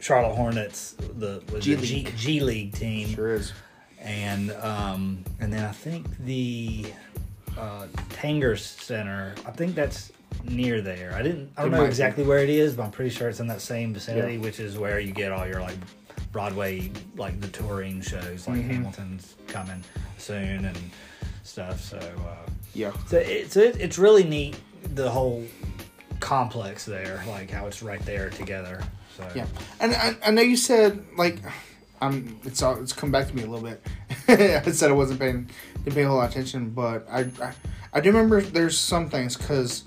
Charlotte 0.00 0.34
Hornets. 0.34 0.92
The 1.18 1.42
G 1.60 1.74
the 1.74 1.86
G, 1.86 1.94
League. 1.94 2.16
G 2.16 2.40
League 2.40 2.72
team. 2.74 3.08
Sure 3.08 3.34
is. 3.34 3.52
and 4.00 4.52
um, 4.52 5.24
and 5.40 5.52
then 5.52 5.64
I 5.64 5.72
think 5.72 6.06
the 6.24 6.86
uh, 7.58 7.86
Tanger 8.10 8.58
Center. 8.58 9.34
I 9.46 9.50
think 9.50 9.74
that's 9.74 10.12
near 10.44 10.80
there. 10.80 11.12
I 11.14 11.22
didn't. 11.22 11.52
I 11.56 11.62
don't 11.62 11.74
It 11.74 11.76
know 11.76 11.84
exactly 11.84 12.24
where 12.24 12.38
it 12.38 12.50
is, 12.50 12.74
but 12.74 12.84
I'm 12.84 12.90
pretty 12.90 13.10
sure 13.10 13.28
it's 13.28 13.40
in 13.40 13.46
that 13.48 13.60
same 13.60 13.92
vicinity, 13.94 14.34
Yeah. 14.34 14.40
which 14.40 14.60
is 14.60 14.78
where 14.78 14.98
you 15.00 15.12
get 15.12 15.32
all 15.32 15.46
your 15.46 15.60
like 15.60 15.76
Broadway, 16.32 16.90
like 17.16 17.40
the 17.40 17.48
touring 17.48 18.00
shows, 18.00 18.46
like 18.48 18.58
Mm-hmm. 18.58 18.70
Hamilton's 18.70 19.36
coming 19.48 19.82
soon 20.18 20.64
and 20.64 20.78
stuff. 21.42 21.80
So, 21.80 21.98
uh, 21.98 22.48
Yeah. 22.74 22.92
so 23.06 23.18
it's 23.18 23.56
it, 23.56 23.76
it's 23.80 23.98
really 23.98 24.24
neat 24.24 24.56
the 24.94 25.10
whole 25.10 25.44
complex 26.20 26.84
there, 26.84 27.22
like 27.28 27.50
how 27.50 27.66
it's 27.66 27.82
right 27.82 28.04
there 28.06 28.30
together. 28.30 28.82
So 29.16 29.26
Yeah, 29.34 29.46
and 29.80 29.94
I, 29.94 30.16
I 30.26 30.30
know 30.30 30.42
you 30.42 30.56
said 30.56 31.04
like, 31.16 31.38
I'm. 32.00 32.38
It's 32.44 32.62
all. 32.62 32.80
It's 32.80 32.92
come 32.94 33.10
back 33.10 33.28
to 33.28 33.36
me 33.36 33.42
a 33.42 33.46
little 33.46 33.68
bit. 33.68 33.84
I 34.66 34.70
said 34.70 34.90
I 34.90 34.94
wasn't 34.94 35.20
paying 35.20 35.50
didn't 35.84 35.94
pay 35.94 36.02
a 36.02 36.08
whole 36.08 36.16
lot 36.18 36.26
of 36.26 36.30
attention, 36.30 36.70
but 36.70 37.06
I 37.10 37.20
I, 37.42 37.52
I 37.92 38.00
do 38.00 38.10
remember 38.10 38.40
there's 38.40 38.78
some 38.78 39.10
things 39.10 39.36
because, 39.36 39.84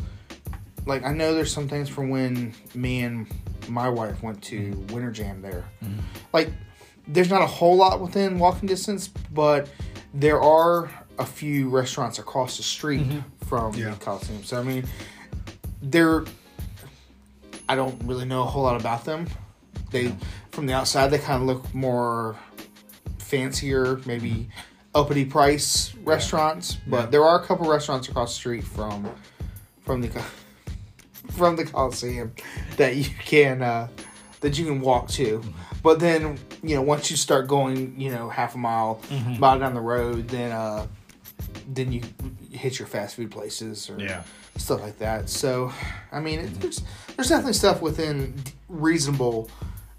like, 0.85 1.03
I 1.03 1.13
know 1.13 1.33
there's 1.33 1.53
some 1.53 1.67
things 1.67 1.89
from 1.89 2.09
when 2.09 2.53
me 2.73 3.03
and 3.03 3.27
my 3.67 3.89
wife 3.89 4.21
went 4.21 4.41
to 4.43 4.59
mm-hmm. 4.59 4.93
Winter 4.93 5.11
Jam 5.11 5.41
there. 5.41 5.65
Mm-hmm. 5.83 5.99
Like, 6.31 6.49
there's 7.07 7.29
not 7.29 7.41
a 7.41 7.47
whole 7.47 7.75
lot 7.75 7.99
within 7.99 8.39
walking 8.39 8.67
distance, 8.67 9.07
but 9.07 9.69
there 10.13 10.41
are 10.41 10.89
a 11.19 11.25
few 11.25 11.69
restaurants 11.69 12.19
across 12.19 12.57
the 12.57 12.63
street 12.63 13.01
mm-hmm. 13.01 13.45
from 13.45 13.73
Yeah. 13.75 13.91
the 13.91 13.95
Coliseum. 13.97 14.43
So 14.43 14.59
I 14.59 14.63
mean, 14.63 14.85
they're 15.81 16.23
I 17.67 17.75
don't 17.75 18.01
really 18.03 18.25
know 18.25 18.41
a 18.41 18.45
whole 18.45 18.63
lot 18.63 18.79
about 18.79 19.05
them. 19.05 19.27
They 19.91 20.13
from 20.51 20.65
the 20.65 20.73
outside 20.73 21.09
they 21.09 21.19
kind 21.19 21.41
of 21.41 21.47
look 21.47 21.73
more 21.73 22.35
fancier, 23.19 23.99
maybe 24.05 24.49
uppity 24.95 25.25
price 25.25 25.93
restaurants, 26.03 26.77
but 26.87 26.97
Yeah. 26.97 27.05
there 27.07 27.23
are 27.23 27.41
a 27.41 27.45
couple 27.45 27.69
restaurants 27.69 28.07
across 28.09 28.33
the 28.33 28.39
street 28.39 28.63
from 28.63 29.09
from 29.81 30.01
the 30.01 30.23
from 31.31 31.55
the 31.55 31.65
Coliseum 31.65 32.33
that 32.77 32.95
you 32.95 33.05
can 33.25 33.61
uh, 33.61 33.87
that 34.41 34.57
you 34.57 34.65
can 34.65 34.81
walk 34.81 35.07
to. 35.09 35.41
But 35.81 35.99
then 35.99 36.37
you 36.63 36.75
know 36.75 36.81
once 36.81 37.09
you 37.11 37.17
start 37.17 37.47
going, 37.47 37.99
you 37.99 38.11
know 38.11 38.29
half 38.29 38.55
a 38.55 38.57
mile, 38.57 39.01
Mhm. 39.09 39.39
mile 39.39 39.59
down 39.59 39.73
the 39.73 39.81
road, 39.81 40.27
then 40.29 40.51
uh, 40.51 40.87
then 41.67 41.91
you 41.91 42.01
hit 42.51 42.77
your 42.79 42.87
fast 42.87 43.15
food 43.15 43.31
places 43.31 43.89
or 43.89 43.99
Yeah. 43.99 44.23
stuff 44.57 44.81
like 44.81 44.99
that. 44.99 45.29
So, 45.29 45.71
I 46.11 46.19
mean, 46.19 46.39
it, 46.39 46.59
there's 46.61 46.81
there's 47.15 47.29
definitely 47.29 47.53
stuff 47.53 47.81
within 47.81 48.35
reasonable 48.69 49.49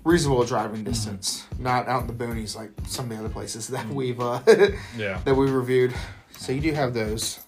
reasonable 0.04 0.44
driving 0.44 0.84
distance, 0.84 1.44
not 1.58 1.88
out 1.88 2.02
in 2.02 2.06
the 2.06 2.12
boonies 2.12 2.54
like 2.54 2.70
some 2.86 3.06
of 3.06 3.10
the 3.10 3.16
other 3.24 3.30
places 3.32 3.68
that 3.68 3.88
we've 3.88 4.20
uh, 4.20 4.40
Yeah. 4.96 5.20
that 5.24 5.34
we 5.34 5.50
reviewed. 5.50 5.94
So 6.36 6.52
you 6.52 6.60
do 6.60 6.72
have 6.72 6.92
those. 6.92 7.40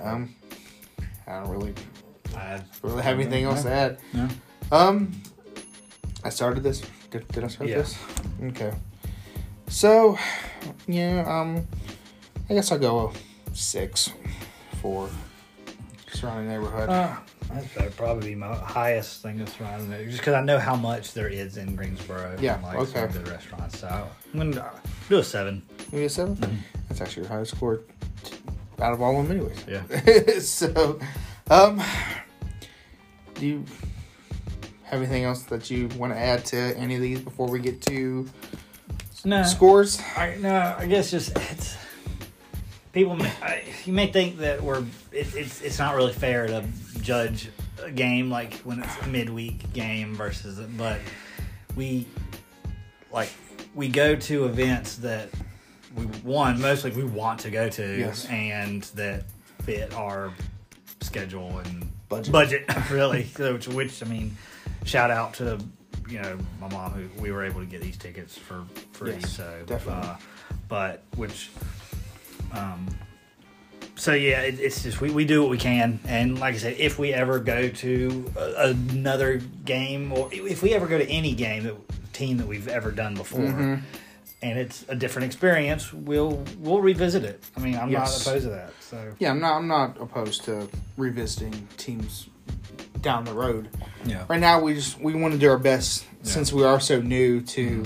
Um, 0.00 0.34
I 1.26 1.40
don't 1.40 1.50
really 1.50 1.74
I, 2.36 2.60
really 2.82 3.02
have 3.02 3.18
anything 3.18 3.44
else 3.44 3.62
to 3.62 3.70
add. 3.72 3.98
No. 4.12 4.28
Um, 4.70 5.12
I 6.24 6.30
started 6.30 6.62
this. 6.62 6.82
Did, 7.10 7.26
did 7.28 7.44
I 7.44 7.48
start 7.48 7.70
Yeah. 7.70 7.76
this? 7.78 7.98
Okay. 8.42 8.72
So, 9.68 10.18
yeah. 10.86 11.24
Um, 11.26 11.66
I 12.50 12.54
guess 12.54 12.72
I'll 12.72 12.78
go 12.78 13.08
a 13.08 13.54
six 13.54 14.10
for 14.80 15.08
surrounding 16.12 16.48
neighborhood. 16.48 16.88
Uh, 16.88 17.16
that's 17.52 17.72
that'd 17.74 17.96
probably 17.96 18.30
be 18.30 18.34
my 18.34 18.54
highest 18.54 19.22
thing 19.22 19.38
that's 19.38 19.58
around 19.60 19.90
there, 19.90 20.04
just 20.04 20.18
because 20.18 20.34
I 20.34 20.40
know 20.42 20.58
how 20.58 20.76
much 20.76 21.12
there 21.14 21.28
is 21.28 21.56
in 21.56 21.76
Greensboro. 21.76 22.36
Yeah, 22.40 22.54
from, 22.54 22.62
like, 22.64 22.76
okay. 22.76 22.92
some 22.92 23.22
good 23.22 23.28
restaurants. 23.28 23.78
So 23.78 24.08
I'm 24.32 24.38
gonna 24.38 24.70
do 25.08 25.18
a 25.18 25.24
seven. 25.24 25.62
Maybe 25.92 26.04
a 26.04 26.10
7 26.10 26.36
Mhm. 26.36 26.56
That's 26.88 27.00
actually 27.00 27.22
your 27.22 27.32
highest 27.32 27.56
score 27.56 27.80
out 28.80 28.92
of 28.92 29.00
all 29.02 29.18
of 29.20 29.28
them, 29.28 29.38
anyways. 29.38 29.64
Yeah. 29.66 30.38
so, 30.40 30.98
um, 31.50 31.82
do 33.38 33.46
you 33.46 33.64
have 34.84 35.00
anything 35.00 35.24
else 35.24 35.42
that 35.44 35.70
you 35.70 35.88
want 35.96 36.12
to 36.12 36.18
add 36.18 36.44
to 36.46 36.56
any 36.76 36.94
of 36.96 37.00
these 37.00 37.20
before 37.20 37.48
we 37.48 37.58
get 37.60 37.80
to 37.82 38.28
No, 39.24 39.42
scores? 39.42 40.00
I 40.16 40.36
no, 40.40 40.76
I 40.78 40.86
guess 40.86 41.10
just 41.10 41.36
it's 41.36 41.76
people. 42.92 43.16
May, 43.16 43.30
I, 43.42 43.62
you 43.84 43.92
may 43.92 44.10
think 44.10 44.38
that 44.38 44.62
we're 44.62 44.80
it, 45.12 45.34
it's 45.34 45.60
it's 45.62 45.78
not 45.78 45.94
really 45.94 46.12
fair 46.12 46.46
to 46.46 46.64
judge 47.02 47.48
a 47.82 47.90
game 47.90 48.30
like 48.30 48.54
when 48.60 48.82
it's 48.82 48.96
a 49.02 49.06
midweek 49.08 49.72
game 49.72 50.14
versus, 50.14 50.58
but 50.76 51.00
we 51.76 52.06
like 53.12 53.30
we 53.74 53.88
go 53.88 54.16
to 54.16 54.46
events 54.46 54.96
that 54.96 55.28
we 55.96 56.04
one 56.24 56.60
mostly 56.60 56.90
we 56.90 57.04
want 57.04 57.40
to 57.40 57.50
go 57.50 57.68
to 57.68 57.98
Yes. 57.98 58.26
and 58.26 58.82
that 58.94 59.24
fit 59.62 59.92
our 59.94 60.32
schedule 61.00 61.58
and 61.60 61.90
Budget. 62.08 62.32
budget 62.32 62.64
really 62.90 63.24
which, 63.38 63.68
which 63.68 64.02
I 64.02 64.06
mean 64.06 64.36
shout 64.84 65.10
out 65.10 65.34
to 65.34 65.58
you 66.08 66.20
know 66.20 66.38
my 66.60 66.68
mom 66.70 66.92
who 66.92 67.20
we 67.22 67.30
were 67.32 67.44
able 67.44 67.60
to 67.60 67.66
get 67.66 67.80
these 67.82 67.96
tickets 67.98 68.36
for 68.38 68.64
free 68.92 69.12
Yes, 69.12 69.32
so 69.32 69.62
definitely. 69.66 70.08
uh, 70.08 70.16
but 70.68 71.02
which 71.16 71.50
um 72.52 72.86
so 73.96 74.12
yeah 74.14 74.40
it, 74.42 74.58
it's 74.60 74.82
just 74.84 75.00
we, 75.00 75.10
we 75.10 75.24
do 75.24 75.42
what 75.42 75.50
we 75.50 75.58
can 75.58 75.98
and 76.06 76.38
like 76.38 76.54
i 76.54 76.58
said 76.58 76.74
if 76.78 76.98
we 76.98 77.12
ever 77.12 77.38
go 77.38 77.68
to 77.68 78.32
a, 78.38 78.68
another 78.70 79.38
game 79.64 80.12
or 80.12 80.28
if 80.32 80.62
we 80.62 80.72
ever 80.74 80.86
go 80.86 80.96
to 80.98 81.08
any 81.10 81.34
game 81.34 81.64
that 81.64 81.74
team 82.14 82.36
that 82.38 82.46
we've 82.46 82.68
ever 82.68 82.90
done 82.90 83.14
before 83.14 83.40
Mhm. 83.40 83.82
And 84.42 84.58
it's 84.58 84.84
a 84.88 84.94
different 84.94 85.26
experience 85.26 85.92
we'll 85.92 86.42
we'll 86.58 86.80
revisit 86.80 87.24
it 87.24 87.42
i 87.56 87.60
mean 87.60 87.76
i'm 87.76 87.90
Yes. 87.90 88.24
not 88.24 88.26
opposed 88.32 88.44
to 88.44 88.50
that 88.50 88.72
so 88.80 89.12
Yeah, 89.18 89.30
I'm 89.32 89.40
not. 89.40 89.56
I'm 89.58 89.66
not 89.68 90.00
opposed 90.00 90.44
to 90.44 90.66
revisiting 90.96 91.68
teams 91.76 92.28
down 93.02 93.24
the 93.24 93.34
road. 93.34 93.68
yeah 94.06 94.24
Right 94.28 94.40
now, 94.40 94.60
we 94.62 94.74
just 94.74 94.98
we 95.00 95.14
want 95.14 95.34
to 95.34 95.38
do 95.38 95.50
our 95.50 95.58
best 95.58 96.04
Yeah. 96.22 96.30
since 96.32 96.52
we 96.52 96.64
are 96.64 96.80
so 96.80 97.00
new 97.02 97.40
to 97.42 97.84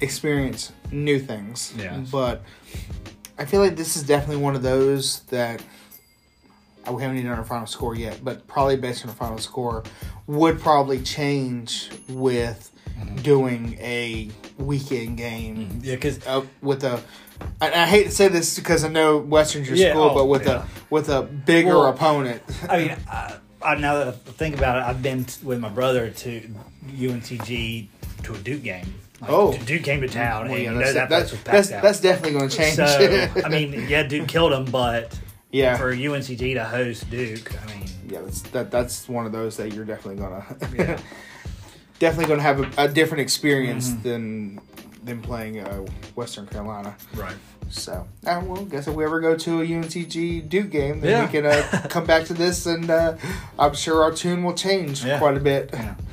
experience 0.00 0.72
new 0.92 1.18
things. 1.18 1.74
Yes. 1.76 2.08
But 2.10 2.42
I 3.38 3.44
feel 3.44 3.60
like 3.60 3.76
this 3.76 3.96
is 3.96 4.02
definitely 4.04 4.42
one 4.42 4.54
of 4.54 4.62
those 4.62 5.20
that 5.30 5.62
uh, 6.88 6.92
we 6.92 7.02
haven't 7.02 7.18
even 7.18 7.28
done 7.30 7.38
our 7.38 7.44
final 7.44 7.66
score 7.66 7.94
yet, 7.94 8.20
but 8.24 8.46
probably 8.46 8.76
based 8.76 9.04
on 9.04 9.10
our 9.10 9.16
final 9.16 9.38
score 9.38 9.82
would 10.26 10.60
probably 10.60 11.00
change 11.02 11.90
with 12.08 12.70
Mm-hmm. 13.00 13.16
doing 13.22 13.78
a 13.80 14.28
weekend 14.58 15.16
game 15.16 15.80
yeah 15.82 15.94
because 15.94 16.24
uh, 16.26 16.42
with 16.62 16.84
a. 16.84 17.00
I, 17.60 17.72
I 17.72 17.86
hate 17.86 18.04
to 18.04 18.10
say 18.10 18.28
this 18.28 18.58
because 18.58 18.84
I 18.84 18.88
know 18.88 19.16
Western's 19.18 19.66
your 19.68 19.76
Yeah, 19.76 19.92
school, 19.92 20.02
oh, 20.10 20.14
but 20.14 20.26
with 20.26 20.46
yeah. 20.46 20.64
a 20.64 20.66
with 20.90 21.08
a 21.08 21.22
bigger 21.22 21.70
Well, 21.70 21.86
opponent. 21.86 22.42
I 22.68 22.78
mean, 22.78 22.96
I, 23.10 23.36
I, 23.62 23.74
now 23.76 23.94
that 23.96 24.08
I 24.08 24.10
think 24.12 24.56
about 24.56 24.76
it, 24.76 24.82
I've 24.84 25.02
been 25.02 25.24
t- 25.24 25.42
with 25.44 25.58
my 25.58 25.70
brother 25.70 26.10
to 26.10 26.42
UNCG 27.04 27.88
to 28.24 28.34
a 28.34 28.38
Duke 28.38 28.62
game. 28.62 28.94
Like, 29.20 29.30
Oh. 29.30 29.52
Duke 29.64 29.82
came 29.82 30.00
to 30.02 30.08
town, 30.08 30.48
Well, 30.48 30.54
and 30.56 30.64
yeah, 30.64 30.72
you 30.72 30.78
that's, 30.78 30.88
know 30.94 31.00
that 31.00 31.08
that's, 31.10 31.30
place 31.30 31.32
was 31.32 31.42
that's, 31.44 31.68
packed 31.68 31.76
out. 31.78 31.82
that's 31.82 32.00
definitely 32.00 32.38
going 32.38 32.48
to 32.50 32.56
change. 32.56 32.76
so, 32.76 33.42
I 33.44 33.48
mean, 33.48 33.86
yeah, 33.88 34.02
Duke 34.02 34.28
killed 34.28 34.52
him, 34.52 34.64
but 34.66 35.18
yeah, 35.50 35.76
for 35.76 35.94
UNCG 35.94 36.54
to 36.54 36.64
host 36.64 37.08
Duke, 37.10 37.52
I 37.62 37.66
mean, 37.74 37.86
yeah, 38.08 38.20
that's 38.22 38.42
that, 38.42 38.70
that's 38.70 39.08
one 39.08 39.26
of 39.26 39.32
those 39.32 39.56
that 39.58 39.72
you're 39.74 39.84
definitely 39.84 40.22
gonna 40.22 40.44
Yeah. 40.74 40.98
definitely 42.00 42.26
gonna 42.26 42.42
have 42.42 42.60
a, 42.78 42.84
a 42.84 42.88
different 42.88 43.20
experience 43.20 43.90
Mhm. 43.90 44.02
than 44.02 44.60
than 45.04 45.22
playing 45.22 45.60
uh, 45.60 45.78
Western 46.16 46.46
Carolina. 46.46 46.94
right. 47.14 47.36
So, 47.70 48.06
uh, 48.26 48.42
well, 48.44 48.64
guess 48.64 48.86
if 48.88 48.94
we 48.94 49.04
ever 49.04 49.20
go 49.20 49.36
to 49.36 49.60
a 49.62 49.64
UNCG 49.64 50.40
Duke 50.48 50.70
game, 50.70 51.00
then 51.00 51.10
Yeah. 51.10 51.24
we 51.26 51.30
can 51.32 51.46
uh, 51.46 51.86
come 51.88 52.04
back 52.04 52.24
to 52.26 52.34
this, 52.34 52.66
and 52.66 52.90
uh, 52.90 53.16
I'm 53.58 53.74
sure 53.74 54.02
our 54.02 54.10
tune 54.12 54.42
will 54.42 54.52
change 54.54 55.04
Yeah. 55.04 55.18
quite 55.18 55.36
a 55.36 55.40
bit. 55.40 55.70
Yeah. 55.72 55.94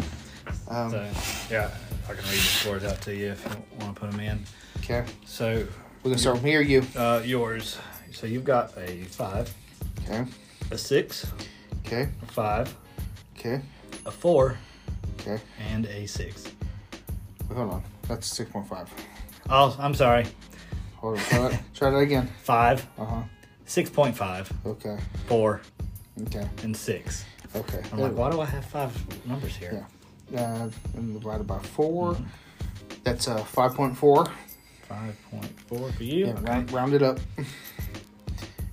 Um, 0.70 0.92
So, 0.92 1.06
yeah, 1.50 1.70
I 2.10 2.14
can 2.14 2.24
read 2.26 2.40
the 2.40 2.54
scores 2.60 2.84
out 2.84 3.00
to 3.04 3.16
you 3.16 3.32
if 3.32 3.44
you 3.46 3.52
want 3.80 3.96
to 3.96 4.00
put 4.02 4.12
them 4.12 4.20
in. 4.20 4.44
okay, 4.80 5.04
So, 5.26 5.66
we're 6.04 6.12
gonna 6.12 6.18
start 6.18 6.38
from 6.40 6.46
here. 6.46 6.62
You 6.62 6.86
uh, 6.96 7.22
yours. 7.26 7.78
So 8.12 8.28
you've 8.28 8.44
got 8.46 8.78
a 8.78 9.04
five, 9.06 9.54
okay? 10.04 10.26
a 10.72 10.78
six, 10.78 11.26
Okay, 11.86 12.10
a 12.22 12.26
five, 12.34 12.74
okay, 13.38 13.62
a 14.06 14.12
four, 14.12 14.58
okay. 15.20 15.40
and 15.72 15.86
a 15.88 16.06
six. 16.08 16.46
Wait, 17.50 17.56
hold 17.58 17.72
on, 17.74 17.84
that's 18.08 18.28
six 18.28 18.50
point 18.52 18.68
five. 18.68 18.90
Oh, 19.50 19.76
I'm 19.80 19.94
sorry. 19.94 20.26
Hold 20.98 21.18
on, 21.18 21.24
try 21.26 21.40
that, 21.50 21.62
try 21.76 21.90
that 21.92 21.98
again. 21.98 22.28
Five, 22.44 22.88
Uh 22.98 23.06
huh. 23.06 23.22
six 23.66 23.90
point 23.90 24.16
five, 24.18 24.52
Okay. 24.66 24.98
four, 25.28 25.62
Okay. 26.24 26.48
and 26.64 26.76
six. 26.76 27.24
Okay. 27.56 27.82
I'm 27.94 28.00
like, 28.00 28.16
why 28.18 28.30
do 28.32 28.42
I 28.42 28.46
have 28.46 28.66
five 28.66 28.92
numbers 29.28 29.56
here? 29.56 29.86
Uh, 30.36 30.70
and 30.96 31.14
divided 31.14 31.48
by 31.48 31.58
4 31.60 32.14
Mhm. 32.16 32.26
That's 33.06 33.28
uh 33.30 33.38
five 33.38 33.74
point 33.76 33.96
four. 33.98 34.26
Five 34.90 35.16
point 35.32 35.60
four 35.68 35.90
for 35.94 36.04
you. 36.04 36.26
Yeah, 36.28 36.34
okay. 36.34 36.44
round, 36.52 36.72
round 36.74 36.94
it 36.94 37.02
up. 37.02 37.20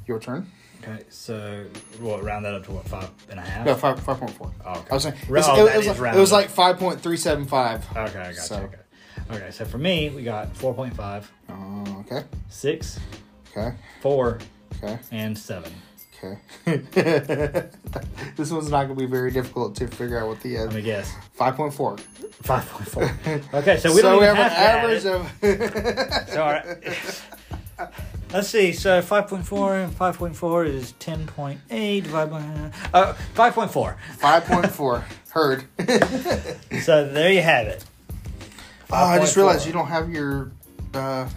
Your 0.07 0.19
turn. 0.19 0.51
Okay, 0.89 1.05
so 1.09 1.65
what? 2.01 2.23
Round 2.23 2.45
that 2.45 2.55
up 2.55 2.65
to 2.67 2.73
what? 2.73 2.87
Five 2.89 3.11
and 3.31 3.39
a 3.41 3.43
half. 3.43 3.67
No, 3.67 3.75
five 3.75 3.99
five 4.01 4.19
point 4.19 4.33
four. 4.33 4.53
Oh, 4.65 4.73
okay. 4.81 4.89
I 4.91 4.95
was 4.95 5.03
saying 5.03 5.17
it 5.17 5.29
Ra- 5.29 5.41
was, 5.41 5.49
oh, 5.49 5.67
it, 5.67 5.77
was 5.77 5.87
like, 6.01 6.15
it 6.15 6.19
was 6.21 6.33
like 6.33 6.49
five 6.49 6.79
point 6.79 7.01
three 7.01 7.17
seven 7.17 7.47
five. 7.47 7.85
Okay, 7.91 8.01
I 8.21 8.33
got 8.33 8.35
So- 8.37 8.57
you. 8.61 8.63
Okay. 8.65 8.77
Okay, 9.31 9.51
so 9.53 9.65
for 9.65 9.79
me, 9.79 10.11
we 10.11 10.23
got 10.23 10.55
four 10.57 10.75
point 10.75 10.95
five, 10.95 11.31
Uh, 11.49 12.01
okay. 12.01 12.25
six, 12.51 13.01
Okay. 13.57 13.75
four, 14.03 14.39
Okay. 14.83 14.99
and 15.13 15.37
seven. 15.39 15.73
Okay. 16.23 16.39
this 18.37 18.51
one's 18.51 18.71
not 18.71 18.85
gonna 18.85 18.95
be 18.95 19.07
very 19.07 19.31
difficult 19.31 19.77
to 19.77 19.87
figure 19.87 20.19
out 20.19 20.29
what 20.29 20.41
the 20.41 20.59
Let 20.59 20.69
uh, 20.69 20.73
me 20.73 20.83
guess. 20.83 21.13
five 21.35 21.55
point 21.57 21.73
four. 21.75 21.97
Five 22.43 22.69
point 22.69 22.89
four. 22.89 23.11
Okay, 23.61 23.79
so 23.79 23.95
we 23.95 24.03
don't 24.03 24.17
even 24.23 24.35
have 24.35 24.39
an 24.39 24.51
to 24.51 24.59
average 24.59 25.07
of 25.07 26.29
So, 26.29 26.43
all 26.43 26.53
right. 26.53 27.93
Let's 28.35 28.49
see. 28.49 28.73
So 28.73 29.01
5.4 29.01 29.85
and 29.85 29.93
5.4 29.97 30.67
is 30.67 30.93
10.8 30.99 32.03
divided 32.03 32.31
by 32.33 32.73
uh, 32.93 33.15
5.4. 33.37 33.97
five 34.19 34.45
point 34.45 34.71
four. 34.73 35.05
Heard. 35.31 35.65
So 36.83 37.09
there 37.09 37.31
you 37.33 37.43
have 37.43 37.69
it. 37.69 37.85
Oh, 38.91 38.97
I 38.97 39.19
just 39.21 39.37
realized 39.37 39.67
you 39.69 39.73
don't 39.73 39.87
have 39.87 40.11
your 40.11 40.51
uh, 40.95 41.29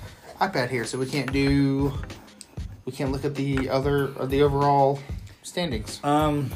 iPad 0.42 0.70
here, 0.72 0.86
so 0.86 0.98
we 0.98 1.06
can't 1.06 1.32
do. 1.32 1.94
We 2.86 2.92
can't 2.92 3.12
look 3.12 3.26
at 3.26 3.36
the 3.36 3.70
other 3.70 4.08
or 4.16 4.26
the 4.26 4.42
overall 4.42 5.00
standings 5.44 6.00
Um, 6.04 6.50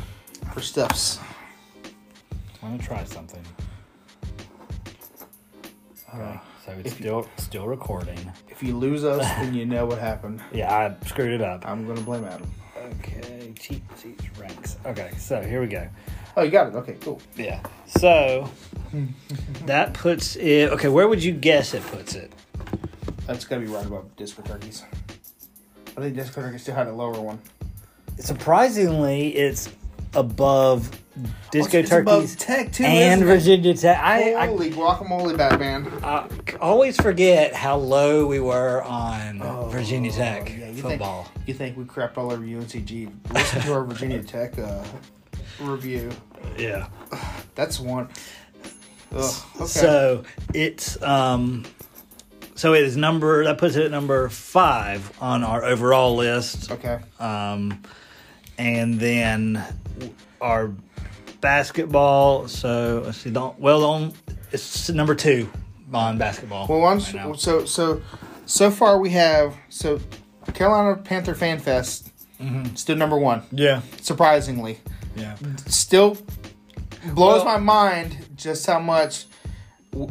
for 0.54 0.62
stuffs. 0.62 1.20
I'm 2.64 2.78
gonna 2.78 2.84
try 2.84 3.04
something. 3.04 3.44
Okay, 6.14 6.24
Uh, 6.24 6.38
so 6.66 6.72
it's 6.74 6.92
if 6.94 7.00
you- 7.00 7.06
still 7.06 7.28
still 7.38 7.68
recording. 7.68 8.20
If 8.50 8.62
you 8.64 8.78
lose 8.78 9.04
us, 9.04 9.22
then 9.38 9.54
you 9.54 9.66
know 9.66 9.86
what 9.86 10.00
happened. 10.00 10.42
Yeah, 10.54 10.74
I 11.02 11.06
screwed 11.08 11.32
it 11.34 11.42
up. 11.42 11.68
I'm 11.68 11.86
gonna 11.88 12.02
blame 12.02 12.24
Adam. 12.26 12.50
Okay, 13.00 13.54
cheat 13.60 13.82
sheets 14.02 14.24
ranks. 14.40 14.78
Okay, 14.86 15.12
so 15.18 15.42
here 15.42 15.62
we 15.62 15.68
go. 15.68 15.88
Oh, 16.36 16.42
you 16.44 16.50
got 16.52 16.68
it. 16.68 16.76
Okay, 16.76 16.98
cool. 17.02 17.22
Yeah. 17.36 17.62
So 17.86 18.50
that 19.66 19.94
puts 19.94 20.36
it. 20.38 20.70
Okay, 20.72 20.88
where 20.88 21.08
would 21.08 21.24
you 21.24 21.32
guess 21.34 21.74
it 21.74 21.84
puts 21.84 22.16
it? 22.16 22.32
That's 23.28 23.46
got 23.46 23.56
to 23.58 23.62
be 23.62 23.68
right 23.68 23.86
above 23.86 24.16
disco 24.16 24.42
turkeys. 24.42 24.84
I 25.98 26.02
think 26.02 26.16
disco 26.16 26.42
turkeys 26.42 26.64
still 26.64 26.76
had 26.76 26.88
a 26.88 26.92
lower 26.94 27.20
one. 27.22 27.40
Surprisingly, 28.18 29.36
it's 29.36 29.70
above 30.14 30.90
Disco 31.52 31.80
above 31.80 31.90
Turkeys 32.24 32.36
Tech 32.38 32.72
too, 32.72 32.84
and? 32.86 33.24
Virginia 33.24 33.74
Tech. 33.74 33.98
I, 34.00 34.34
I, 34.36 34.48
Holy 34.48 34.72
guacamole, 34.72 35.38
Batman! 35.38 35.92
I 36.04 36.28
always 36.62 36.96
forget 37.00 37.54
how 37.54 37.76
low 37.78 38.26
we 38.26 38.40
were 38.40 38.82
on 38.84 39.42
Oh, 39.42 39.68
Virginia 39.70 40.12
Tech 40.12 40.50
yeah, 40.50 40.70
you 40.70 40.82
football. 40.82 41.24
Think, 41.24 41.48
you 41.48 41.54
think 41.54 41.78
we 41.78 41.84
crapped 41.84 42.18
all 42.18 42.32
over 42.32 42.42
UNCG? 42.44 43.12
Listen 43.34 43.62
to 43.62 43.74
our 43.74 43.84
Virginia 43.84 44.24
Tech 44.24 44.58
uh, 44.58 44.84
review. 45.60 46.12
yeah. 46.58 46.88
That's 47.56 47.80
one. 47.80 48.08
Ugh, 49.14 49.34
okay. 49.58 49.66
So 49.66 50.24
it's 50.54 51.02
um, 51.04 51.66
so 52.56 52.74
it 52.74 52.84
is 52.84 52.96
number 52.96 53.44
that 53.44 53.58
puts 53.58 53.76
it 53.76 53.84
at 53.86 53.92
number 53.92 54.30
five 54.30 55.12
on 55.22 55.44
our 55.44 55.66
overall 55.66 56.16
list. 56.16 56.72
okay. 56.72 57.00
Um, 57.20 57.82
and 58.58 58.98
then 59.00 59.62
our 60.40 60.72
basketball. 61.42 62.48
So 62.48 63.02
let's 63.06 63.18
see. 63.18 63.30
Don't 63.32 63.60
well 63.60 63.84
on 63.84 64.14
it's 64.52 64.90
number 64.90 65.16
two 65.16 65.50
on 65.94 66.18
basketball. 66.18 66.68
Well, 66.68 66.86
I'm, 66.86 67.00
right 67.00 67.40
so 67.40 67.66
so 67.66 68.02
so 68.46 68.72
far 68.72 69.00
we 69.00 69.10
have 69.12 69.56
so 69.70 70.00
Carolina 70.54 70.96
Panther 71.02 71.36
Fan 71.36 71.60
Fest 71.60 72.08
Mm-hmm. 72.40 72.74
still 72.74 72.96
number 72.96 73.20
one. 73.20 73.44
yeah, 73.52 73.82
Surprisingly, 74.02 74.80
yeah. 75.16 75.36
still 75.68 76.18
blows 77.14 77.44
Well- 77.44 77.46
my 77.46 77.58
mind 77.58 78.18
just 78.36 78.66
how 78.66 78.80
much. 78.80 79.26
w- 79.92 80.10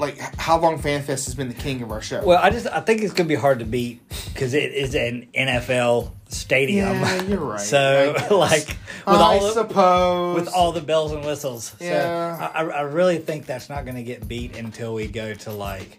Like 0.00 0.18
how 0.36 0.58
long 0.58 0.80
FanFest 0.80 1.26
has 1.26 1.36
been 1.36 1.46
the 1.46 1.54
king 1.54 1.80
of 1.82 1.92
our 1.92 2.02
show. 2.02 2.24
Well, 2.24 2.40
I 2.42 2.50
just 2.50 2.66
I 2.66 2.80
think 2.80 3.02
it's 3.02 3.12
gonna 3.14 3.28
be 3.28 3.36
hard 3.36 3.60
to 3.60 3.64
beat 3.64 4.02
because 4.32 4.52
it 4.52 4.72
is 4.74 4.96
an 4.96 5.28
NFL 5.32 6.10
stadium. 6.28 6.98
Yeah, 7.00 7.22
you're 7.22 7.38
right. 7.38 7.60
So 7.74 8.16
like 8.32 8.76
with 9.06 9.16
I 9.16 9.38
all 9.38 9.40
the, 9.40 9.52
suppose 9.52 10.34
with 10.40 10.48
all 10.54 10.72
the 10.72 10.80
bells 10.80 11.12
and 11.12 11.24
whistles. 11.24 11.74
Yeah. 11.80 12.36
So 12.38 12.44
I, 12.44 12.62
I 12.62 12.80
really 12.82 13.18
think 13.18 13.46
that's 13.46 13.68
not 13.68 13.84
going 13.84 13.96
to 13.96 14.02
get 14.02 14.26
beat 14.28 14.56
until 14.56 14.94
we 14.94 15.06
go 15.06 15.34
to 15.34 15.52
like 15.52 15.98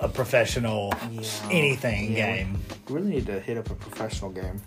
a 0.00 0.08
professional 0.08 0.92
Yeah. 1.10 1.22
anything 1.50 2.12
Yeah, 2.12 2.36
game. 2.36 2.58
We 2.88 2.94
really 2.94 3.10
need 3.10 3.26
to 3.26 3.40
hit 3.40 3.56
up 3.58 3.70
a 3.70 3.74
professional 3.74 4.30
game. 4.30 4.60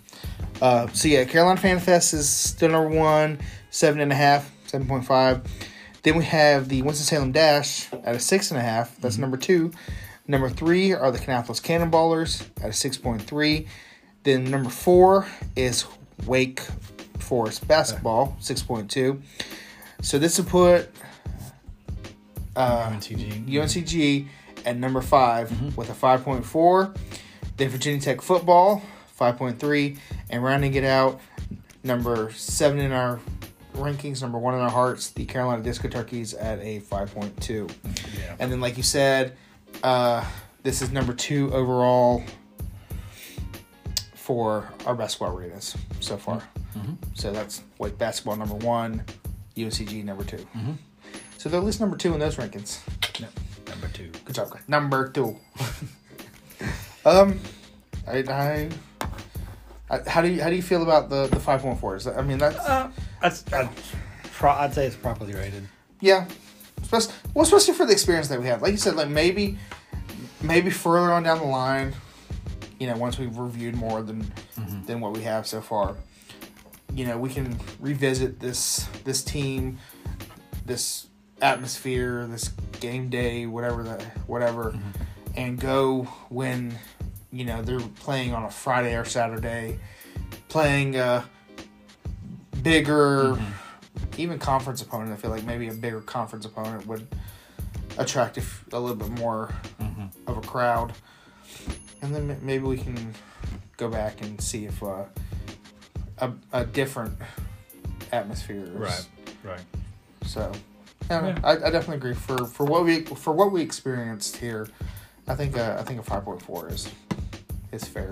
Uh, 0.60 0.88
so 0.88 1.08
yeah, 1.08 1.24
Carolina 1.24 1.60
Fan 1.60 1.78
Fest 1.80 2.14
is 2.14 2.28
still 2.28 2.70
number 2.70 2.96
one, 2.96 3.38
seven 3.70 4.00
and 4.00 4.10
a 4.10 4.14
half, 4.16 4.50
seven 4.66 4.86
point 4.88 5.04
five. 5.04 5.42
Then 6.02 6.16
we 6.16 6.24
have 6.24 6.68
the 6.68 6.82
Winston 6.82 7.04
Salem 7.04 7.32
Dash 7.32 7.92
at 7.92 8.16
a 8.16 8.20
six 8.20 8.50
and 8.50 8.58
a 8.58 8.62
half. 8.62 8.96
That's 9.00 9.14
Mm-hmm. 9.14 9.20
number 9.22 9.36
two. 9.36 9.72
Number 10.26 10.48
three 10.50 10.92
are 10.92 11.10
the 11.10 11.18
Kannapolis 11.18 11.62
Cannonballers 11.62 12.44
at 12.62 12.70
a 12.70 12.72
six 12.72 12.96
point 12.98 13.22
three. 13.22 13.66
Then 14.24 14.44
number 14.50 14.68
four 14.70 15.26
is 15.56 15.86
Wake 16.26 16.60
Forest 17.28 17.68
Basketball, 17.68 18.36
six 18.40 18.62
point 18.62 18.90
two. 18.90 19.22
So 20.00 20.18
this 20.18 20.38
would 20.38 20.48
put 20.48 20.90
uh, 22.56 22.90
UNCG. 22.90 23.48
UNCG 23.48 24.26
at 24.64 24.76
number 24.76 25.00
5 25.00 25.76
with 25.76 25.90
a 25.90 25.92
5.4. 25.92 26.96
Then 27.56 27.68
Virginia 27.68 28.00
Tech 28.00 28.20
football, 28.20 28.82
5.3. 29.18 29.98
And 30.30 30.42
rounding 30.42 30.74
it 30.74 30.84
out, 30.84 31.20
number 31.84 32.30
seven 32.32 32.78
in 32.78 32.92
our 32.92 33.20
rankings, 33.74 34.22
number 34.22 34.38
one 34.38 34.54
in 34.54 34.60
our 34.60 34.70
hearts, 34.70 35.10
the 35.10 35.24
Carolina 35.24 35.62
Disco 35.62 35.88
Turkeys 35.88 36.34
at 36.34 36.58
a 36.60 36.80
5.2. 36.80 37.70
Yeah. 38.18 38.36
And 38.38 38.50
then, 38.50 38.60
like 38.60 38.76
you 38.76 38.82
said, 38.82 39.36
uh, 39.82 40.24
this 40.62 40.82
is 40.82 40.90
number 40.90 41.12
two 41.12 41.52
overall 41.52 42.22
for 44.14 44.72
our 44.86 44.94
basketball 44.94 45.36
arenas 45.36 45.76
so 46.00 46.16
far. 46.16 46.42
So 47.14 47.32
that's 47.32 47.62
like 47.78 47.98
basketball 47.98 48.36
number 48.36 48.54
one, 48.54 49.04
UNCG 49.56 50.04
number 50.04 50.24
2 50.24 50.38
So 51.38 51.48
they're 51.48 51.60
at 51.60 51.66
least 51.66 51.80
number 51.80 51.96
two 51.96 52.12
in 52.14 52.20
those 52.20 52.36
rankings. 52.36 52.78
No, 53.20 53.26
number 53.68 53.88
two. 53.88 54.10
Good 54.24 54.34
job, 54.36 54.50
guys. 54.50 54.62
Number 54.68 55.08
two. 55.08 55.36
um, 57.04 57.40
I, 58.06 58.18
I, 58.28 58.68
I, 59.90 60.00
how 60.08 60.22
do 60.22 60.28
you 60.28 60.42
how 60.42 60.50
do 60.50 60.56
you 60.56 60.62
feel 60.62 60.82
about 60.82 61.10
the 61.10 61.26
the 61.26 61.40
five 61.40 61.62
point 61.62 61.78
fours? 61.80 62.06
I 62.06 62.22
mean, 62.22 62.38
that's 62.38 62.56
Uh, 62.58 62.90
that's 63.22 63.44
I'd, 63.52 63.68
pro- 64.32 64.52
I'd 64.52 64.74
say 64.74 64.86
it's 64.86 64.96
properly 64.96 65.32
rated. 65.34 65.66
yeah, 66.00 66.26
especially 66.82 67.14
well, 67.34 67.44
especially 67.44 67.74
for 67.74 67.86
the 67.86 67.92
experience 67.92 68.28
that 68.28 68.40
we 68.40 68.46
have. 68.46 68.62
Like 68.62 68.72
you 68.72 68.78
said, 68.78 68.96
like 68.96 69.08
maybe 69.08 69.58
maybe 70.42 70.70
further 70.70 71.12
on 71.12 71.22
down 71.24 71.38
the 71.38 71.44
line, 71.44 71.94
you 72.78 72.86
know, 72.86 72.96
once 72.96 73.18
we've 73.18 73.36
reviewed 73.36 73.74
more 73.74 74.02
than 74.02 74.30
than 74.86 75.00
what 75.00 75.12
we 75.16 75.22
have 75.22 75.46
so 75.46 75.60
far, 75.60 75.96
you 76.94 77.06
know, 77.06 77.18
we 77.18 77.30
can 77.30 77.58
revisit 77.80 78.40
this 78.40 78.88
this 79.04 79.22
team, 79.22 79.78
this 80.66 81.06
atmosphere, 81.40 82.26
this 82.26 82.48
game 82.80 83.08
day, 83.08 83.46
whatever 83.46 83.82
that 83.84 84.02
whatever, 84.26 84.72
mm-hmm. 84.72 85.02
and 85.36 85.60
go 85.60 86.04
when 86.28 86.76
you 87.30 87.44
know 87.44 87.62
they're 87.62 87.80
playing 87.80 88.34
on 88.34 88.44
a 88.44 88.50
Friday 88.50 88.96
or 88.96 89.04
Saturday, 89.04 89.78
playing 90.48 90.96
a 90.96 91.24
bigger, 92.62 93.34
mm-hmm. 93.34 94.20
even 94.20 94.38
conference 94.38 94.82
opponent. 94.82 95.12
I 95.12 95.16
feel 95.16 95.30
like 95.30 95.44
maybe 95.44 95.68
a 95.68 95.74
bigger 95.74 96.00
conference 96.00 96.44
opponent 96.44 96.86
would 96.86 97.06
attract 97.98 98.38
a, 98.38 98.78
little 98.78 98.96
bit 98.96 99.10
more 99.18 99.54
mm-hmm. 99.80 100.06
of 100.26 100.38
a 100.38 100.40
crowd, 100.40 100.92
and 102.02 102.14
then 102.14 102.38
maybe 102.42 102.64
we 102.64 102.78
can 102.78 103.14
go 103.76 103.88
back 103.88 104.20
and 104.22 104.40
see 104.40 104.66
if 104.66 104.82
uh, 104.82 105.04
a 106.20 106.32
a 106.52 106.64
different 106.64 107.14
atmosphere. 108.12 108.64
Is, 108.84 109.08
Right. 109.44 109.60
So, 110.26 110.50
I. 111.10 111.14
Yeah. 111.14 111.38
I, 111.44 111.52
I 111.52 111.56
definitely 111.70 111.96
agree. 111.96 112.14
For 112.14 112.44
for 112.46 112.64
what 112.64 112.84
we 112.84 113.02
for 113.04 113.32
what 113.32 113.52
we 113.52 113.62
experienced 113.62 114.36
here, 114.36 114.68
I 115.26 115.34
think 115.34 115.56
uh, 115.56 115.76
I 115.78 115.82
think 115.84 116.00
a 116.00 116.02
five 116.02 116.24
point 116.24 116.42
four 116.42 116.68
is 116.68 116.88
is 117.72 117.84
fair, 117.84 118.10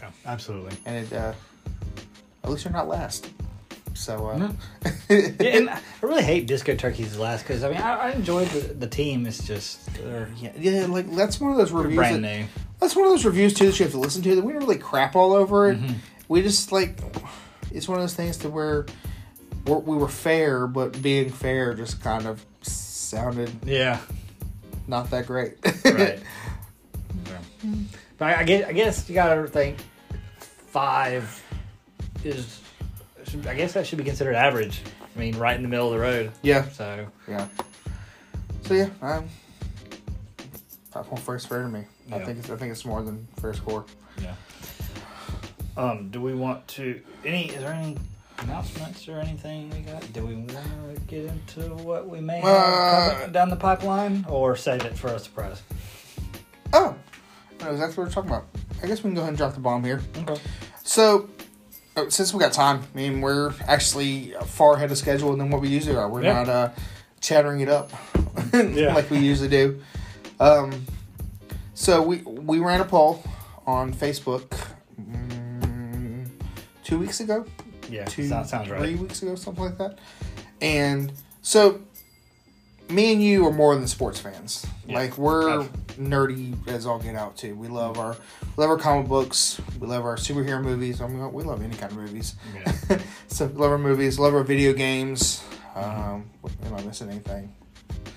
Yeah, 0.00 0.10
absolutely. 0.26 0.76
and 0.86 1.04
it 1.06 1.12
uh, 1.12 1.32
at 2.44 2.50
least 2.50 2.64
you're 2.64 2.72
not 2.72 2.88
last. 2.88 3.28
So, 3.94 4.28
uh, 4.28 4.36
No. 4.38 4.56
Yeah, 5.10 5.56
and 5.56 5.70
I 5.70 5.80
really 6.00 6.22
hate 6.22 6.46
Disco 6.46 6.76
Turkeys 6.76 7.18
last 7.18 7.42
because 7.42 7.64
I 7.64 7.68
mean 7.70 7.78
I, 7.80 7.94
I 7.96 8.10
enjoyed 8.12 8.46
the, 8.48 8.60
the 8.74 8.86
team. 8.86 9.26
It's 9.26 9.44
just 9.44 9.92
they're, 9.94 10.28
yeah, 10.38 10.52
yeah, 10.56 10.86
like 10.86 11.10
that's 11.14 11.40
one 11.40 11.50
of 11.50 11.58
those 11.58 11.72
reviews. 11.72 11.96
brand 11.96 12.24
that- 12.24 12.38
new. 12.38 12.46
That's 12.78 12.94
one 12.96 13.04
of 13.04 13.10
those 13.10 13.24
reviews 13.26 13.52
too 13.52 13.66
that 13.66 13.78
you 13.78 13.84
have 13.84 13.92
to 13.92 13.98
listen 13.98 14.22
to. 14.22 14.36
That 14.36 14.42
we 14.44 14.52
don't 14.52 14.62
really 14.62 14.78
crap 14.78 15.16
all 15.16 15.32
over 15.34 15.70
it. 15.72 15.78
Mm-hmm. 15.78 15.94
We 16.30 16.42
just 16.42 16.70
like 16.70 16.96
it's 17.72 17.88
one 17.88 17.98
of 17.98 18.02
those 18.04 18.14
things 18.14 18.36
to 18.38 18.48
where 18.48 18.86
we're, 19.66 19.78
we 19.78 19.96
were 19.96 20.08
fair, 20.08 20.66
but 20.68 21.02
being 21.02 21.28
fair 21.28 21.74
just 21.74 22.00
kind 22.02 22.26
of 22.26 22.44
sounded 22.62 23.50
Yeah. 23.66 23.98
not 24.86 25.10
that 25.10 25.26
great. 25.26 25.56
Right. 25.84 26.20
Yeah. 27.26 27.72
But 28.16 28.24
I, 28.36 28.40
I 28.40 28.44
guess 28.44 28.68
I 28.68 28.72
guess 28.72 29.08
you 29.08 29.14
gotta 29.14 29.46
think 29.48 29.78
five 30.68 31.42
is 32.22 32.60
I 33.46 33.54
guess 33.54 33.72
that 33.72 33.86
should 33.86 33.98
be 33.98 34.04
considered 34.04 34.36
average. 34.36 34.82
I 35.14 35.18
mean, 35.18 35.36
right 35.36 35.56
in 35.56 35.62
the 35.62 35.68
middle 35.68 35.88
of 35.88 35.92
the 35.94 35.98
road. 35.98 36.30
yeah, 36.42 36.68
So 36.68 37.06
yeah. 37.28 37.48
So 38.66 38.74
yeah, 38.74 38.88
um, 39.02 39.28
five 40.92 41.06
point 41.06 41.20
four 41.22 41.34
is 41.36 41.44
fair 41.44 41.62
to 41.62 41.68
me. 41.68 41.84
I 42.12 42.20
think 42.20 42.38
it's 42.38 42.50
I 42.50 42.56
think 42.56 42.70
it's 42.70 42.84
more 42.84 43.02
than 43.02 43.26
fair 43.40 43.52
score. 43.54 43.84
yeah. 44.22 44.34
Um, 45.80 46.10
do 46.10 46.20
we 46.20 46.34
want 46.34 46.66
to 46.68 47.00
any? 47.24 47.46
Is 47.48 47.60
there 47.62 47.72
any 47.72 47.96
announcements 48.40 49.08
or 49.08 49.18
anything 49.18 49.70
we 49.70 49.78
got? 49.78 50.12
Do 50.12 50.26
we 50.26 50.34
want 50.34 50.48
to 50.50 51.00
get 51.08 51.24
into 51.24 51.74
what 51.82 52.06
we 52.06 52.20
may 52.20 52.40
have 52.40 53.22
Uh, 53.22 53.26
down 53.28 53.48
the 53.48 53.56
pipeline, 53.56 54.26
or 54.28 54.56
save 54.56 54.84
it 54.84 54.98
for 54.98 55.08
a 55.08 55.18
surprise? 55.18 55.62
Oh, 56.74 56.94
no, 57.60 57.76
that's 57.78 57.96
what 57.96 58.06
we're 58.06 58.10
talking 58.12 58.30
about. 58.30 58.44
I 58.82 58.86
guess 58.88 58.98
we 58.98 59.08
can 59.08 59.14
go 59.14 59.20
ahead 59.22 59.30
and 59.30 59.38
drop 59.38 59.54
the 59.54 59.60
bomb 59.60 59.82
here. 59.82 60.02
Okay. 60.18 60.38
So, 60.82 61.28
uh, 61.96 62.10
since 62.10 62.34
we 62.34 62.40
got 62.40 62.52
time, 62.52 62.82
I 62.82 62.96
mean, 62.96 63.22
we're 63.22 63.54
actually 63.66 64.34
far 64.44 64.74
ahead 64.74 64.90
of 64.90 64.98
schedule 64.98 65.34
than 65.34 65.48
what 65.50 65.62
we 65.62 65.68
usually 65.68 65.96
are. 65.96 66.08
We're 66.10 66.24
Yeah. 66.24 66.34
not 66.42 66.48
uh, 66.50 66.68
chattering 67.20 67.60
it 67.60 67.70
up 67.70 67.90
Yeah. 68.52 68.94
like 68.94 69.10
we 69.10 69.18
usually 69.18 69.48
do. 69.48 69.80
Um, 70.38 70.84
so 71.74 72.02
we 72.02 72.18
we 72.18 72.58
ran 72.58 72.80
a 72.82 72.84
poll 72.84 73.22
on 73.66 73.94
Facebook 73.94 74.52
two 76.90 76.98
weeks 76.98 77.20
ago, 77.20 77.46
Yeah. 77.88 78.04
two 78.04 78.26
sounds, 78.26 78.50
three 78.50 78.68
right. 78.70 78.98
weeks 78.98 79.22
ago, 79.22 79.36
something 79.36 79.62
like 79.64 79.78
that. 79.78 79.98
And 80.60 81.12
so 81.40 81.80
me 82.88 83.12
and 83.12 83.22
you 83.22 83.46
are 83.46 83.52
more 83.52 83.76
than 83.76 83.86
sports 83.86 84.18
fans. 84.18 84.66
Yeah. 84.88 84.96
Like 84.98 85.16
we're 85.16 85.68
nerdy 85.96 86.56
as 86.66 86.86
all 86.86 86.98
get 86.98 87.14
out 87.14 87.36
too. 87.36 87.54
We 87.54 87.68
love 87.68 87.96
our 87.96 88.16
we 88.42 88.62
love 88.64 88.70
our 88.70 88.76
comic 88.76 89.06
books. 89.06 89.60
We 89.78 89.86
love 89.86 90.04
our 90.04 90.16
superhero 90.16 90.60
movies. 90.60 91.00
I 91.00 91.06
mean, 91.06 91.32
we 91.32 91.44
love 91.44 91.62
any 91.62 91.76
kind 91.76 91.92
of 91.92 91.98
movies. 91.98 92.34
Yeah. 92.54 92.98
so 93.28 93.46
love 93.54 93.70
our 93.70 93.78
movies. 93.78 94.18
Love 94.18 94.34
our 94.34 94.42
video 94.42 94.72
games. 94.72 95.44
Um, 95.76 96.28
am 96.66 96.74
I 96.76 96.82
missing 96.82 97.08
anything? 97.08 97.54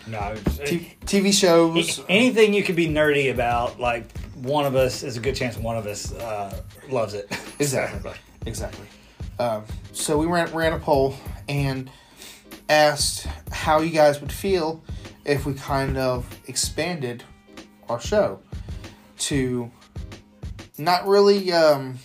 No, 0.07 0.35
T- 0.65 0.95
TV 1.05 1.31
shows. 1.31 1.99
A- 1.99 2.11
anything 2.11 2.55
you 2.55 2.63
could 2.63 2.75
be 2.75 2.87
nerdy 2.87 3.31
about, 3.31 3.79
like 3.79 4.17
one 4.33 4.65
of 4.65 4.75
us 4.75 5.03
is 5.03 5.15
a 5.15 5.19
good 5.19 5.35
chance 5.35 5.57
one 5.57 5.77
of 5.77 5.85
us 5.85 6.11
uh, 6.15 6.59
loves 6.89 7.13
it. 7.13 7.31
Exactly. 7.59 8.11
Exactly. 8.45 8.85
Um, 9.39 9.63
so 9.91 10.17
we 10.17 10.25
ran, 10.27 10.51
ran 10.53 10.73
a 10.73 10.79
poll 10.79 11.15
and 11.49 11.89
asked 12.69 13.27
how 13.51 13.79
you 13.81 13.89
guys 13.91 14.21
would 14.21 14.31
feel 14.31 14.83
if 15.25 15.45
we 15.45 15.53
kind 15.53 15.97
of 15.97 16.25
expanded 16.47 17.23
our 17.89 17.99
show 17.99 18.39
to 19.19 19.71
not 20.77 21.07
really 21.07 21.51
um, 21.53 21.97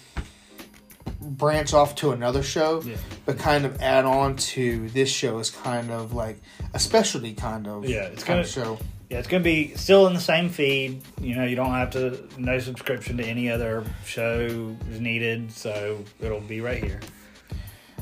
branch 1.21 1.75
off 1.75 1.95
to 1.97 2.13
another 2.13 2.43
show, 2.43 2.81
Yeah. 2.83 2.97
but 3.27 3.39
kind 3.39 3.65
of 3.67 3.81
add 3.81 4.05
on 4.05 4.37
to 4.37 4.89
this 4.91 5.11
show 5.11 5.39
as 5.39 5.51
kind 5.51 5.91
of 5.91 6.13
like 6.15 6.39
a 6.75 6.79
specialty 6.79 7.35
kind 7.35 7.67
of 7.67 7.85
Yeah, 7.89 8.03
it's 8.05 8.23
kind 8.25 8.37
gonna- 8.37 8.41
of 8.43 8.49
show. 8.49 8.79
Yeah, 9.11 9.19
it's 9.19 9.29
gonna 9.29 9.43
be 9.43 9.75
still 9.75 10.07
in 10.07 10.13
the 10.13 10.21
same 10.21 10.51
feed. 10.51 11.01
You 11.21 11.35
know, 11.37 11.45
you 11.45 11.57
don't 11.57 11.73
have 11.73 11.91
to 11.91 12.29
no 12.37 12.59
subscription 12.59 13.17
to 13.17 13.25
any 13.25 13.51
other 13.51 13.85
show 14.05 14.77
is 14.91 15.01
needed, 15.01 15.51
so 15.51 16.05
it'll 16.21 16.41
be 16.41 16.61
right 16.61 16.83
here. 16.83 17.01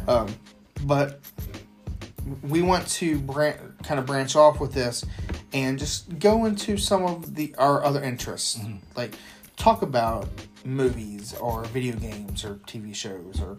Um, 0.09 0.35
but 0.85 1.21
we 2.43 2.61
want 2.61 2.89
to 2.89 3.21
kind 3.85 4.01
of 4.01 4.07
branch 4.07 4.35
off 4.35 4.59
with 4.61 4.73
this 4.73 5.05
and 5.53 5.79
just 5.79 6.19
go 6.19 6.45
into 6.45 6.77
some 6.77 7.05
of 7.05 7.37
the 7.37 7.55
our 7.57 7.85
other 7.85 8.03
interests, 8.03 8.59
like 8.97 9.15
talk 9.57 9.83
about 9.83 10.29
movies 10.65 11.35
or 11.35 11.65
video 11.67 11.95
games 11.95 12.45
or 12.45 12.55
TV 12.67 12.93
shows 12.93 13.41
or 13.41 13.59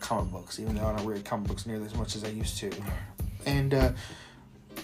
comic 0.00 0.30
books. 0.30 0.60
Even 0.60 0.74
though 0.74 0.86
I 0.86 0.96
don't 0.96 1.06
read 1.06 1.24
comic 1.24 1.48
books 1.48 1.64
nearly 1.64 1.86
as 1.86 1.94
much 1.94 2.16
as 2.16 2.24
I 2.24 2.28
used 2.28 2.58
to, 2.58 2.70
and 3.46 3.72
uh, 3.72 3.92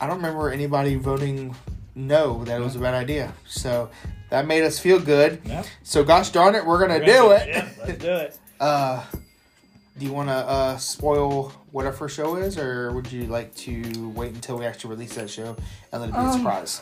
I 0.00 0.06
don't 0.06 0.16
remember 0.16 0.50
anybody 0.50 0.94
voting 0.96 1.54
no 1.94 2.44
that 2.44 2.60
it 2.60 2.64
was 2.64 2.76
a 2.76 2.78
bad 2.78 2.94
idea. 2.94 3.32
So 3.46 3.90
that 4.30 4.46
made 4.46 4.62
us 4.64 4.78
feel 4.78 5.00
good. 5.00 5.40
Yeah, 5.44 5.64
So 5.82 6.04
gosh 6.04 6.30
darn 6.30 6.54
it, 6.54 6.64
we're 6.66 6.78
gonna 6.78 6.98
We're 6.98 7.06
do 7.06 7.12
gonna 7.12 7.34
it. 7.34 7.48
Yeah, 7.48 7.68
let's 7.86 7.98
do 7.98 8.12
it. 8.12 8.38
Uh, 8.58 9.04
do 9.98 10.06
you 10.06 10.12
want 10.12 10.30
to 10.30 10.34
uh, 10.34 10.76
spoil 10.78 11.52
what 11.72 11.84
our 11.84 11.92
first 11.92 12.16
show 12.16 12.36
is, 12.36 12.56
or 12.56 12.90
would 12.92 13.12
you 13.12 13.24
like 13.26 13.54
to 13.56 14.08
wait 14.14 14.32
until 14.34 14.56
we 14.58 14.64
actually 14.64 14.90
release 14.90 15.14
that 15.14 15.28
show 15.28 15.54
and 15.92 16.00
let 16.00 16.08
it 16.08 16.12
be 16.12 16.18
a 16.18 16.22
Um, 16.22 16.32
surprise? 16.38 16.80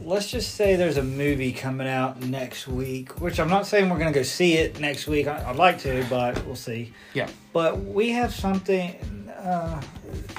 Let's 0.00 0.30
just 0.30 0.54
say 0.54 0.76
there's 0.76 0.96
a 0.98 1.02
movie 1.02 1.52
coming 1.52 1.88
out 1.88 2.20
next 2.22 2.68
week, 2.68 3.20
which 3.20 3.40
I'm 3.40 3.48
not 3.48 3.66
saying 3.66 3.88
we're 3.90 3.98
gonna 3.98 4.12
go 4.12 4.22
see 4.22 4.54
it 4.54 4.78
next 4.78 5.08
week. 5.08 5.26
I, 5.26 5.48
I'd 5.50 5.56
like 5.56 5.78
to, 5.80 6.04
but 6.08 6.44
we'll 6.46 6.54
see. 6.54 6.92
Yeah. 7.14 7.28
But 7.52 7.80
we 7.84 8.10
have 8.10 8.32
something 8.34 9.28
uh, 9.36 9.80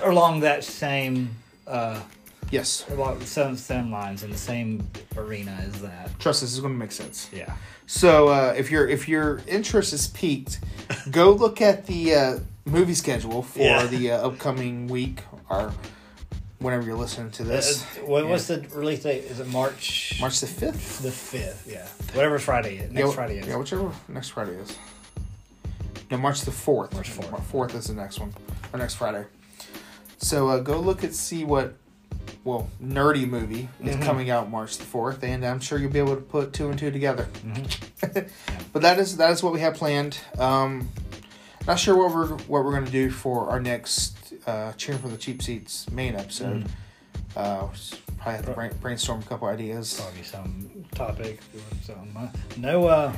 along 0.03 0.39
that 0.41 0.63
same 0.63 1.29
uh, 1.67 1.99
Yes. 2.51 2.85
about 2.89 3.19
the 3.19 3.25
same, 3.55 3.91
lines 3.91 4.21
in 4.23 4.29
the 4.29 4.37
same 4.37 4.87
arena 5.17 5.57
as 5.65 5.81
that. 5.81 6.17
Trust 6.19 6.41
this 6.41 6.53
is 6.53 6.59
going 6.59 6.73
to 6.73 6.77
make 6.79 6.91
sense. 6.91 7.29
Yeah. 7.33 7.53
So 7.87 8.27
uh, 8.27 8.53
if 8.55 8.69
your 8.69 8.87
if 8.87 9.07
your 9.09 9.41
interest 9.47 9.91
is 9.93 10.07
piqued, 10.07 10.59
go 11.11 11.31
look 11.31 11.61
at 11.61 11.85
the 11.87 12.13
uh, 12.15 12.39
movie 12.65 12.93
schedule 12.93 13.41
for 13.43 13.59
Yeah. 13.59 13.85
the 13.87 14.11
uh, 14.11 14.27
upcoming 14.27 14.87
week 14.87 15.21
or 15.49 15.73
whenever 16.59 16.85
you're 16.85 16.95
listening 16.97 17.31
to 17.31 17.43
Uh, 17.43 17.47
this. 17.47 17.83
what, 18.05 18.27
what's 18.27 18.47
the 18.47 18.65
release 18.73 19.03
date? 19.03 19.23
Is 19.25 19.39
it 19.39 19.47
March? 19.47 20.17
March 20.21 20.39
the 20.39 20.47
fifth. 20.47 21.01
the 21.01 21.11
fifth. 21.11 21.67
Yeah. 21.69 21.87
Whatever 22.15 22.39
Friday 22.39 22.77
is. 22.77 22.91
Next 22.91 23.07
yeah, 23.07 23.13
Friday 23.13 23.39
is. 23.39 23.47
Yeah, 23.47 23.57
whichever 23.57 23.91
next 24.07 24.29
Friday 24.29 24.51
is. 24.53 24.77
No, 26.11 26.17
March 26.17 26.41
the 26.41 26.51
fourth. 26.51 26.93
March 26.93 27.09
4th. 27.11 27.41
Fourth 27.45 27.73
is 27.75 27.87
the 27.87 27.95
next 27.95 28.19
one, 28.19 28.33
or 28.71 28.77
next 28.79 28.95
Friday. 28.95 29.25
So 30.23 30.47
uh, 30.49 30.59
go 30.59 30.79
look 30.79 31.03
and 31.03 31.13
see 31.13 31.43
what, 31.43 31.75
well, 32.45 32.69
nerdy 32.81 33.27
movie 33.27 33.67
is 33.83 33.97
Mhm. 33.97 34.01
coming 34.03 34.29
out 34.29 34.49
March 34.49 34.77
the 34.77 34.85
fourth, 34.85 35.21
and 35.23 35.45
I'm 35.45 35.59
sure 35.59 35.77
you'll 35.77 35.91
be 35.91 35.99
able 35.99 36.15
to 36.15 36.21
put 36.21 36.53
two 36.53 36.69
and 36.69 36.79
two 36.79 36.91
together. 36.91 37.27
Mhm. 37.45 38.29
but 38.73 38.81
that 38.81 38.99
is 38.99 39.17
that 39.17 39.31
is 39.31 39.43
what 39.43 39.51
we 39.53 39.59
have 39.59 39.73
planned. 39.75 40.17
Um, 40.39 40.89
not 41.67 41.77
sure 41.77 41.95
what 41.95 42.13
we're 42.15 42.27
what 42.47 42.63
we're 42.63 42.71
gonna 42.73 42.89
do 42.89 43.11
for 43.11 43.49
our 43.49 43.59
next 43.59 44.15
uh, 44.47 44.71
cheering 44.73 45.01
for 45.01 45.09
the 45.09 45.17
cheap 45.17 45.41
seats 45.43 45.89
main 45.91 46.15
episode. 46.15 46.63
Mhm. 46.63 46.69
Uh, 47.35 47.67
probably 48.17 48.33
have 48.37 48.45
to 48.45 48.51
brain, 48.53 48.71
brainstorm 48.81 49.19
a 49.19 49.23
couple 49.23 49.47
ideas. 49.49 49.99
Probably 49.99 50.23
some 50.23 50.85
topic 50.95 51.39
or 51.53 51.59
something. 51.85 52.15
Uh, 52.15 52.29
No, 52.57 52.85
uh, 52.87 53.11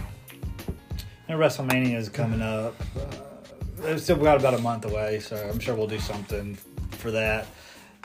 no 1.30 1.38
WrestleMania 1.38 1.98
is 1.98 2.10
coming 2.10 2.42
up. 2.42 2.76
Uh, 2.98 3.86
it's 3.88 4.04
still 4.04 4.16
got 4.16 4.38
about 4.40 4.54
a 4.56 4.60
month 4.60 4.86
away, 4.86 5.20
so 5.20 5.36
I'm 5.36 5.60
sure 5.60 5.76
we'll 5.76 5.88
do 5.88 6.00
something 6.00 6.58
for 6.96 7.12
that. 7.12 7.48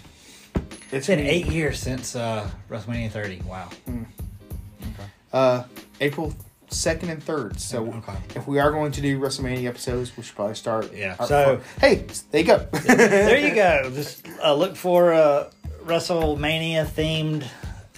It's 0.55 0.93
It's 0.93 1.07
been 1.07 1.19
gonna 1.19 1.31
eight 1.31 1.47
years 1.47 1.79
since 1.79 2.17
uh, 2.17 2.49
WrestleMania 2.71 3.11
30. 3.11 3.43
Wow. 3.47 3.69
Mm. 3.89 4.07
Okay. 4.83 5.09
Uh, 5.33 5.65
April 6.01 6.35
2nd 6.71 7.09
and 7.11 7.25
3rd. 7.25 7.59
So 7.59 7.87
Okay. 7.95 8.15
if 8.35 8.47
we 8.47 8.59
are 8.59 8.71
going 8.71 8.93
to 8.93 9.01
do 9.01 9.19
WrestleMania 9.21 9.67
episodes, 9.69 10.17
we 10.17 10.23
should 10.23 10.35
probably 10.37 10.55
start. 10.55 10.93
Yeah, 10.95 11.17
our- 11.19 11.27
so- 11.27 11.61
hey, 11.81 12.07
there 12.31 12.41
you 12.41 12.47
go. 12.47 12.59
there 12.87 13.39
you 13.49 13.55
go. 13.55 13.91
Just 13.95 14.27
uh, 14.43 14.55
look 14.55 14.77
for 14.77 15.13
a 15.13 15.51
WrestleMania 15.85 16.87
themed 16.87 17.47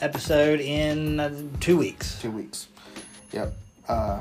episode 0.01 0.61
in 0.61 1.21
uh, 1.21 1.43
two 1.61 1.77
weeks. 1.77 2.21
Two 2.21 2.31
weeks. 2.33 2.69
Yep. 3.33 3.55
Uh, 3.89 4.21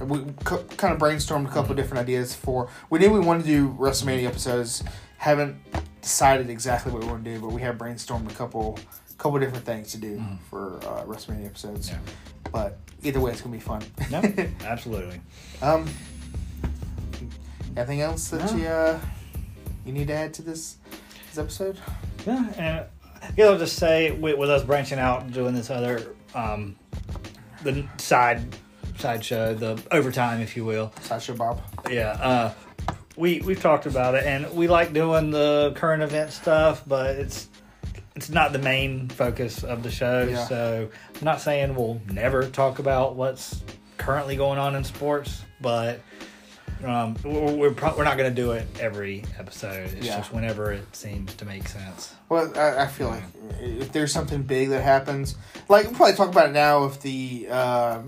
we 0.00 0.18
c- 0.18 0.76
kind 0.76 0.92
of 0.94 0.98
brainstormed 1.00 1.46
a 1.48 1.50
couple 1.50 1.74
different 1.74 2.00
ideas 2.00 2.34
for. 2.34 2.68
We 2.90 2.98
knew 2.98 3.10
we 3.12 3.20
wanted 3.20 3.44
to 3.44 3.48
do 3.48 3.68
WrestleMania 3.78 4.26
episodes. 4.26 4.82
Haven't 5.18 5.56
decided 6.00 6.48
exactly 6.50 6.92
what 6.92 7.02
we 7.02 7.08
want 7.08 7.24
to 7.24 7.34
do, 7.34 7.40
but 7.40 7.48
we 7.52 7.60
have 7.62 7.76
brainstormed 7.76 8.30
a 8.30 8.34
couple, 8.34 8.78
couple 9.18 9.38
different 9.40 9.64
things 9.64 9.90
to 9.92 9.98
do 9.98 10.22
for 10.48 10.76
uh, 10.84 11.04
WrestleMania 11.04 11.46
episodes. 11.46 11.90
Yeah. 11.90 11.98
But 12.52 12.78
either 13.02 13.20
way, 13.20 13.32
it's 13.32 13.40
gonna 13.40 13.54
be 13.56 13.60
fun. 13.60 13.82
No, 14.10 14.22
absolutely. 14.64 15.20
um. 15.62 15.86
Anything 17.76 18.00
else 18.00 18.28
that 18.30 18.52
No. 18.52 18.56
you 18.58 18.66
uh, 18.66 19.00
you 19.86 19.92
need 19.92 20.08
to 20.08 20.14
add 20.14 20.34
to 20.34 20.42
this 20.42 20.76
this 21.28 21.38
episode? 21.38 21.78
Yeah, 22.26 22.48
and 22.56 22.86
I 23.22 23.30
guess 23.32 23.46
I'll 23.48 23.58
just 23.58 23.76
say 23.76 24.10
with, 24.10 24.36
with 24.38 24.50
us 24.50 24.64
branching 24.64 24.98
out 24.98 25.22
and 25.22 25.32
doing 25.32 25.54
this 25.54 25.70
other 25.70 26.14
um, 26.34 26.74
the 27.62 27.84
side 27.98 28.42
side 28.98 29.24
show, 29.24 29.54
the 29.54 29.80
overtime, 29.90 30.40
if 30.40 30.56
you 30.56 30.64
will. 30.64 30.92
Sideshow 31.02 31.34
Bob. 31.34 31.60
Yeah, 31.90 32.10
uh, 32.10 32.52
we 33.16 33.40
we've 33.40 33.60
talked 33.60 33.86
about 33.86 34.14
it, 34.14 34.24
and 34.24 34.50
we 34.54 34.68
like 34.68 34.92
doing 34.92 35.30
the 35.30 35.72
current 35.76 36.02
event 36.02 36.32
stuff, 36.32 36.82
but 36.86 37.16
it's 37.16 37.48
it's 38.16 38.30
not 38.30 38.52
the 38.52 38.58
main 38.58 39.08
focus 39.08 39.62
of 39.64 39.82
the 39.82 39.90
show. 39.90 40.26
Yeah. 40.28 40.44
So 40.46 40.88
I'm 41.16 41.24
not 41.24 41.40
saying 41.40 41.74
we'll 41.74 42.00
never 42.10 42.48
talk 42.48 42.78
about 42.78 43.14
what's 43.16 43.62
currently 43.96 44.36
going 44.36 44.58
on 44.58 44.74
in 44.74 44.84
sports, 44.84 45.42
but 45.60 46.00
um, 46.84 47.16
we're 47.24 47.52
we're, 47.54 47.70
pro- 47.74 47.96
we're 47.96 48.04
not 48.04 48.16
going 48.16 48.32
to 48.32 48.42
do 48.42 48.52
it 48.52 48.66
every 48.80 49.24
episode. 49.38 49.90
It's 49.96 50.06
Yeah. 50.06 50.18
just 50.18 50.32
whenever 50.32 50.72
it 50.72 50.94
seems 50.94 51.34
to 51.34 51.44
make 51.44 51.66
sense. 51.68 52.14
Well, 52.28 52.52
I, 52.56 52.84
I 52.84 52.86
feel 52.86 53.08
like 53.08 53.22
if 53.60 53.90
there's 53.92 54.12
something 54.12 54.42
big 54.42 54.68
that 54.68 54.82
happens, 54.82 55.34
like 55.68 55.86
we'll 55.86 55.94
probably 55.94 56.14
talk 56.14 56.28
about 56.28 56.50
it 56.50 56.52
now 56.52 56.84
if 56.84 57.00
the 57.00 57.48
uh, 57.50 58.02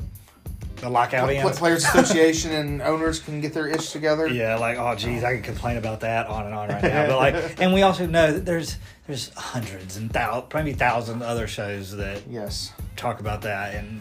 The 0.81 0.89
lockout 0.89 1.29
Pl- 1.29 1.39
ends. 1.39 1.59
Players 1.59 1.85
Association 1.95 2.53
and 2.53 2.83
owners 2.83 3.21
can 3.21 3.41
get 3.41 3.53
their 3.53 3.67
ish 3.69 3.91
together. 3.91 4.27
Yeah, 4.27 4.57
like 4.57 4.79
oh 4.79 4.95
geez, 4.95 5.23
I 5.25 5.35
can 5.35 5.43
complain 5.43 5.77
about 5.77 6.01
that 6.01 6.27
on 6.27 6.47
and 6.47 6.55
on 6.55 6.69
right 6.69 6.83
now. 6.83 7.07
But 7.09 7.17
like, 7.19 7.61
and 7.61 7.73
we 7.75 7.83
also 7.83 8.07
know 8.07 8.33
that 8.33 8.45
there's 8.47 8.77
there's 9.07 9.31
hundreds 9.35 9.97
and 9.97 10.11
thou 10.11 10.41
probably 10.43 10.73
thousand 10.73 11.23
other 11.23 11.47
shows 11.47 11.97
that 11.97 12.23
Yes. 12.29 12.73
talk 12.97 13.21
about 13.21 13.43
that, 13.43 13.75
and 13.75 14.01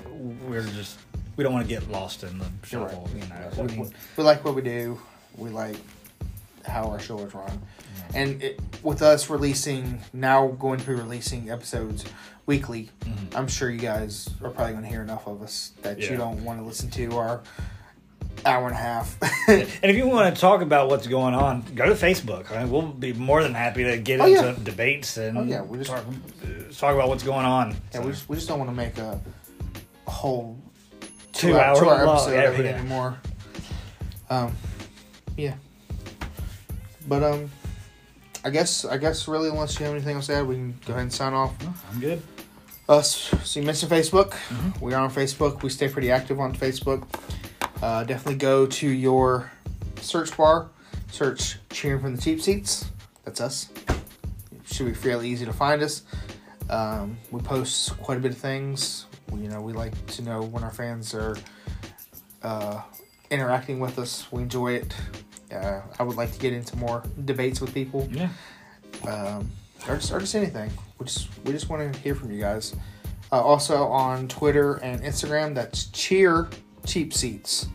we're 0.49 0.63
just 0.63 0.97
we 1.35 1.43
don't 1.43 1.53
want 1.53 1.67
to 1.67 1.73
get 1.73 1.89
lost 1.89 2.23
in 2.23 2.37
the 2.37 2.45
shuffle, 2.63 3.09
you 3.15 3.21
know. 3.21 3.49
We, 3.57 3.63
I 3.63 3.67
mean, 3.67 3.93
we 4.17 4.23
like 4.23 4.43
what 4.45 4.55
we 4.55 4.61
do. 4.61 4.99
We 5.37 5.49
like 5.49 5.75
how 6.65 6.83
our 6.89 6.99
show 6.99 7.19
is 7.19 7.33
run. 7.33 7.61
And 8.13 8.41
it, 8.41 8.59
with 8.83 9.01
us 9.01 9.29
releasing 9.29 10.01
now, 10.13 10.47
going 10.47 10.79
to 10.79 10.85
be 10.87 10.93
releasing 10.93 11.49
episodes 11.51 12.05
weekly, 12.45 12.89
Mhm. 13.01 13.35
I'm 13.35 13.47
sure 13.47 13.69
you 13.69 13.79
guys 13.79 14.29
are 14.43 14.49
probably 14.49 14.73
going 14.73 14.83
to 14.85 14.89
hear 14.89 15.01
enough 15.03 15.27
of 15.27 15.41
us 15.43 15.73
that 15.83 15.99
Yeah. 15.99 16.11
you 16.11 16.17
don't 16.17 16.43
want 16.43 16.59
to 16.59 16.65
listen 16.65 16.89
to 16.91 17.17
our 17.17 17.41
hour 18.45 18.65
and 18.67 18.75
a 18.75 18.79
half. 18.79 19.17
And 19.49 19.67
if 19.91 19.95
you 19.97 20.07
want 20.07 20.33
to 20.33 20.39
talk 20.41 20.61
about 20.61 20.89
what's 20.89 21.05
going 21.07 21.33
on, 21.35 21.63
go 21.75 21.85
to 21.87 21.93
Facebook. 21.93 22.51
I 22.51 22.63
mean, 22.63 22.71
we'll 22.71 22.83
be 22.83 23.13
more 23.13 23.43
than 23.43 23.53
happy 23.53 23.83
to 23.83 23.97
get 23.97 24.19
Oh, 24.21 24.25
into 24.25 24.41
yeah. 24.41 24.55
debates 24.63 25.17
and 25.17 25.37
Oh, 25.37 25.43
yeah, 25.43 25.61
we 25.61 25.77
just- 25.79 25.89
talk, 25.89 26.03
talk 26.77 26.95
about 26.95 27.09
what's 27.09 27.23
going 27.23 27.45
on. 27.45 27.75
Yeah, 27.93 28.01
we 28.01 28.11
just, 28.11 28.29
we 28.29 28.35
just 28.35 28.47
don't 28.47 28.59
want 28.59 28.71
to 28.71 28.75
make 28.75 28.97
a, 28.97 29.19
a 30.07 30.11
whole 30.11 30.57
Two 31.33 31.57
hour, 31.57 31.75
hour 31.75 31.79
two 31.79 31.89
hour 31.89 32.07
episode 32.15 32.31
yeah, 32.33 32.41
of 32.49 32.59
it 32.59 32.65
yeah. 32.65 32.71
anymore. 32.71 33.17
Um, 34.29 34.55
yeah. 35.37 35.53
But 37.07 37.23
um, 37.23 37.49
I 38.43 38.49
guess 38.49 38.85
I 38.85 38.97
guess 38.97 39.27
really 39.27 39.49
unless 39.49 39.79
you 39.79 39.85
have 39.85 39.93
anything 39.95 40.15
else 40.15 40.27
to 40.27 40.35
add, 40.35 40.47
we 40.47 40.55
can 40.55 40.71
go 40.85 40.93
ahead 40.93 41.03
and 41.03 41.13
sign 41.13 41.33
off. 41.33 41.53
I'm 41.91 41.99
good. 41.99 42.21
Us, 42.87 43.31
so 43.43 43.59
you 43.59 43.65
mentioned 43.65 43.91
Facebook. 43.91 44.31
Mhm. 44.49 44.81
We 44.81 44.93
are 44.93 45.01
on 45.03 45.11
Facebook. 45.11 45.61
We 45.61 45.69
stay 45.69 45.87
pretty 45.89 46.09
active 46.11 46.39
on 46.39 46.55
Facebook. 46.55 47.03
Uh, 47.83 48.03
definitely 48.03 48.35
go 48.37 48.65
to 48.65 48.87
your 48.87 49.51
search 50.01 50.35
bar, 50.35 50.69
search 51.11 51.59
"Cheering 51.69 52.01
from 52.01 52.15
the 52.15 52.21
Cheap 52.21 52.41
Seats." 52.41 52.85
That's 53.25 53.41
us. 53.41 53.69
Should 54.65 54.87
be 54.87 54.93
fairly 54.93 55.29
easy 55.29 55.45
to 55.45 55.53
find 55.53 55.81
us. 55.83 56.01
Um, 56.69 57.17
we 57.31 57.41
post 57.41 57.97
quite 58.01 58.17
a 58.17 58.21
bit 58.21 58.31
of 58.31 58.37
things. 58.37 59.05
We, 59.31 59.41
you 59.41 59.49
know, 59.49 59.61
we 59.61 59.73
like 59.73 59.93
to 60.07 60.21
know 60.23 60.41
when 60.41 60.63
our 60.63 60.71
fans 60.71 61.13
are 61.13 61.35
uh, 62.43 62.81
interacting 63.29 63.79
with 63.79 63.99
us. 63.99 64.31
We 64.31 64.41
enjoy 64.43 64.73
it. 64.73 64.93
Uh, 65.53 65.81
I 65.97 66.03
would 66.03 66.15
like 66.17 66.31
to 66.33 66.39
get 66.39 66.53
into 66.53 66.75
more 66.77 67.03
debates 67.25 67.59
with 67.59 67.73
people 67.73 68.07
Yeah. 68.11 68.29
um, 69.07 69.49
or 69.87 69.95
just 69.95 70.11
or 70.11 70.19
just 70.19 70.35
anything. 70.35 70.69
We 70.99 71.05
just 71.05 71.27
we 71.45 71.51
just 71.51 71.69
want 71.69 71.91
to 71.93 71.99
hear 71.99 72.13
from 72.15 72.31
you 72.31 72.39
guys. 72.39 72.75
Uh, 73.31 73.41
also 73.41 73.87
on 73.87 74.27
Twitter 74.27 74.75
and 74.75 75.01
Instagram, 75.01 75.53
that's 75.55 75.85
Cheer 75.87 76.49
Cheap 76.85 77.13
Seats. 77.13 77.67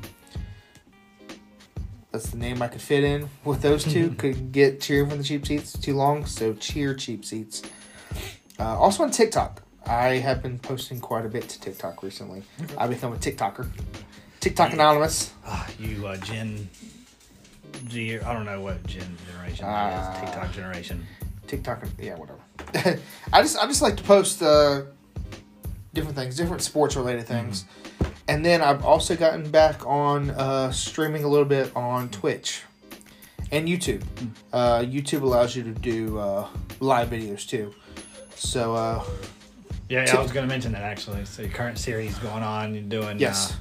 That's 2.12 2.31
the 2.31 2.37
name 2.39 2.62
I 2.62 2.68
could 2.68 2.81
fit 2.81 3.03
in 3.03 3.29
with 3.45 3.61
those 3.61 3.83
two. 3.85 4.11
could 4.18 4.53
get 4.53 4.81
cheering 4.81 5.09
from 5.09 5.18
the 5.18 5.25
cheap 5.25 5.45
seats 5.47 5.72
too 5.72 5.95
long, 5.97 6.27
so 6.27 6.55
cheer 6.55 6.95
cheap 6.95 7.25
seats. 7.25 7.62
Uh, 8.59 8.79
also 8.79 9.03
on 9.03 9.11
TikTok, 9.11 9.62
I 9.85 10.14
have 10.18 10.41
been 10.41 10.61
posting 10.61 11.01
quite 11.01 11.27
a 11.27 11.29
bit 11.29 11.49
to 11.49 11.61
TikTok 11.61 12.05
recently. 12.05 12.45
I 12.79 12.87
become 12.87 13.12
a 13.12 13.16
TikToker, 13.16 13.68
TikTok 14.39 14.72
anonymous. 14.72 15.33
Ah, 15.45 15.68
you 15.79 16.07
uh, 16.07 16.16
Gen 16.18 16.68
I 17.93 18.32
don't 18.32 18.47
know 18.47 18.61
what 18.61 18.85
Gen 18.87 19.16
generation 19.30 19.64
Ah. 19.68 20.12
is. 20.14 20.20
TikTok 20.20 20.53
generation. 20.53 21.07
TikTok, 21.47 21.85
yeah, 22.01 22.16
whatever. 22.16 22.41
I 23.32 23.43
just 23.43 23.59
I 23.59 23.66
just 23.66 23.82
like 23.82 23.97
to 23.99 24.03
post 24.03 24.43
uh, 24.43 24.82
different 25.93 26.16
things, 26.16 26.37
different 26.37 26.62
sports 26.62 26.97
related 26.97 27.26
things, 27.26 27.66
and 28.28 28.45
then 28.45 28.62
I've 28.62 28.85
also 28.85 29.14
gotten 29.14 29.51
back 29.51 29.87
on 29.87 30.30
uh, 30.30 30.72
streaming 30.72 31.24
a 31.24 31.28
little 31.28 31.45
bit 31.45 31.70
on 31.76 32.09
Twitch 32.09 32.62
and 33.53 33.68
YouTube. 33.68 34.03
Uh, 34.53 34.78
YouTube 34.80 35.22
allows 35.22 35.55
you 35.55 35.62
to 35.64 35.70
do 35.72 36.18
uh, 36.18 36.49
live 36.80 37.11
videos 37.11 37.47
too. 37.47 37.74
So 38.35 38.74
uh, 38.74 39.05
Yeah, 39.91 40.05
yeah 40.07 40.16
I 40.16 40.22
was 40.22 40.32
going 40.32 40.47
to 40.49 40.53
mention 40.53 40.72
that 40.72 40.82
actually. 40.82 41.24
So 41.26 41.43
your 41.43 41.51
current 41.53 41.78
series 41.78 42.16
going 42.18 42.43
on. 42.43 42.74
You're 42.74 42.82
doing. 42.85 43.18
yes, 43.18 43.53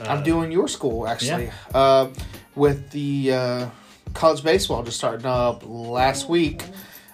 Uh, 0.00 0.04
I'm 0.04 0.18
uh, 0.18 0.22
doing 0.22 0.50
your 0.50 0.66
school 0.68 1.06
actually 1.06 1.50
uh, 1.74 2.08
with 2.56 2.90
the 2.90 3.32
uh, 3.32 3.68
college 4.14 4.42
baseball 4.42 4.82
just 4.82 4.96
starting 4.96 5.26
up 5.26 5.62
last 5.64 6.28
week. 6.28 6.64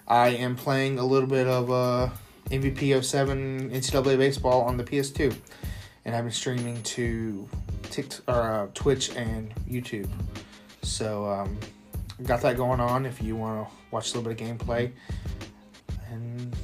I 0.08 0.28
am 0.28 0.56
playing 0.56 0.98
a 0.98 1.04
little 1.04 1.28
bit 1.28 1.46
of 1.46 1.70
uh, 1.70 2.08
MVP 2.50 3.02
07 3.04 3.70
NCAA 3.70 4.16
baseball 4.18 4.62
on 4.62 4.76
the 4.76 4.84
PS2, 4.84 5.34
and 6.04 6.14
I've 6.14 6.24
been 6.24 6.32
streaming 6.32 6.82
to 6.82 7.48
Tikt 7.84 8.20
or 8.28 8.40
uh, 8.42 8.66
Twitch 8.74 9.14
and 9.16 9.52
YouTube. 9.68 10.08
So 10.82 11.26
um, 11.28 11.58
got 12.24 12.40
that 12.42 12.56
going 12.56 12.80
on. 12.80 13.06
If 13.06 13.22
you 13.22 13.36
want 13.36 13.66
to 13.68 13.74
watch 13.90 14.12
a 14.12 14.18
little 14.18 14.32
bit 14.32 14.40
of 14.40 14.46
gameplay, 14.58 14.90
and 16.10 16.54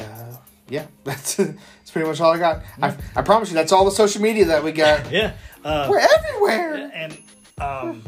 uh, 0.00 0.36
yeah, 0.68 0.86
that's 1.04 1.36
that's 1.36 1.90
pretty 1.90 2.08
much 2.08 2.20
all 2.20 2.32
I 2.32 2.38
got. 2.38 2.62
I, 2.80 2.96
I 3.14 3.22
promise 3.22 3.50
you, 3.50 3.54
that's 3.54 3.72
all 3.72 3.84
the 3.84 3.90
social 3.90 4.22
media 4.22 4.46
that 4.46 4.62
we 4.64 4.72
got. 4.72 5.10
Yeah. 5.12 5.32
Uh, 5.64 5.88
We're 5.90 5.98
everywhere. 5.98 6.90
and 6.94 7.18
um, 7.58 8.02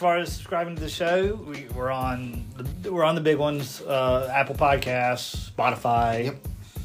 far 0.00 0.16
as 0.16 0.32
subscribing 0.32 0.74
to 0.74 0.80
the 0.80 0.88
show, 0.88 1.34
we, 1.34 1.66
we're 1.74 1.90
on 1.90 2.46
the, 2.56 2.90
we're 2.90 3.04
on 3.04 3.14
the 3.14 3.20
big 3.20 3.36
ones: 3.36 3.82
uh, 3.82 4.32
Apple 4.32 4.54
Podcasts, 4.54 5.50
Spotify. 5.50 6.24
Yep. 6.24 6.36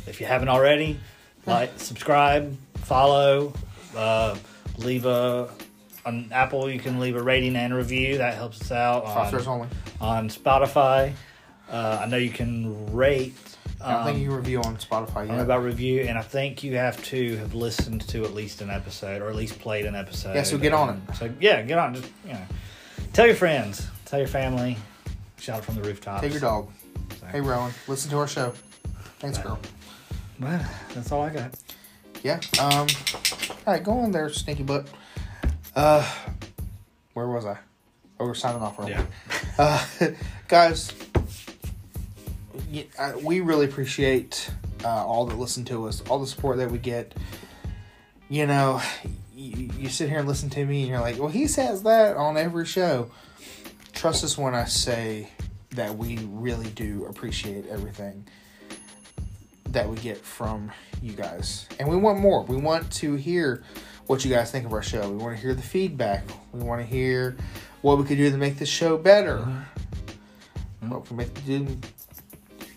If 0.05 0.20
you 0.20 0.28
haven't 0.28 0.49
already, 0.49 0.99
like, 1.45 1.72
subscribe, 1.78 2.55
follow, 2.76 3.53
uh, 3.95 4.36
leave 4.78 5.05
a 5.05 5.49
on 6.05 6.30
Apple. 6.34 6.70
You 6.70 6.78
can 6.78 6.99
leave 6.99 7.16
a 7.16 7.24
rating 7.24 7.55
and 7.55 7.74
review. 7.74 8.18
That 8.18 8.36
helps 8.36 8.61
us 8.61 8.72
out. 8.72 9.05
Five 9.05 9.18
On, 9.18 9.28
stars 9.30 9.47
only. 9.47 9.68
on 10.01 10.30
Spotify, 10.30 11.13
uh, 11.72 12.01
I 12.03 12.07
know 12.07 12.18
you 12.18 12.30
can 12.30 12.93
rate. 12.93 13.34
I 13.82 13.93
don't 13.93 14.05
think 14.05 14.18
um, 14.18 14.24
you 14.24 14.36
review 14.36 14.61
on 14.61 14.76
Spotify 14.76 15.16
I 15.16 15.20
don't 15.20 15.28
know 15.30 15.36
yet. 15.36 15.43
about 15.43 15.63
review, 15.63 16.01
and 16.01 16.18
I 16.18 16.22
think 16.22 16.63
you 16.63 16.76
have 16.76 17.01
to 17.05 17.38
have 17.38 17.53
listened 17.53 18.07
to 18.09 18.26
at 18.26 18.34
least 18.34 18.61
an 18.61 18.70
episode, 18.70 19.22
or 19.22 19.30
at 19.30 19.36
least 19.36 19.57
played 19.59 19.86
an 19.86 19.95
episode. 19.95 20.36
Yeah, 20.36 20.43
so 20.43 20.57
get 20.57 20.74
on 20.74 20.89
it. 20.89 21.16
So 21.16 21.34
yeah, 21.39 21.61
get 21.61 21.78
on. 21.78 21.95
Just 21.95 22.09
you 22.26 22.34
know, 22.34 22.41
tell 23.14 23.26
your 23.26 23.36
friends, 23.36 23.88
tell 24.06 24.20
your 24.20 24.28
family, 24.28 24.78
shout 25.39 25.64
from 25.64 25.76
the 25.76 25.82
rooftops. 25.82 26.22
Take 26.22 26.32
your 26.32 26.41
dog. 26.41 26.70
So, 27.20 27.26
Hey, 27.28 27.41
Rowan, 27.41 27.74
listen 27.88 28.10
to 28.12 28.18
our 28.18 28.28
show. 28.28 28.54
Thanks, 29.20 29.38
girl. 29.38 29.60
well, 30.39 30.66
that's 30.93 31.12
all 31.12 31.22
I 31.24 31.30
got. 31.30 31.56
Yeah. 32.24 32.39
Um. 32.60 32.88
All 33.68 33.74
right, 33.74 33.84
go 33.84 33.91
on 34.00 34.12
there, 34.12 34.30
sneaky 34.30 34.64
butt. 34.64 34.88
Uh, 35.76 36.10
where 37.14 37.28
was 37.28 37.46
I? 37.46 37.58
Oh, 38.20 38.26
we're 38.26 38.34
signing 38.34 38.62
off 38.62 38.80
early. 38.80 38.91
Yeah. 38.91 39.06
Uh, 39.58 39.86
guys, 40.50 40.91
we 43.22 43.39
really 43.39 43.66
appreciate 43.66 44.50
uh, 44.84 44.88
all 45.06 45.26
that 45.26 45.38
listen 45.38 45.64
to 45.66 45.88
us, 45.88 46.02
all 46.10 46.20
the 46.20 46.28
support 46.28 46.58
that 46.58 46.70
we 46.70 46.78
get. 46.78 47.14
You 48.28 48.48
know, 48.48 48.82
you, 49.36 49.70
you 49.78 49.90
sit 49.90 50.10
here 50.10 50.20
and 50.20 50.28
listen 50.28 50.50
to 50.52 50.66
me, 50.66 50.82
and 50.82 50.90
you're 50.90 51.02
like, 51.02 51.20
"Well, 51.20 51.30
he 51.30 51.48
says 51.48 51.84
that 51.84 52.16
on 52.16 52.38
every 52.38 52.66
show." 52.66 53.12
Trust 53.94 54.24
us 54.24 54.38
when 54.38 54.54
I 54.54 54.66
say 54.66 55.30
that 55.72 55.98
we 55.98 56.18
really 56.30 56.70
do 56.70 57.06
appreciate 57.10 57.66
everything 57.68 58.26
that 59.68 59.90
we 59.90 59.98
get 59.98 60.18
from 60.18 60.72
you 61.02 61.14
guys, 61.14 61.68
and 61.80 61.90
we 61.90 61.98
want 61.98 62.20
more. 62.20 62.44
We 62.44 62.58
want 62.58 62.92
to 62.94 63.16
hear 63.16 63.64
what 64.08 64.24
you 64.24 64.32
guys 64.32 64.52
think 64.52 64.66
of 64.66 64.74
our 64.74 64.84
show. 64.84 65.10
We 65.10 65.18
want 65.18 65.36
to 65.36 65.42
hear 65.42 65.54
the 65.54 65.62
feedback. 65.62 66.24
We 66.54 66.62
want 66.62 66.82
to 66.82 66.88
hear 66.88 67.36
what 67.82 67.98
we 67.98 68.04
could 68.06 68.18
do 68.18 68.30
to 68.30 68.38
make 68.38 68.58
the 68.58 68.66
show 68.66 68.98
better. 68.98 69.38
Mm-hmm. 69.38 70.90
What 70.90 71.10
we 71.10 71.18
make 71.18 71.46
do 71.46 71.68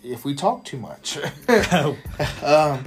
if 0.02 0.24
we 0.24 0.34
talk 0.34 0.64
too 0.64 0.78
much. 0.78 1.18
Oh, 1.48 1.96
um, 2.42 2.84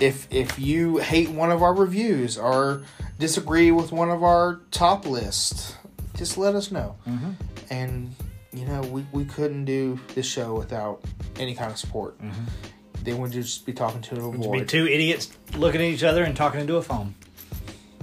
if 0.00 0.26
if 0.32 0.58
you 0.58 0.98
hate 0.98 1.30
one 1.30 1.50
of 1.50 1.62
our 1.62 1.74
reviews 1.74 2.36
or 2.38 2.82
disagree 3.18 3.70
with 3.70 3.92
one 3.92 4.10
of 4.10 4.22
our 4.22 4.60
top 4.70 5.06
lists, 5.06 5.74
just 6.16 6.36
let 6.38 6.54
us 6.54 6.70
know. 6.70 6.96
Mhm. 7.08 7.34
And 7.70 8.14
you 8.52 8.64
know 8.66 8.80
we, 8.82 9.04
we 9.12 9.24
couldn't 9.24 9.64
do 9.64 9.98
this 10.14 10.26
show 10.26 10.54
without 10.54 11.02
any 11.38 11.54
kind 11.54 11.70
of 11.70 11.78
support. 11.78 12.20
Mhm. 12.22 12.32
They 13.02 13.12
would 13.12 13.32
just 13.32 13.66
be 13.66 13.72
talking 13.72 14.00
to 14.02 14.14
a 14.16 14.28
It'd 14.34 14.52
be 14.52 14.64
two 14.64 14.86
idiots 14.86 15.30
looking 15.56 15.80
at 15.80 15.86
each 15.88 16.02
other 16.04 16.24
and 16.24 16.34
talking 16.36 16.60
into 16.60 16.76
a 16.76 16.82
phone. 16.82 17.14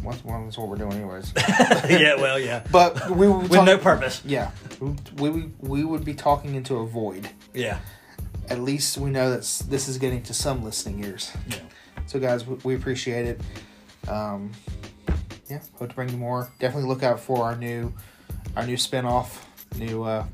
One 0.04 0.46
that's 0.46 0.58
what 0.58 0.68
we're 0.68 0.78
doing 0.78 0.94
anyways. 0.94 1.32
yeah, 1.38 2.16
well, 2.16 2.40
yeah, 2.40 2.64
But 2.72 3.12
we 3.12 3.28
would 3.28 3.44
with 3.44 3.52
talk, 3.52 3.66
no 3.66 3.78
purpose. 3.78 4.20
yeah 4.26 4.50
we, 4.80 5.30
we 5.30 5.52
we 5.60 5.84
would 5.84 6.04
be 6.04 6.14
talking 6.16 6.56
into 6.56 6.78
a 6.78 6.88
void. 6.88 7.30
Yeah, 7.54 7.78
At 8.50 8.62
least 8.62 8.98
we 8.98 9.12
know 9.12 9.30
that 9.30 9.42
this 9.70 9.88
is 9.88 9.98
getting 10.00 10.24
to 10.24 10.34
some 10.34 10.64
listening 10.64 11.04
ears. 11.04 11.32
yeah. 11.48 11.58
So, 12.12 12.20
guys, 12.20 12.46
we, 12.46 12.56
we 12.66 12.76
appreciate 12.76 13.26
it. 13.26 13.42
Um, 14.10 14.52
yeah, 15.50 15.62
hope 15.76 15.88
to 15.88 15.96
bring 15.96 16.10
you 16.10 16.18
more. 16.18 16.52
Definitely 16.60 16.90
look 16.90 17.04
out 17.04 17.22
for 17.22 17.46
our 17.46 17.56
new, 17.56 17.94
our 18.58 18.68
new 18.68 18.76
spinoff, 18.76 19.42
new 19.78 20.04
uh, 20.04 20.26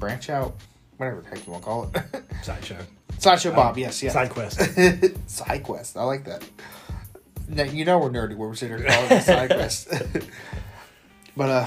branch 0.00 0.30
out, 0.30 0.56
whatever 0.96 1.20
the 1.20 1.28
heck 1.28 1.46
you 1.46 1.52
want 1.52 1.62
to 1.62 1.64
call 1.64 1.92
it. 1.94 2.24
Sideshow, 2.42 2.78
Sideshow 3.18 3.54
Bob, 3.54 3.78
yes, 3.78 4.02
yes. 4.02 4.14
side 4.14 4.30
quest. 4.30 4.60
Side 5.30 5.62
quest, 5.62 5.96
I 5.96 6.02
like 6.02 6.24
that. 6.24 6.42
Now, 7.48 7.62
you 7.62 7.84
know 7.84 8.00
we're 8.00 8.10
nerdy 8.10 8.34
we're 8.34 8.52
sitting 8.56 8.76
here 8.76 8.88
calling 8.88 9.12
it 9.12 9.22
side 9.22 9.50
quest. 9.50 9.86
but 11.36 11.48
uh, 11.48 11.66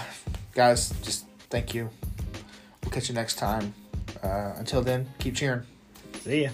guys, 0.53 0.89
just 1.01 1.27
thank 1.49 1.73
you. 1.73 1.89
We'll 2.83 2.91
catch 2.91 3.07
you 3.07 3.15
next 3.15 3.35
time. 3.35 3.73
Uh, 4.21 4.55
until 4.57 4.81
then, 4.81 5.07
keep 5.17 5.35
cheering. 5.35 5.63
See 6.23 6.43
ya. 6.43 6.49